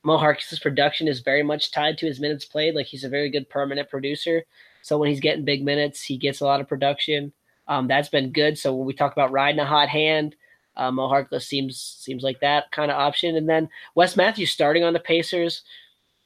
Mo 0.04 0.18
Harkless's 0.18 0.60
production 0.60 1.08
is 1.08 1.20
very 1.20 1.44
much 1.44 1.72
tied 1.72 1.98
to 1.98 2.06
his 2.06 2.20
minutes 2.20 2.46
played. 2.46 2.76
Like 2.76 2.86
he's 2.86 3.04
a 3.04 3.10
very 3.10 3.30
good 3.30 3.50
per-minute 3.50 3.90
producer. 3.90 4.44
So 4.88 4.97
when 4.97 5.10
he's 5.10 5.19
getting 5.19 5.43
big 5.43 5.65
minutes, 5.65 6.02
he 6.02 6.15
gets 6.15 6.39
a 6.39 6.45
lot 6.45 6.62
of 6.62 6.67
production. 6.69 7.34
Um, 7.67 7.89
that's 7.89 8.08
been 8.08 8.32
good. 8.32 8.58
So 8.58 8.73
when 8.73 8.88
we 8.88 8.93
talk 8.93 9.12
about 9.12 9.34
riding 9.34 9.60
a 9.60 9.65
hot 9.65 9.89
hand, 9.89 10.38
uh, 10.78 10.91
Mo 10.91 11.10
Harkless 11.10 11.41
seems 11.41 11.78
seems 11.78 12.23
like 12.23 12.39
that 12.39 12.71
kind 12.71 12.89
of 12.89 12.97
option. 12.97 13.36
And 13.36 13.50
then 13.50 13.67
Wes 13.95 14.15
Matthews 14.15 14.52
starting 14.52 14.86
on 14.86 14.93
the 14.93 15.00
Pacers. 15.02 15.63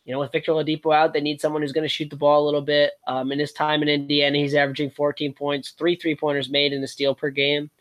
You 0.05 0.13
know, 0.13 0.19
with 0.19 0.31
Victor 0.31 0.51
Oladipo 0.51 0.95
out, 0.95 1.11
they 1.11 1.21
need 1.21 1.41
someone 1.41 1.63
who's 1.63 1.71
going 1.71 1.85
to 1.85 1.93
shoot 1.93 2.11
the 2.11 2.15
ball 2.15 2.43
a 2.43 2.45
little 2.45 2.61
bit. 2.61 2.91
Um, 3.07 3.31
in 3.31 3.39
his 3.39 3.51
time 3.51 3.81
in 3.81 3.89
Indiana, 3.89 4.37
he's 4.37 4.53
averaging 4.53 4.91
14 4.91 5.33
points, 5.33 5.71
three 5.71 5.95
three 5.95 6.15
pointers 6.15 6.49
made, 6.49 6.71
in 6.71 6.83
a 6.83 6.87
steal 6.87 7.15
per 7.15 7.31
game. 7.31 7.71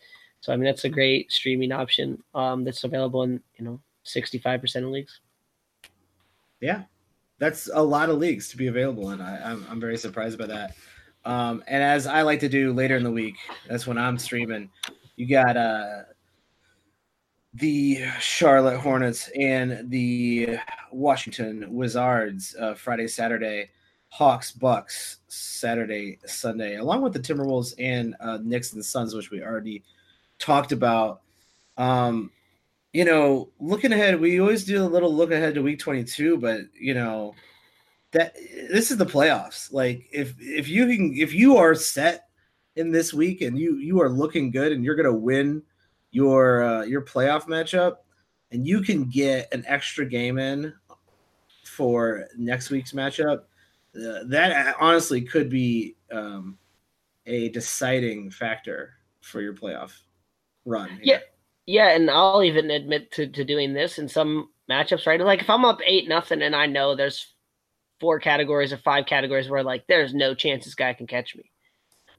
So 0.41 0.51
I 0.51 0.57
mean, 0.57 0.65
that's 0.65 0.85
a 0.87 0.89
great 0.89 1.31
streaming 1.31 1.73
option 1.73 2.23
um, 2.35 2.65
that's 2.65 2.85
available 2.85 3.23
in 3.25 3.43
you 3.59 3.67
know 3.67 3.81
65% 4.07 4.77
of 4.77 4.85
leagues. 4.85 5.21
Yeah, 6.59 6.85
that's 7.41 7.71
a 7.73 7.83
lot 7.83 8.11
of 8.11 8.19
leagues 8.19 8.49
to 8.51 8.57
be 8.57 8.69
available 8.69 9.11
in. 9.11 9.21
I, 9.21 9.51
I'm, 9.51 9.67
I'm 9.69 9.81
very 9.81 9.97
surprised 9.97 10.39
by 10.39 10.47
that. 10.47 10.77
Um, 11.25 11.65
and 11.67 11.83
as 11.83 12.07
I 12.07 12.23
like 12.23 12.39
to 12.41 12.49
do 12.49 12.73
later 12.73 12.97
in 12.97 13.03
the 13.03 13.11
week, 13.11 13.37
that's 13.67 13.87
when 13.87 13.99
I'm 13.99 14.19
streaming. 14.19 14.71
You 15.17 15.27
got 15.27 15.57
uh, 15.57 16.03
the 17.55 18.05
Charlotte 18.21 18.79
Hornets 18.79 19.31
and 19.39 19.91
the 19.91 20.59
Washington 20.93 21.67
Wizards 21.71 22.55
uh, 22.61 22.75
Friday, 22.75 23.09
Saturday, 23.09 23.71
Hawks, 24.11 24.53
Bucks 24.53 25.19
Saturday, 25.29 26.19
Sunday, 26.27 26.77
along 26.77 27.01
with 27.01 27.15
the 27.15 27.21
Timberwolves 27.21 27.75
and 27.79 28.15
uh, 28.21 28.39
Knicks 28.43 28.75
and 28.75 28.85
Suns, 28.85 29.15
which 29.15 29.31
we 29.31 29.43
already 29.43 29.83
talked 30.39 30.73
about. 30.73 31.23
Um, 31.79 32.31
you 32.93 33.05
know, 33.05 33.51
looking 33.61 33.93
ahead, 33.93 34.21
we 34.21 34.41
always 34.41 34.65
do 34.65 34.83
a 34.83 34.87
little 34.87 35.15
look 35.15 35.31
ahead 35.31 35.55
to 35.55 35.63
week 35.63 35.79
22, 35.79 36.39
but 36.39 36.61
you 36.79 36.95
know, 36.95 37.35
that 38.13 38.35
this 38.71 38.91
is 38.91 38.97
the 38.97 39.07
playoffs. 39.07 39.73
Like 39.73 40.09
if 40.13 40.35
if 40.41 40.69
you 40.69 40.87
can 40.87 41.15
if 41.17 41.33
you 41.33 41.57
are 41.57 41.75
set 41.75 42.29
in 42.77 42.91
this 42.91 43.15
week 43.15 43.43
and 43.43 43.59
you 43.59 43.77
you 43.77 44.01
are 44.01 44.09
looking 44.09 44.51
good 44.51 44.73
and 44.73 44.85
you're 44.85 44.97
going 44.97 45.05
to 45.05 45.13
win 45.13 45.63
your 46.11 46.65
uh, 46.65 46.83
your 46.83 47.03
playoff 47.03 47.45
matchup 47.45 47.97
and 48.51 48.67
you 48.67 48.81
can 48.81 49.05
get 49.05 49.53
an 49.53 49.65
extra 49.67 50.05
game 50.05 50.39
in 50.39 50.73
for 51.65 52.27
next 52.37 52.71
week's 52.71 52.93
matchup, 52.93 53.43
uh, 53.95 54.25
that 54.27 54.75
honestly 54.81 55.21
could 55.21 55.49
be 55.49 55.97
um, 56.11 56.59
a 57.27 57.49
deciding 57.51 58.31
factor 58.31 58.95
for 59.21 59.41
your 59.41 59.55
playoff 59.55 59.93
run. 60.65 60.89
Here. 60.91 61.01
Yeah. 61.03 61.19
Yeah, 61.71 61.91
and 61.91 62.11
I'll 62.11 62.43
even 62.43 62.69
admit 62.69 63.13
to, 63.13 63.29
to 63.29 63.45
doing 63.45 63.75
this 63.75 64.01
in 64.01 64.09
some 64.09 64.49
matchups, 64.69 65.07
right? 65.07 65.21
Like 65.21 65.41
if 65.41 65.49
I'm 65.49 65.65
up 65.65 65.79
eight 65.87 66.09
nothing 66.09 66.43
and 66.43 66.57
I 66.57 66.67
know 66.67 66.97
there's 66.97 67.33
four 68.01 68.19
categories 68.19 68.73
or 68.73 68.77
five 68.79 69.07
categories 69.07 69.49
where 69.49 69.63
like 69.63 69.87
there's 69.87 70.13
no 70.13 70.35
chance 70.35 70.65
this 70.65 70.75
guy 70.75 70.95
can 70.95 71.07
catch 71.07 71.37
me. 71.37 71.49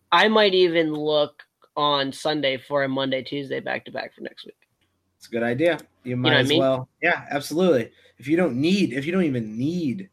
I 0.10 0.30
might 0.30 0.54
even 0.54 0.94
look 0.94 1.44
on 1.76 2.14
Sunday 2.14 2.60
for 2.66 2.84
a 2.84 2.88
Monday, 2.88 3.24
Tuesday 3.24 3.60
back 3.60 3.84
to 3.86 3.92
back 3.92 4.16
for 4.16 4.22
next 4.22 4.46
week. 4.46 4.56
It's 5.18 5.28
a 5.28 5.32
good 5.32 5.44
idea. 5.44 5.80
You 6.06 6.16
might 6.16 6.30
you 6.30 6.34
know 6.34 6.40
as 6.40 6.48
I 6.48 6.50
mean? 6.50 6.60
well. 6.60 6.90
Yeah, 7.02 7.26
absolutely. 7.30 7.92
If 8.20 8.30
you 8.30 8.38
don't 8.38 8.56
need, 8.56 8.94
if 8.94 9.06
you 9.06 9.12
don't 9.12 9.26
even 9.26 9.58
need 9.58 10.10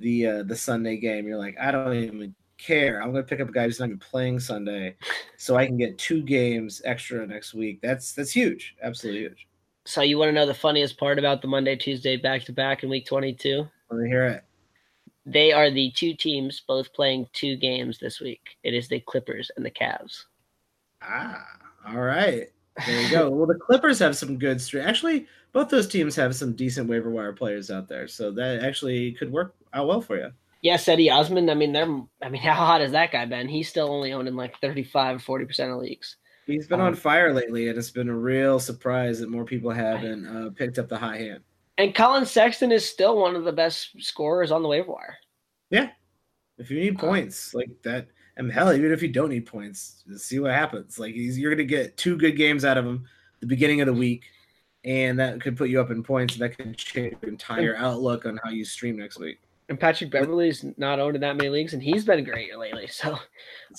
the 0.00 0.26
uh, 0.26 0.42
the 0.42 0.56
Sunday 0.56 0.96
game, 0.96 1.28
you're 1.28 1.38
like, 1.38 1.56
I 1.56 1.70
don't 1.70 1.94
even 1.94 2.34
care. 2.62 3.02
I'm 3.02 3.12
going 3.12 3.24
to 3.24 3.28
pick 3.28 3.40
up 3.40 3.48
a 3.48 3.52
guy 3.52 3.64
who's 3.64 3.80
not 3.80 3.86
even 3.86 3.98
playing 3.98 4.40
Sunday, 4.40 4.96
so 5.36 5.56
I 5.56 5.66
can 5.66 5.76
get 5.76 5.98
two 5.98 6.22
games 6.22 6.82
extra 6.84 7.26
next 7.26 7.54
week. 7.54 7.80
That's 7.82 8.12
that's 8.12 8.32
huge, 8.32 8.76
absolutely 8.82 9.22
huge. 9.22 9.48
So 9.84 10.02
you 10.02 10.18
want 10.18 10.28
to 10.28 10.32
know 10.32 10.46
the 10.46 10.54
funniest 10.54 10.98
part 10.98 11.18
about 11.18 11.42
the 11.42 11.48
Monday 11.48 11.74
Tuesday 11.76 12.16
back 12.16 12.44
to 12.44 12.52
back 12.52 12.82
in 12.82 12.88
week 12.88 13.06
22? 13.06 13.66
Let 13.90 14.00
me 14.00 14.08
hear 14.08 14.26
it. 14.26 14.44
They 15.26 15.52
are 15.52 15.70
the 15.70 15.92
two 15.96 16.14
teams 16.14 16.62
both 16.66 16.92
playing 16.92 17.26
two 17.32 17.56
games 17.56 17.98
this 17.98 18.20
week. 18.20 18.56
It 18.62 18.74
is 18.74 18.88
the 18.88 19.00
Clippers 19.00 19.50
and 19.56 19.66
the 19.66 19.70
Cavs. 19.70 20.24
Ah, 21.02 21.44
all 21.88 22.00
right. 22.00 22.46
There 22.86 23.02
you 23.02 23.10
go. 23.10 23.30
well, 23.30 23.46
the 23.46 23.54
Clippers 23.54 23.98
have 23.98 24.16
some 24.16 24.38
good 24.38 24.60
street. 24.60 24.82
Actually, 24.82 25.26
both 25.52 25.68
those 25.68 25.88
teams 25.88 26.16
have 26.16 26.34
some 26.34 26.54
decent 26.54 26.88
waiver 26.88 27.10
wire 27.10 27.32
players 27.32 27.70
out 27.70 27.88
there, 27.88 28.08
so 28.08 28.30
that 28.32 28.62
actually 28.62 29.12
could 29.12 29.32
work 29.32 29.54
out 29.74 29.88
well 29.88 30.00
for 30.00 30.16
you 30.16 30.32
yeah, 30.62 30.76
Cedi 30.76 31.12
Osman. 31.12 31.50
I 31.50 31.54
mean, 31.54 31.72
they're. 31.72 32.00
I 32.22 32.28
mean, 32.28 32.40
how 32.42 32.54
hot 32.54 32.80
has 32.80 32.92
that 32.92 33.12
guy 33.12 33.26
been? 33.26 33.48
He's 33.48 33.68
still 33.68 33.90
only 33.90 34.12
owned 34.12 34.28
in 34.28 34.36
like 34.36 34.58
35, 34.60 35.22
40 35.22 35.44
percent 35.44 35.72
of 35.72 35.78
leagues. 35.78 36.16
He's 36.46 36.66
been 36.66 36.80
um, 36.80 36.86
on 36.88 36.94
fire 36.94 37.34
lately, 37.34 37.68
and 37.68 37.78
it's 37.78 37.90
been 37.90 38.08
a 38.08 38.16
real 38.16 38.58
surprise 38.58 39.20
that 39.20 39.30
more 39.30 39.44
people 39.44 39.70
haven't 39.70 40.26
uh, 40.26 40.50
picked 40.50 40.78
up 40.78 40.88
the 40.88 40.98
high 40.98 41.18
hand. 41.18 41.42
And 41.78 41.94
Collin 41.94 42.26
Sexton 42.26 42.72
is 42.72 42.88
still 42.88 43.20
one 43.20 43.36
of 43.36 43.44
the 43.44 43.52
best 43.52 43.90
scorers 44.02 44.50
on 44.50 44.62
the 44.62 44.68
waiver 44.68 44.92
wire. 44.92 45.16
Yeah, 45.70 45.90
if 46.58 46.70
you 46.70 46.80
need 46.80 46.98
points 46.98 47.54
like 47.54 47.70
that, 47.82 48.08
and 48.36 48.50
hell, 48.50 48.72
even 48.72 48.92
if 48.92 49.02
you 49.02 49.08
don't 49.08 49.30
need 49.30 49.46
points, 49.46 50.04
see 50.16 50.40
what 50.40 50.50
happens. 50.50 50.98
Like 50.98 51.12
you're 51.14 51.54
going 51.54 51.58
to 51.58 51.64
get 51.64 51.96
two 51.96 52.16
good 52.16 52.36
games 52.36 52.64
out 52.64 52.78
of 52.78 52.84
him 52.84 53.04
the 53.40 53.46
beginning 53.46 53.80
of 53.80 53.86
the 53.86 53.92
week, 53.92 54.24
and 54.84 55.18
that 55.18 55.40
could 55.40 55.56
put 55.56 55.70
you 55.70 55.80
up 55.80 55.90
in 55.90 56.02
points. 56.02 56.36
That 56.36 56.56
could 56.56 56.76
change 56.76 57.16
your 57.22 57.30
entire 57.30 57.76
outlook 57.76 58.26
on 58.26 58.38
how 58.42 58.50
you 58.50 58.64
stream 58.64 58.96
next 58.96 59.18
week 59.18 59.38
and 59.68 59.78
Patrick 59.78 60.10
Beverley's 60.10 60.64
not 60.76 61.00
owned 61.00 61.14
in 61.14 61.20
that 61.22 61.36
many 61.36 61.48
leagues, 61.48 61.72
and 61.72 61.82
he's 61.82 62.04
been 62.04 62.24
great 62.24 62.56
lately. 62.58 62.88
So, 62.88 63.18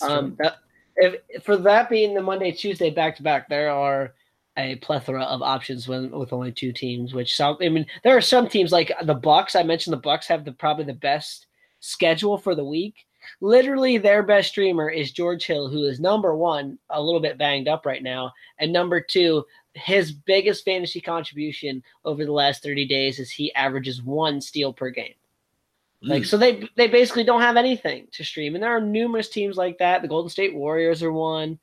um, 0.01 0.35
that, 0.39 0.57
if 0.95 1.43
for 1.43 1.57
that 1.57 1.89
being 1.89 2.13
the 2.13 2.21
Monday 2.21 2.51
Tuesday 2.51 2.89
back 2.89 3.15
to 3.17 3.23
back, 3.23 3.49
there 3.49 3.69
are 3.69 4.13
a 4.57 4.75
plethora 4.77 5.23
of 5.23 5.41
options 5.41 5.87
when, 5.87 6.11
with 6.11 6.33
only 6.33 6.51
two 6.51 6.71
teams. 6.71 7.13
Which 7.13 7.35
some, 7.35 7.57
I 7.61 7.69
mean, 7.69 7.85
there 8.03 8.15
are 8.15 8.21
some 8.21 8.47
teams 8.47 8.71
like 8.71 8.91
the 9.03 9.13
Bucks. 9.13 9.55
I 9.55 9.63
mentioned 9.63 9.93
the 9.93 9.97
Bucks 9.97 10.27
have 10.27 10.45
the 10.45 10.51
probably 10.51 10.85
the 10.85 10.93
best 10.93 11.47
schedule 11.79 12.37
for 12.37 12.55
the 12.55 12.65
week. 12.65 13.05
Literally, 13.39 13.97
their 13.97 14.21
best 14.21 14.49
streamer 14.49 14.89
is 14.89 15.11
George 15.11 15.45
Hill, 15.45 15.69
who 15.69 15.85
is 15.85 15.99
number 15.99 16.35
one, 16.35 16.77
a 16.89 17.01
little 17.01 17.21
bit 17.21 17.37
banged 17.37 17.67
up 17.67 17.85
right 17.85 18.03
now, 18.03 18.33
and 18.59 18.73
number 18.73 18.99
two, 18.99 19.45
his 19.75 20.11
biggest 20.11 20.65
fantasy 20.65 21.01
contribution 21.01 21.83
over 22.05 22.25
the 22.25 22.31
last 22.31 22.63
30 22.63 22.85
days 22.87 23.19
is 23.19 23.31
he 23.31 23.53
averages 23.55 24.03
one 24.03 24.41
steal 24.41 24.73
per 24.73 24.89
game. 24.89 25.13
Like 26.03 26.23
mm. 26.23 26.25
so 26.25 26.37
they 26.37 26.67
they 26.75 26.87
basically 26.87 27.23
don't 27.23 27.41
have 27.41 27.57
anything 27.57 28.07
to 28.11 28.23
stream. 28.23 28.55
And 28.55 28.63
there 28.63 28.75
are 28.75 28.81
numerous 28.81 29.29
teams 29.29 29.57
like 29.57 29.77
that. 29.77 30.01
The 30.01 30.07
Golden 30.07 30.29
State 30.29 30.53
Warriors 30.53 31.01
are 31.01 31.11
one. 31.11 31.59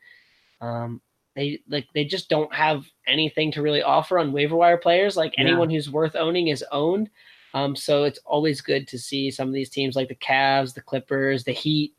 Um 0.61 1.01
they 1.37 1.61
like 1.69 1.87
they 1.95 2.05
just 2.05 2.29
don't 2.29 2.53
have 2.53 2.85
anything 3.07 3.53
to 3.53 3.63
really 3.63 3.83
offer 3.83 4.19
on 4.19 4.33
waiver 4.33 4.57
wire 4.57 4.79
players. 4.79 5.17
Like 5.17 5.35
yeah. 5.37 5.45
anyone 5.45 5.71
who's 5.71 5.91
worth 5.91 6.17
owning 6.17 6.49
is 6.49 6.65
owned. 6.73 7.11
Um 7.53 7.77
so 7.77 8.05
it's 8.05 8.19
always 8.25 8.61
good 8.61 8.89
to 8.89 8.99
see 8.99 9.31
some 9.31 9.49
of 9.49 9.55
these 9.55 9.71
teams 9.71 9.95
like 9.95 10.09
the 10.09 10.15
Cavs, 10.15 10.75
the 10.75 10.81
Clippers, 10.81 11.45
the 11.45 11.53
Heat 11.53 11.95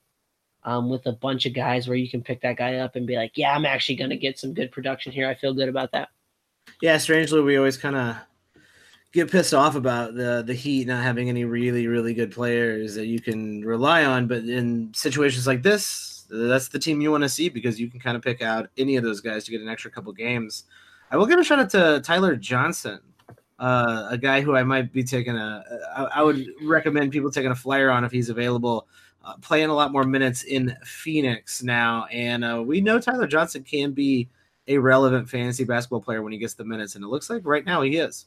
um, 0.64 0.90
with 0.90 1.06
a 1.08 1.12
bunch 1.12 1.46
of 1.46 1.54
guys 1.54 1.88
where 1.88 1.98
you 1.98 2.10
can 2.10 2.22
pick 2.22 2.42
that 2.42 2.58
guy 2.58 2.76
up 2.76 2.96
and 2.96 3.08
be 3.08 3.16
like, 3.16 3.32
yeah, 3.36 3.54
I'm 3.54 3.66
actually 3.66 3.96
going 3.96 4.10
to 4.12 4.18
get 4.18 4.40
some 4.40 4.54
good 4.54 4.72
production 4.72 5.12
here. 5.12 5.28
I 5.28 5.36
feel 5.36 5.54
good 5.54 5.70
about 5.70 5.92
that. 5.94 6.10
Yeah, 6.82 6.98
strangely, 6.98 7.42
we 7.42 7.58
always 7.58 7.78
kind 7.78 7.96
of 7.96 8.18
get 9.12 9.30
pissed 9.32 9.54
off 9.54 9.76
about 9.76 10.16
the 10.16 10.44
the 10.46 10.54
Heat 10.54 10.88
not 10.88 11.04
having 11.04 11.30
any 11.30 11.46
really 11.46 11.88
really 11.88 12.14
good 12.14 12.32
players 12.32 12.96
that 12.96 13.08
you 13.08 13.20
can 13.20 13.62
rely 13.66 14.06
on. 14.06 14.28
But 14.28 14.46
in 14.46 14.94
situations 14.94 15.48
like 15.48 15.64
this, 15.64 16.26
that's 16.30 16.70
the 16.70 16.80
team 16.80 17.02
you 17.02 17.12
want 17.12 17.24
to 17.24 17.30
see 17.30 17.50
because 17.50 17.80
you 17.80 17.90
can 17.90 18.00
kind 18.00 18.16
of 18.16 18.24
pick 18.24 18.42
out 18.42 18.70
any 18.78 18.96
of 18.96 19.04
those 19.04 19.22
guys 19.22 19.44
to 19.46 19.52
get 19.52 19.62
an 19.62 19.70
extra 19.70 19.92
couple 19.92 20.14
games. 20.14 20.64
I 21.12 21.18
will 21.18 21.26
give 21.26 21.40
a 21.40 21.44
shout 21.44 21.60
out 21.60 21.70
to 21.72 22.02
Tyler 22.04 22.36
Johnson. 22.38 23.00
uh, 23.62 24.08
a 24.10 24.18
guy 24.18 24.42
who 24.42 24.56
I 24.56 24.64
might 24.64 24.92
be 24.92 25.04
taking 25.04 25.38
a. 25.38 25.64
I, 25.96 26.04
I 26.16 26.24
would 26.24 26.48
recommend 26.64 27.12
people 27.12 27.30
taking 27.32 27.52
a 27.52 27.56
flyer 27.56 27.92
on 27.92 28.04
if 28.04 28.12
he's 28.12 28.30
available. 28.30 28.88
Uh, 29.24 29.36
playing 29.40 29.70
a 29.70 29.74
lot 29.74 29.92
more 29.92 30.04
minutes 30.04 30.42
in 30.44 30.76
Phoenix 30.84 31.62
now, 31.62 32.06
and 32.06 32.44
uh, 32.44 32.64
we 32.66 32.82
know 32.82 33.00
Tyler 33.00 33.28
Johnson 33.28 33.64
can 33.64 33.92
be 33.92 34.28
a 34.68 34.80
relevant 34.80 35.30
fantasy 35.30 35.64
basketball 35.64 36.02
player 36.02 36.24
when 36.24 36.34
he 36.34 36.40
gets 36.40 36.56
the 36.56 36.66
minutes, 36.66 36.96
and 36.96 37.04
it 37.04 37.08
looks 37.08 37.30
like 37.30 37.44
right 37.46 37.64
now 37.64 37.84
he 37.84 37.98
is. 37.98 38.26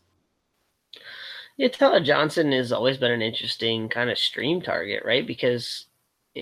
Yeah, 1.57 1.69
Tyler 1.69 2.01
Johnson 2.01 2.51
has 2.53 2.73
always 2.73 2.97
been 2.97 3.13
an 3.13 3.23
interesting 3.23 3.89
kind 3.89 4.11
of 4.11 4.19
stream 4.19 4.61
target, 4.61 5.05
right? 5.05 5.27
Because 5.27 5.87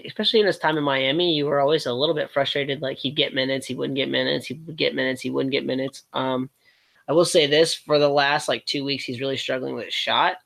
especially 0.06 0.40
in 0.40 0.46
his 0.46 0.58
time 0.58 0.78
in 0.78 0.84
Miami, 0.84 1.34
you 1.34 1.46
were 1.46 1.60
always 1.60 1.86
a 1.86 1.92
little 1.92 2.14
bit 2.14 2.30
frustrated. 2.30 2.80
Like 2.80 2.98
he'd 2.98 3.16
get 3.16 3.34
minutes, 3.34 3.66
he 3.66 3.74
wouldn't 3.74 3.96
get 3.96 4.08
minutes, 4.08 4.46
he 4.46 4.54
would 4.54 4.76
get 4.76 4.94
minutes, 4.94 5.20
he 5.20 5.30
wouldn't 5.30 5.52
get 5.52 5.66
minutes. 5.66 6.04
Um, 6.12 6.48
I 7.08 7.12
will 7.12 7.24
say 7.24 7.46
this 7.46 7.74
for 7.74 7.98
the 7.98 8.08
last 8.08 8.48
like 8.48 8.64
two 8.64 8.84
weeks, 8.84 9.04
he's 9.04 9.20
really 9.20 9.36
struggling 9.36 9.74
with 9.74 9.86
his 9.86 9.94
shot. 9.94 10.36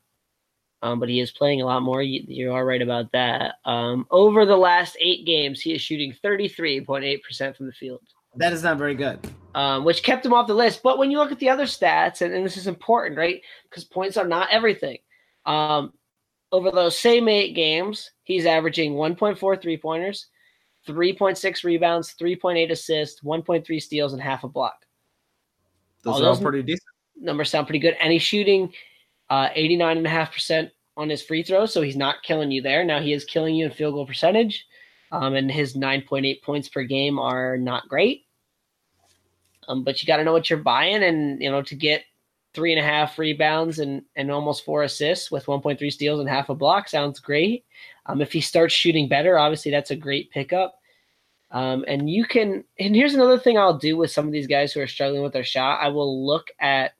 Um, 0.83 0.99
but 0.99 1.09
he 1.09 1.19
is 1.19 1.31
playing 1.31 1.61
a 1.61 1.65
lot 1.65 1.81
more. 1.81 2.03
You, 2.03 2.23
you 2.27 2.53
are 2.53 2.63
right 2.63 2.81
about 2.81 3.11
that. 3.13 3.55
Um, 3.65 4.05
over 4.11 4.45
the 4.45 4.57
last 4.57 4.95
eight 4.99 5.25
games, 5.25 5.59
he 5.59 5.73
is 5.73 5.81
shooting 5.81 6.13
33.8% 6.23 7.55
from 7.55 7.65
the 7.65 7.71
field. 7.71 8.01
That 8.35 8.53
is 8.53 8.61
not 8.61 8.77
very 8.77 8.93
good. 8.93 9.19
Um, 9.57 9.83
which 9.83 10.03
kept 10.03 10.23
him 10.23 10.33
off 10.33 10.45
the 10.45 10.53
list. 10.53 10.83
But 10.83 10.99
when 10.99 11.09
you 11.09 11.17
look 11.17 11.31
at 11.31 11.39
the 11.39 11.49
other 11.49 11.63
stats, 11.63 12.21
and, 12.21 12.31
and 12.31 12.45
this 12.45 12.57
is 12.57 12.67
important, 12.67 13.17
right? 13.17 13.41
Because 13.63 13.83
points 13.85 14.15
are 14.15 14.27
not 14.27 14.49
everything. 14.51 14.99
Um, 15.47 15.93
over 16.51 16.69
those 16.69 16.95
same 16.95 17.27
eight 17.27 17.55
games, 17.55 18.11
he's 18.21 18.45
averaging 18.45 18.93
1.4 18.93 19.59
three 19.59 19.75
pointers, 19.75 20.27
3.6 20.87 21.63
rebounds, 21.63 22.13
3.8 22.21 22.69
assists, 22.69 23.21
1.3 23.23 23.81
steals, 23.81 24.13
and 24.13 24.21
half 24.21 24.43
a 24.43 24.47
block. 24.47 24.85
Those 26.03 26.13
all 26.13 26.21
are 26.21 26.25
those 26.25 26.39
pretty 26.39 26.61
decent. 26.61 26.83
Numbers 27.19 27.49
sound 27.49 27.65
pretty 27.65 27.79
good. 27.79 27.97
And 27.99 28.13
he's 28.13 28.21
shooting 28.21 28.71
uh, 29.31 29.49
89.5% 29.57 30.69
on 30.97 31.09
his 31.09 31.23
free 31.23 31.41
throws, 31.41 31.73
so 31.73 31.81
he's 31.81 31.97
not 31.97 32.21
killing 32.21 32.51
you 32.51 32.61
there. 32.61 32.85
Now 32.85 33.01
he 33.01 33.11
is 33.11 33.25
killing 33.25 33.55
you 33.55 33.65
in 33.65 33.71
field 33.71 33.95
goal 33.95 34.05
percentage, 34.05 34.67
um, 35.11 35.33
and 35.33 35.49
his 35.49 35.75
9.8 35.75 36.43
points 36.43 36.69
per 36.69 36.83
game 36.83 37.17
are 37.17 37.57
not 37.57 37.89
great. 37.89 38.26
Um, 39.67 39.83
but 39.83 40.01
you 40.01 40.07
got 40.07 40.17
to 40.17 40.23
know 40.23 40.33
what 40.33 40.49
you're 40.49 40.59
buying, 40.59 41.03
and 41.03 41.41
you 41.41 41.51
know 41.51 41.61
to 41.63 41.75
get 41.75 42.03
three 42.53 42.73
and 42.73 42.79
a 42.79 42.83
half 42.83 43.19
rebounds 43.19 43.79
and 43.79 44.01
and 44.15 44.31
almost 44.31 44.65
four 44.65 44.83
assists 44.83 45.29
with 45.29 45.45
1.3 45.45 45.91
steals 45.91 46.19
and 46.19 46.29
half 46.29 46.49
a 46.49 46.55
block 46.55 46.89
sounds 46.89 47.19
great. 47.19 47.65
Um, 48.07 48.21
if 48.21 48.31
he 48.31 48.41
starts 48.41 48.73
shooting 48.73 49.07
better, 49.07 49.37
obviously 49.37 49.71
that's 49.71 49.91
a 49.91 49.95
great 49.95 50.31
pickup. 50.31 50.79
Um, 51.51 51.85
and 51.87 52.09
you 52.09 52.25
can, 52.25 52.63
and 52.79 52.95
here's 52.95 53.13
another 53.13 53.39
thing 53.39 53.57
I'll 53.57 53.77
do 53.77 53.95
with 53.95 54.11
some 54.11 54.25
of 54.25 54.33
these 54.33 54.47
guys 54.47 54.73
who 54.73 54.81
are 54.81 54.87
struggling 54.87 55.23
with 55.23 55.33
their 55.33 55.43
shot. 55.43 55.79
I 55.81 55.87
will 55.89 56.25
look 56.25 56.47
at 56.59 56.93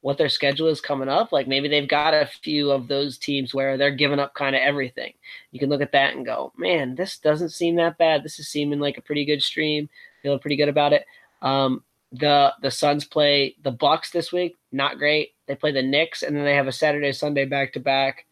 what 0.00 0.18
their 0.18 0.28
schedule 0.28 0.68
is 0.68 0.80
coming 0.80 1.08
up. 1.08 1.32
Like 1.32 1.48
maybe 1.48 1.68
they've 1.68 1.88
got 1.88 2.14
a 2.14 2.26
few 2.42 2.70
of 2.70 2.86
those 2.88 3.18
teams 3.18 3.54
where 3.54 3.76
they're 3.76 3.90
giving 3.90 4.18
up 4.18 4.34
kind 4.34 4.54
of 4.54 4.62
everything. 4.62 5.12
You 5.52 5.58
can 5.58 5.70
look 5.70 5.80
at 5.80 5.92
that 5.92 6.14
and 6.14 6.24
go, 6.24 6.52
man, 6.56 6.94
this 6.94 7.18
doesn't 7.18 7.50
seem 7.50 7.76
that 7.76 7.98
bad. 7.98 8.22
This 8.22 8.38
is 8.38 8.48
seeming 8.48 8.78
like 8.78 8.98
a 8.98 9.02
pretty 9.02 9.24
good 9.24 9.42
stream. 9.42 9.88
Feeling 10.22 10.38
pretty 10.38 10.56
good 10.56 10.68
about 10.68 10.92
it. 10.92 11.04
Um, 11.42 11.82
the 12.12 12.52
the 12.62 12.70
Suns 12.70 13.04
play 13.04 13.56
the 13.62 13.70
Bucks 13.70 14.10
this 14.10 14.32
week. 14.32 14.56
Not 14.72 14.98
great. 14.98 15.34
They 15.46 15.54
play 15.54 15.72
the 15.72 15.82
Knicks, 15.82 16.22
and 16.22 16.36
then 16.36 16.44
they 16.44 16.54
have 16.54 16.68
a 16.68 16.72
Saturday 16.72 17.12
Sunday 17.12 17.44
back 17.44 17.72
to 17.74 17.80
back 17.80 18.26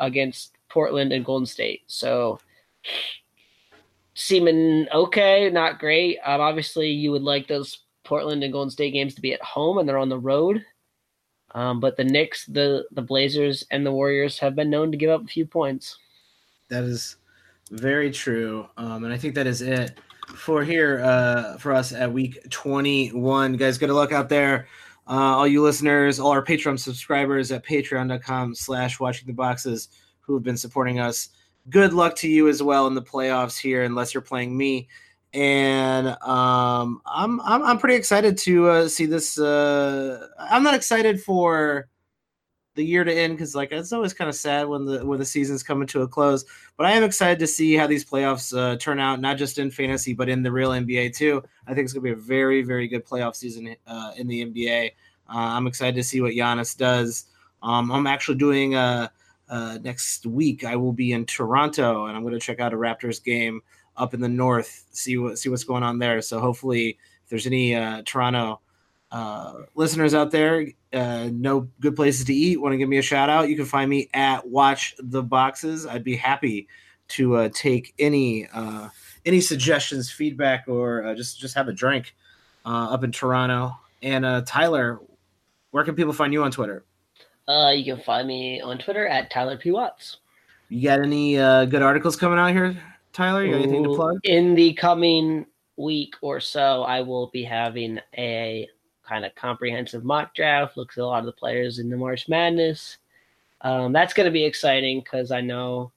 against 0.00 0.56
Portland 0.68 1.12
and 1.12 1.24
Golden 1.24 1.46
State. 1.46 1.82
So 1.86 2.40
seeming 4.14 4.86
okay, 4.92 5.50
not 5.50 5.78
great. 5.78 6.18
Um, 6.24 6.40
obviously, 6.40 6.90
you 6.90 7.10
would 7.12 7.22
like 7.22 7.48
those 7.48 7.80
Portland 8.04 8.42
and 8.42 8.52
Golden 8.52 8.70
State 8.70 8.92
games 8.92 9.14
to 9.14 9.20
be 9.20 9.32
at 9.32 9.42
home, 9.42 9.78
and 9.78 9.88
they're 9.88 9.98
on 9.98 10.08
the 10.08 10.18
road. 10.18 10.64
Um, 11.52 11.80
but 11.80 11.96
the 11.96 12.04
Knicks, 12.04 12.46
the 12.46 12.86
the 12.92 13.02
Blazers, 13.02 13.66
and 13.70 13.84
the 13.84 13.92
Warriors 13.92 14.38
have 14.38 14.54
been 14.54 14.70
known 14.70 14.90
to 14.92 14.98
give 14.98 15.10
up 15.10 15.24
a 15.24 15.28
few 15.28 15.46
points. 15.46 15.98
That 16.68 16.84
is 16.84 17.16
very 17.70 18.10
true, 18.10 18.68
um, 18.76 19.04
and 19.04 19.12
I 19.12 19.18
think 19.18 19.34
that 19.34 19.46
is 19.46 19.62
it 19.62 19.98
for 20.34 20.64
here 20.64 21.00
uh, 21.04 21.56
for 21.58 21.72
us 21.72 21.92
at 21.92 22.12
week 22.12 22.38
21. 22.50 23.56
Guys, 23.56 23.78
good 23.78 23.90
luck 23.90 24.12
out 24.12 24.28
there. 24.28 24.68
Uh, 25.08 25.36
all 25.36 25.46
you 25.46 25.62
listeners, 25.62 26.20
all 26.20 26.30
our 26.30 26.44
Patreon 26.44 26.78
subscribers 26.78 27.50
at 27.52 27.64
patreon.com 27.64 28.54
slash 28.54 29.00
watching 29.00 29.26
the 29.26 29.32
boxes 29.32 29.88
who 30.20 30.34
have 30.34 30.42
been 30.42 30.56
supporting 30.56 31.00
us. 31.00 31.30
Good 31.68 31.92
luck 31.92 32.16
to 32.16 32.28
you 32.28 32.48
as 32.48 32.62
well 32.62 32.86
in 32.86 32.94
the 32.94 33.02
playoffs 33.02 33.58
here, 33.58 33.82
unless 33.82 34.14
you're 34.14 34.22
playing 34.22 34.56
me 34.56 34.88
and 35.32 36.08
um, 36.22 37.00
I'm, 37.06 37.40
I'm 37.42 37.62
I'm 37.62 37.78
pretty 37.78 37.94
excited 37.94 38.36
to 38.38 38.68
uh, 38.68 38.88
see 38.88 39.06
this. 39.06 39.38
Uh, 39.38 40.26
I'm 40.38 40.62
not 40.62 40.74
excited 40.74 41.22
for 41.22 41.88
the 42.74 42.84
year 42.84 43.04
to 43.04 43.12
end 43.12 43.34
because 43.34 43.54
like 43.54 43.72
it's 43.72 43.92
always 43.92 44.14
kind 44.14 44.28
of 44.28 44.34
sad 44.34 44.68
when 44.68 44.84
the 44.84 45.04
when 45.04 45.18
the 45.18 45.24
season's 45.24 45.62
coming 45.62 45.88
to 45.88 46.02
a 46.02 46.08
close. 46.08 46.44
But 46.76 46.86
I 46.86 46.92
am 46.92 47.02
excited 47.02 47.38
to 47.40 47.46
see 47.46 47.74
how 47.74 47.86
these 47.86 48.04
playoffs 48.04 48.56
uh, 48.56 48.76
turn 48.76 49.00
out, 49.00 49.20
not 49.20 49.36
just 49.36 49.58
in 49.58 49.70
fantasy 49.70 50.14
but 50.14 50.28
in 50.28 50.42
the 50.42 50.52
real 50.52 50.70
NBA 50.70 51.16
too. 51.16 51.42
I 51.66 51.74
think 51.74 51.84
it's 51.84 51.92
gonna 51.92 52.04
be 52.04 52.10
a 52.10 52.16
very 52.16 52.62
very 52.62 52.88
good 52.88 53.04
playoff 53.04 53.36
season 53.36 53.74
uh, 53.86 54.12
in 54.16 54.28
the 54.28 54.44
NBA. 54.44 54.92
Uh, 55.28 55.32
I'm 55.56 55.66
excited 55.66 55.94
to 55.96 56.04
see 56.04 56.20
what 56.20 56.32
Giannis 56.32 56.76
does. 56.76 57.26
Um, 57.62 57.90
I'm 57.92 58.06
actually 58.06 58.38
doing 58.38 58.74
uh, 58.74 59.08
uh, 59.48 59.78
next 59.82 60.26
week. 60.26 60.64
I 60.64 60.76
will 60.76 60.92
be 60.92 61.12
in 61.12 61.26
Toronto 61.26 62.06
and 62.06 62.16
I'm 62.16 62.22
going 62.22 62.34
to 62.34 62.40
check 62.40 62.60
out 62.60 62.72
a 62.72 62.76
Raptors 62.76 63.22
game 63.22 63.60
up 63.96 64.14
in 64.14 64.20
the 64.20 64.28
north, 64.28 64.86
see 64.92 65.18
what 65.18 65.38
see 65.38 65.48
what's 65.48 65.64
going 65.64 65.82
on 65.82 65.98
there. 65.98 66.22
So 66.22 66.40
hopefully, 66.40 66.98
if 67.24 67.30
there's 67.30 67.46
any 67.46 67.74
uh, 67.74 68.02
Toronto 68.04 68.60
uh, 69.10 69.62
listeners 69.74 70.14
out 70.14 70.30
there, 70.30 70.66
uh, 70.92 71.28
know 71.32 71.68
good 71.80 71.96
places 71.96 72.24
to 72.26 72.34
eat, 72.34 72.60
want 72.60 72.72
to 72.72 72.76
give 72.76 72.88
me 72.88 72.98
a 72.98 73.02
shout 73.02 73.28
out, 73.28 73.48
you 73.48 73.56
can 73.56 73.64
find 73.64 73.90
me 73.90 74.08
at 74.14 74.46
Watch 74.46 74.94
the 74.98 75.22
Boxes. 75.22 75.86
I'd 75.86 76.04
be 76.04 76.16
happy 76.16 76.68
to 77.08 77.36
uh, 77.36 77.48
take 77.52 77.94
any 77.98 78.48
uh, 78.52 78.88
any 79.24 79.40
suggestions, 79.40 80.10
feedback, 80.10 80.64
or 80.68 81.04
uh, 81.04 81.14
just 81.14 81.40
just 81.40 81.54
have 81.54 81.68
a 81.68 81.72
drink 81.72 82.14
uh, 82.64 82.88
up 82.90 83.04
in 83.04 83.12
Toronto. 83.12 83.76
And 84.02 84.24
uh, 84.24 84.42
Tyler, 84.46 85.00
where 85.72 85.84
can 85.84 85.94
people 85.94 86.12
find 86.12 86.32
you 86.32 86.42
on 86.42 86.50
Twitter? 86.50 86.84
Uh, 87.48 87.70
you 87.70 87.84
can 87.94 88.02
find 88.02 88.28
me 88.28 88.60
on 88.60 88.78
Twitter 88.78 89.06
at 89.06 89.30
Tyler 89.30 89.56
P 89.56 89.72
Watts. 89.72 90.18
You 90.68 90.88
got 90.88 91.00
any 91.00 91.36
uh, 91.36 91.64
good 91.64 91.82
articles 91.82 92.16
coming 92.16 92.38
out 92.38 92.52
here 92.52 92.80
Tyler, 93.12 93.44
you 93.44 93.52
got 93.52 93.62
anything 93.62 93.84
to 93.84 93.94
plug? 93.94 94.18
In 94.24 94.54
the 94.54 94.72
coming 94.74 95.46
week 95.76 96.14
or 96.22 96.40
so, 96.40 96.82
I 96.82 97.00
will 97.00 97.28
be 97.28 97.42
having 97.42 97.98
a 98.16 98.68
kind 99.10 99.24
of 99.24 99.34
comprehensive 99.34 100.04
mock 100.04 100.34
draft. 100.34 100.76
Looks 100.76 100.96
at 100.96 101.02
a 101.02 101.06
lot 101.06 101.18
of 101.18 101.26
the 101.26 101.32
players 101.32 101.80
in 101.80 101.90
the 101.90 101.96
March 101.96 102.28
Madness. 102.28 102.98
Um, 103.62 103.92
that's 103.92 104.14
going 104.14 104.26
to 104.26 104.30
be 104.30 104.44
exciting 104.44 105.00
because 105.00 105.32
I 105.32 105.40
know, 105.40 105.90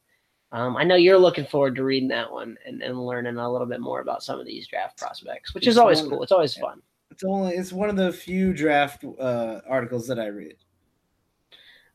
um, 0.52 0.76
I 0.76 0.84
know 0.84 0.96
you're 0.96 1.18
looking 1.18 1.46
forward 1.46 1.76
to 1.76 1.84
reading 1.84 2.10
that 2.10 2.30
one 2.30 2.58
and, 2.66 2.82
and 2.82 3.06
learning 3.06 3.38
a 3.38 3.52
little 3.52 3.68
bit 3.68 3.80
more 3.80 4.02
about 4.02 4.24
some 4.24 4.40
of 4.40 4.46
these 4.46 4.68
draft 4.68 4.98
prospects, 4.98 5.54
which 5.54 5.68
it's 5.68 5.76
is 5.76 5.78
always 5.78 6.02
cool. 6.02 6.24
It's 6.24 6.32
always 6.32 6.56
fun. 6.56 6.82
It's 7.12 7.24
only 7.24 7.54
it's 7.54 7.72
one 7.72 7.90
of 7.90 7.96
the 7.96 8.12
few 8.12 8.54
draft 8.54 9.06
uh, 9.20 9.62
articles 9.70 10.08
that 10.08 10.20
I 10.20 10.28
read. 10.28 10.56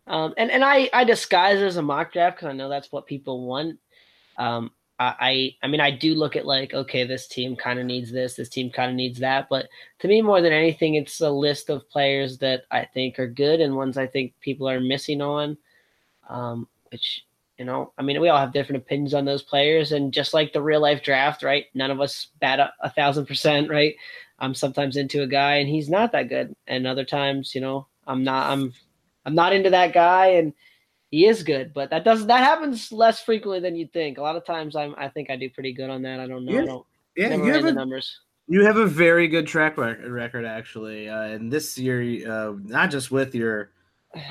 Um, 0.06 0.32
and 0.38 0.50
and 0.50 0.64
I 0.64 0.88
I 0.92 1.04
disguise 1.04 1.60
as 1.60 1.76
a 1.76 1.82
mock 1.82 2.12
draft 2.12 2.36
because 2.36 2.48
I 2.48 2.52
know 2.52 2.68
that's 2.68 2.90
what 2.92 3.04
people 3.04 3.46
want. 3.46 3.78
Um, 4.38 4.70
I 4.98 5.54
I 5.62 5.68
mean 5.68 5.80
I 5.80 5.90
do 5.90 6.14
look 6.14 6.34
at 6.34 6.46
like 6.46 6.74
okay 6.74 7.04
this 7.04 7.28
team 7.28 7.54
kind 7.54 7.78
of 7.78 7.86
needs 7.86 8.10
this 8.10 8.34
this 8.34 8.48
team 8.48 8.70
kind 8.70 8.90
of 8.90 8.96
needs 8.96 9.20
that 9.20 9.48
but 9.48 9.68
to 10.00 10.08
me 10.08 10.22
more 10.22 10.40
than 10.40 10.52
anything 10.52 10.94
it's 10.94 11.20
a 11.20 11.30
list 11.30 11.70
of 11.70 11.88
players 11.88 12.38
that 12.38 12.64
I 12.70 12.84
think 12.84 13.18
are 13.18 13.28
good 13.28 13.60
and 13.60 13.76
ones 13.76 13.96
I 13.96 14.06
think 14.06 14.34
people 14.40 14.68
are 14.68 14.80
missing 14.80 15.22
on 15.22 15.56
um, 16.28 16.66
which 16.90 17.24
you 17.58 17.64
know 17.64 17.92
I 17.96 18.02
mean 18.02 18.20
we 18.20 18.28
all 18.28 18.40
have 18.40 18.52
different 18.52 18.82
opinions 18.82 19.14
on 19.14 19.24
those 19.24 19.42
players 19.42 19.92
and 19.92 20.12
just 20.12 20.34
like 20.34 20.52
the 20.52 20.62
real 20.62 20.80
life 20.80 21.02
draft 21.02 21.44
right 21.44 21.66
none 21.74 21.92
of 21.92 22.00
us 22.00 22.28
bat 22.40 22.58
a, 22.58 22.72
a 22.80 22.90
thousand 22.90 23.26
percent 23.26 23.70
right? 23.70 23.94
I'm 24.40 24.54
sometimes 24.54 24.96
into 24.96 25.22
a 25.22 25.26
guy 25.26 25.56
and 25.56 25.68
he's 25.68 25.88
not 25.88 26.12
that 26.12 26.28
good 26.28 26.54
and 26.66 26.86
other 26.86 27.04
times 27.04 27.54
you 27.54 27.60
know 27.60 27.86
I'm 28.06 28.24
not 28.24 28.50
I'm 28.50 28.72
I'm 29.24 29.34
not 29.34 29.52
into 29.52 29.70
that 29.70 29.92
guy 29.92 30.26
and 30.28 30.52
he 31.10 31.26
is 31.26 31.42
good, 31.42 31.72
but 31.72 31.90
that 31.90 32.04
does 32.04 32.26
that 32.26 32.40
happens 32.40 32.92
less 32.92 33.20
frequently 33.20 33.60
than 33.60 33.74
you'd 33.74 33.92
think. 33.92 34.18
A 34.18 34.22
lot 34.22 34.36
of 34.36 34.44
times, 34.44 34.76
I'm 34.76 34.94
I 34.98 35.08
think 35.08 35.30
I 35.30 35.36
do 35.36 35.48
pretty 35.48 35.72
good 35.72 35.90
on 35.90 36.02
that. 36.02 36.20
I 36.20 36.26
don't 36.26 36.44
know. 36.44 36.52
Yeah, 36.52 36.62
I 36.62 36.66
don't, 36.66 36.86
yeah 37.16 37.34
you 37.36 37.52
have 37.52 37.64
a, 37.64 37.72
numbers. 37.72 38.20
You 38.46 38.64
have 38.64 38.76
a 38.76 38.86
very 38.86 39.28
good 39.28 39.46
track 39.46 39.76
record, 39.76 40.44
actually, 40.44 41.08
uh, 41.08 41.22
and 41.22 41.52
this 41.52 41.76
year, 41.78 42.02
uh, 42.30 42.54
not 42.62 42.90
just 42.90 43.10
with 43.10 43.34
your 43.34 43.70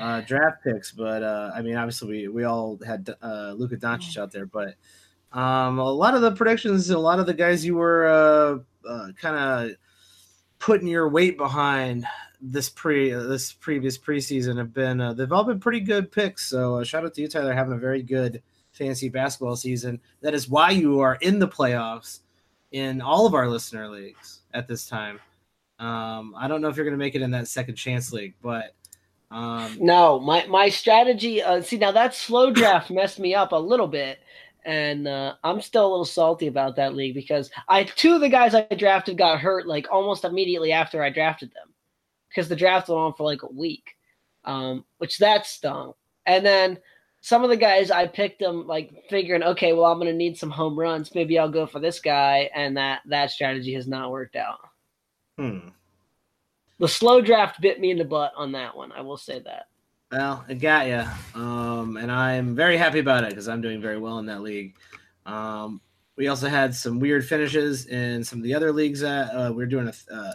uh, 0.00 0.20
draft 0.26 0.62
picks, 0.64 0.92
but 0.92 1.22
uh, 1.22 1.50
I 1.54 1.62
mean, 1.62 1.76
obviously, 1.76 2.08
we 2.08 2.28
we 2.28 2.44
all 2.44 2.78
had 2.86 3.08
uh, 3.22 3.54
Luka 3.56 3.76
Doncic 3.76 4.16
out 4.16 4.30
there, 4.30 4.46
but 4.46 4.74
um, 5.32 5.78
a 5.78 5.90
lot 5.90 6.14
of 6.14 6.22
the 6.22 6.32
predictions, 6.32 6.90
a 6.90 6.98
lot 6.98 7.18
of 7.18 7.26
the 7.26 7.34
guys 7.34 7.64
you 7.64 7.74
were 7.74 8.06
uh, 8.06 8.88
uh, 8.88 9.08
kind 9.20 9.36
of 9.36 9.76
putting 10.58 10.88
your 10.88 11.08
weight 11.08 11.36
behind 11.36 12.06
this 12.40 12.68
pre 12.68 13.10
this 13.10 13.52
previous 13.52 13.98
preseason 13.98 14.58
have 14.58 14.72
been 14.72 15.00
uh, 15.00 15.12
they've 15.12 15.32
all 15.32 15.44
been 15.44 15.60
pretty 15.60 15.80
good 15.80 16.10
picks. 16.12 16.46
So 16.48 16.76
uh, 16.76 16.84
shout 16.84 17.04
out 17.04 17.14
to 17.14 17.22
you, 17.22 17.28
Tyler, 17.28 17.52
having 17.52 17.74
a 17.74 17.78
very 17.78 18.02
good 18.02 18.42
fantasy 18.72 19.08
basketball 19.08 19.56
season. 19.56 20.00
That 20.20 20.34
is 20.34 20.48
why 20.48 20.70
you 20.70 21.00
are 21.00 21.16
in 21.20 21.38
the 21.38 21.48
playoffs 21.48 22.20
in 22.72 23.00
all 23.00 23.26
of 23.26 23.34
our 23.34 23.48
listener 23.48 23.88
leagues 23.88 24.40
at 24.54 24.68
this 24.68 24.86
time. 24.86 25.18
Um, 25.78 26.34
I 26.36 26.48
don't 26.48 26.60
know 26.60 26.68
if 26.68 26.76
you're 26.76 26.84
going 26.84 26.98
to 26.98 27.04
make 27.04 27.14
it 27.14 27.22
in 27.22 27.30
that 27.32 27.48
second 27.48 27.76
chance 27.76 28.12
league, 28.12 28.34
but 28.42 28.74
Um, 29.30 29.76
no, 29.80 30.18
my 30.20 30.46
my 30.46 30.68
strategy. 30.70 31.42
Uh, 31.42 31.60
see, 31.60 31.76
now 31.76 31.92
that 31.92 32.14
slow 32.14 32.50
draft 32.52 32.90
messed 32.90 33.18
me 33.18 33.34
up 33.34 33.52
a 33.52 33.56
little 33.56 33.88
bit, 33.88 34.18
and 34.64 35.06
uh, 35.06 35.34
I'm 35.44 35.60
still 35.60 35.86
a 35.86 35.90
little 35.90 36.04
salty 36.04 36.46
about 36.46 36.76
that 36.76 36.94
league 36.94 37.14
because 37.14 37.50
I 37.68 37.84
two 37.84 38.14
of 38.14 38.20
the 38.20 38.28
guys 38.28 38.54
I 38.54 38.62
drafted 38.76 39.18
got 39.18 39.40
hurt 39.40 39.66
like 39.66 39.86
almost 39.90 40.24
immediately 40.24 40.72
after 40.72 41.02
I 41.02 41.10
drafted 41.10 41.50
them, 41.54 41.67
because 42.28 42.48
the 42.48 42.56
draft 42.56 42.88
went 42.88 43.00
on 43.00 43.14
for 43.14 43.24
like 43.24 43.42
a 43.42 43.52
week, 43.52 43.96
um, 44.44 44.84
which 44.98 45.18
that 45.18 45.46
stung. 45.46 45.94
And 46.26 46.44
then 46.44 46.78
some 47.20 47.42
of 47.42 47.50
the 47.50 47.56
guys 47.56 47.90
I 47.90 48.06
picked 48.06 48.40
them 48.40 48.66
like 48.66 48.92
figuring, 49.08 49.42
okay, 49.42 49.72
well 49.72 49.90
I'm 49.90 49.98
gonna 49.98 50.12
need 50.12 50.36
some 50.36 50.50
home 50.50 50.78
runs. 50.78 51.14
Maybe 51.14 51.38
I'll 51.38 51.50
go 51.50 51.66
for 51.66 51.80
this 51.80 52.00
guy, 52.00 52.50
and 52.54 52.76
that 52.76 53.00
that 53.06 53.30
strategy 53.30 53.74
has 53.74 53.86
not 53.86 54.10
worked 54.10 54.36
out. 54.36 54.58
hmm. 55.38 55.68
The 56.78 56.88
slow 56.88 57.20
draft 57.20 57.60
bit 57.60 57.80
me 57.80 57.90
in 57.90 57.98
the 57.98 58.04
butt 58.04 58.32
on 58.36 58.52
that 58.52 58.76
one. 58.76 58.92
I 58.92 59.00
will 59.00 59.16
say 59.16 59.40
that. 59.40 59.66
Well, 60.12 60.44
it 60.48 60.54
got 60.56 60.86
you, 60.86 61.04
um, 61.38 61.96
and 61.96 62.10
I'm 62.10 62.54
very 62.54 62.76
happy 62.76 63.00
about 63.00 63.24
it 63.24 63.30
because 63.30 63.48
I'm 63.48 63.60
doing 63.60 63.80
very 63.80 63.98
well 63.98 64.18
in 64.20 64.26
that 64.26 64.42
league. 64.42 64.74
Um, 65.26 65.80
we 66.16 66.28
also 66.28 66.48
had 66.48 66.74
some 66.74 66.98
weird 66.98 67.26
finishes 67.26 67.86
in 67.86 68.24
some 68.24 68.38
of 68.38 68.42
the 68.42 68.54
other 68.54 68.72
leagues. 68.72 69.00
That 69.00 69.30
uh, 69.34 69.52
we 69.52 69.62
are 69.62 69.66
doing 69.66 69.88
a, 69.88 70.14
uh, 70.14 70.32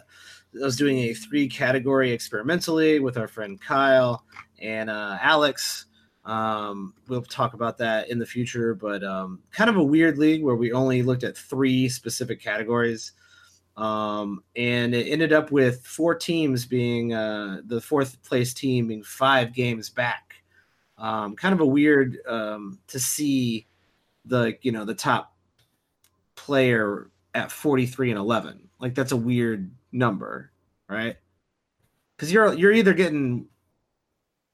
I 0.59 0.65
was 0.65 0.75
doing 0.75 0.97
a 0.99 1.13
three 1.13 1.47
category 1.47 2.11
experimentally 2.11 2.99
with 2.99 3.17
our 3.17 3.27
friend 3.27 3.59
Kyle 3.59 4.23
and 4.59 4.89
uh, 4.89 5.17
Alex. 5.21 5.85
Um, 6.25 6.93
we'll 7.07 7.21
talk 7.23 7.53
about 7.53 7.77
that 7.79 8.09
in 8.09 8.19
the 8.19 8.25
future, 8.25 8.73
but 8.73 9.03
um, 9.03 9.39
kind 9.51 9.69
of 9.69 9.77
a 9.77 9.83
weird 9.83 10.17
league 10.17 10.43
where 10.43 10.55
we 10.55 10.71
only 10.71 11.03
looked 11.03 11.23
at 11.23 11.37
three 11.37 11.89
specific 11.89 12.41
categories. 12.41 13.13
Um, 13.75 14.43
and 14.55 14.93
it 14.93 15.07
ended 15.07 15.33
up 15.33 15.51
with 15.51 15.85
four 15.85 16.13
teams 16.13 16.65
being 16.65 17.13
uh, 17.13 17.61
the 17.65 17.81
fourth 17.81 18.21
place 18.23 18.53
team 18.53 18.87
being 18.87 19.03
five 19.03 19.53
games 19.53 19.89
back. 19.89 20.35
Um, 20.97 21.35
kind 21.35 21.53
of 21.53 21.59
a 21.59 21.65
weird 21.65 22.19
um, 22.27 22.79
to 22.87 22.99
see 22.99 23.65
the 24.25 24.57
you 24.61 24.71
know 24.71 24.85
the 24.85 24.93
top 24.93 25.35
player 26.35 27.09
at 27.33 27.51
43 27.51 28.11
and 28.11 28.19
11 28.19 28.69
like 28.79 28.95
that's 28.95 29.11
a 29.11 29.17
weird 29.17 29.69
number 29.93 30.51
right 30.89 31.15
because 32.17 32.31
you're 32.31 32.53
you're 32.55 32.73
either 32.73 32.93
getting 32.93 33.45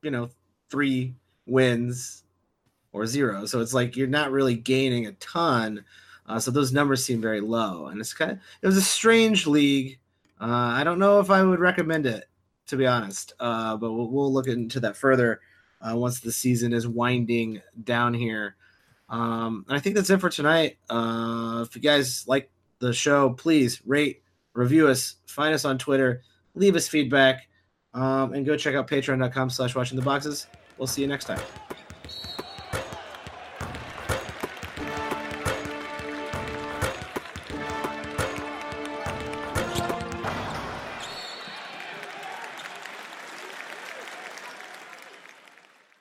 you 0.03 0.11
know 0.11 0.29
three 0.69 1.15
wins 1.47 2.23
or 2.91 3.07
zero 3.07 3.47
so 3.47 3.59
it's 3.59 3.73
like 3.73 3.97
you're 3.97 4.07
not 4.07 4.31
really 4.31 4.55
gaining 4.55 5.07
a 5.07 5.11
ton 5.13 5.83
uh, 6.29 6.39
so 6.39 6.51
those 6.51 6.71
numbers 6.71 7.03
seem 7.03 7.19
very 7.19 7.41
low, 7.41 7.87
and 7.87 7.99
it's 7.99 8.13
kind 8.13 8.31
of 8.31 8.37
it 8.61 8.67
was 8.67 8.77
a 8.77 8.81
strange 8.81 9.47
league. 9.47 9.97
Uh, 10.39 10.45
I 10.45 10.83
don't 10.83 10.99
know 10.99 11.19
if 11.19 11.31
I 11.31 11.43
would 11.43 11.59
recommend 11.59 12.05
it 12.05 12.25
to 12.67 12.77
be 12.77 12.85
honest, 12.85 13.33
uh, 13.39 13.75
but 13.77 13.91
we'll, 13.91 14.07
we'll, 14.09 14.31
look 14.31 14.47
into 14.47 14.79
that 14.79 14.95
further 14.95 15.41
uh, 15.81 15.97
once 15.97 16.19
the 16.19 16.31
season 16.31 16.71
is 16.71 16.87
winding 16.87 17.59
down 17.83 18.13
here. 18.13 18.55
Um, 19.09 19.65
and 19.67 19.75
I 19.75 19.79
think 19.79 19.95
that's 19.95 20.11
it 20.11 20.21
for 20.21 20.29
tonight. 20.29 20.77
Uh, 20.87 21.65
if 21.67 21.75
you 21.75 21.81
guys 21.81 22.27
like 22.27 22.51
the 22.77 22.93
show, 22.93 23.31
please 23.31 23.81
rate, 23.87 24.21
review 24.54 24.88
us, 24.88 25.16
find 25.28 25.54
us 25.54 25.66
on 25.66 25.78
Twitter, 25.78 26.22
leave 26.56 26.76
us 26.76 26.88
feedback, 26.88 27.47
um, 27.93 28.34
and 28.34 28.45
go 28.45 28.56
check 28.56 28.76
out 28.76 28.88
patreon.com 28.88 29.50
slash 29.50 29.76
watching 29.76 29.97
the 29.97 30.06
boxes. 30.06 30.47
We'll 30.78 30.88
see 30.88 31.02
you 31.02 31.08
next 31.08 31.26
time. 31.26 31.39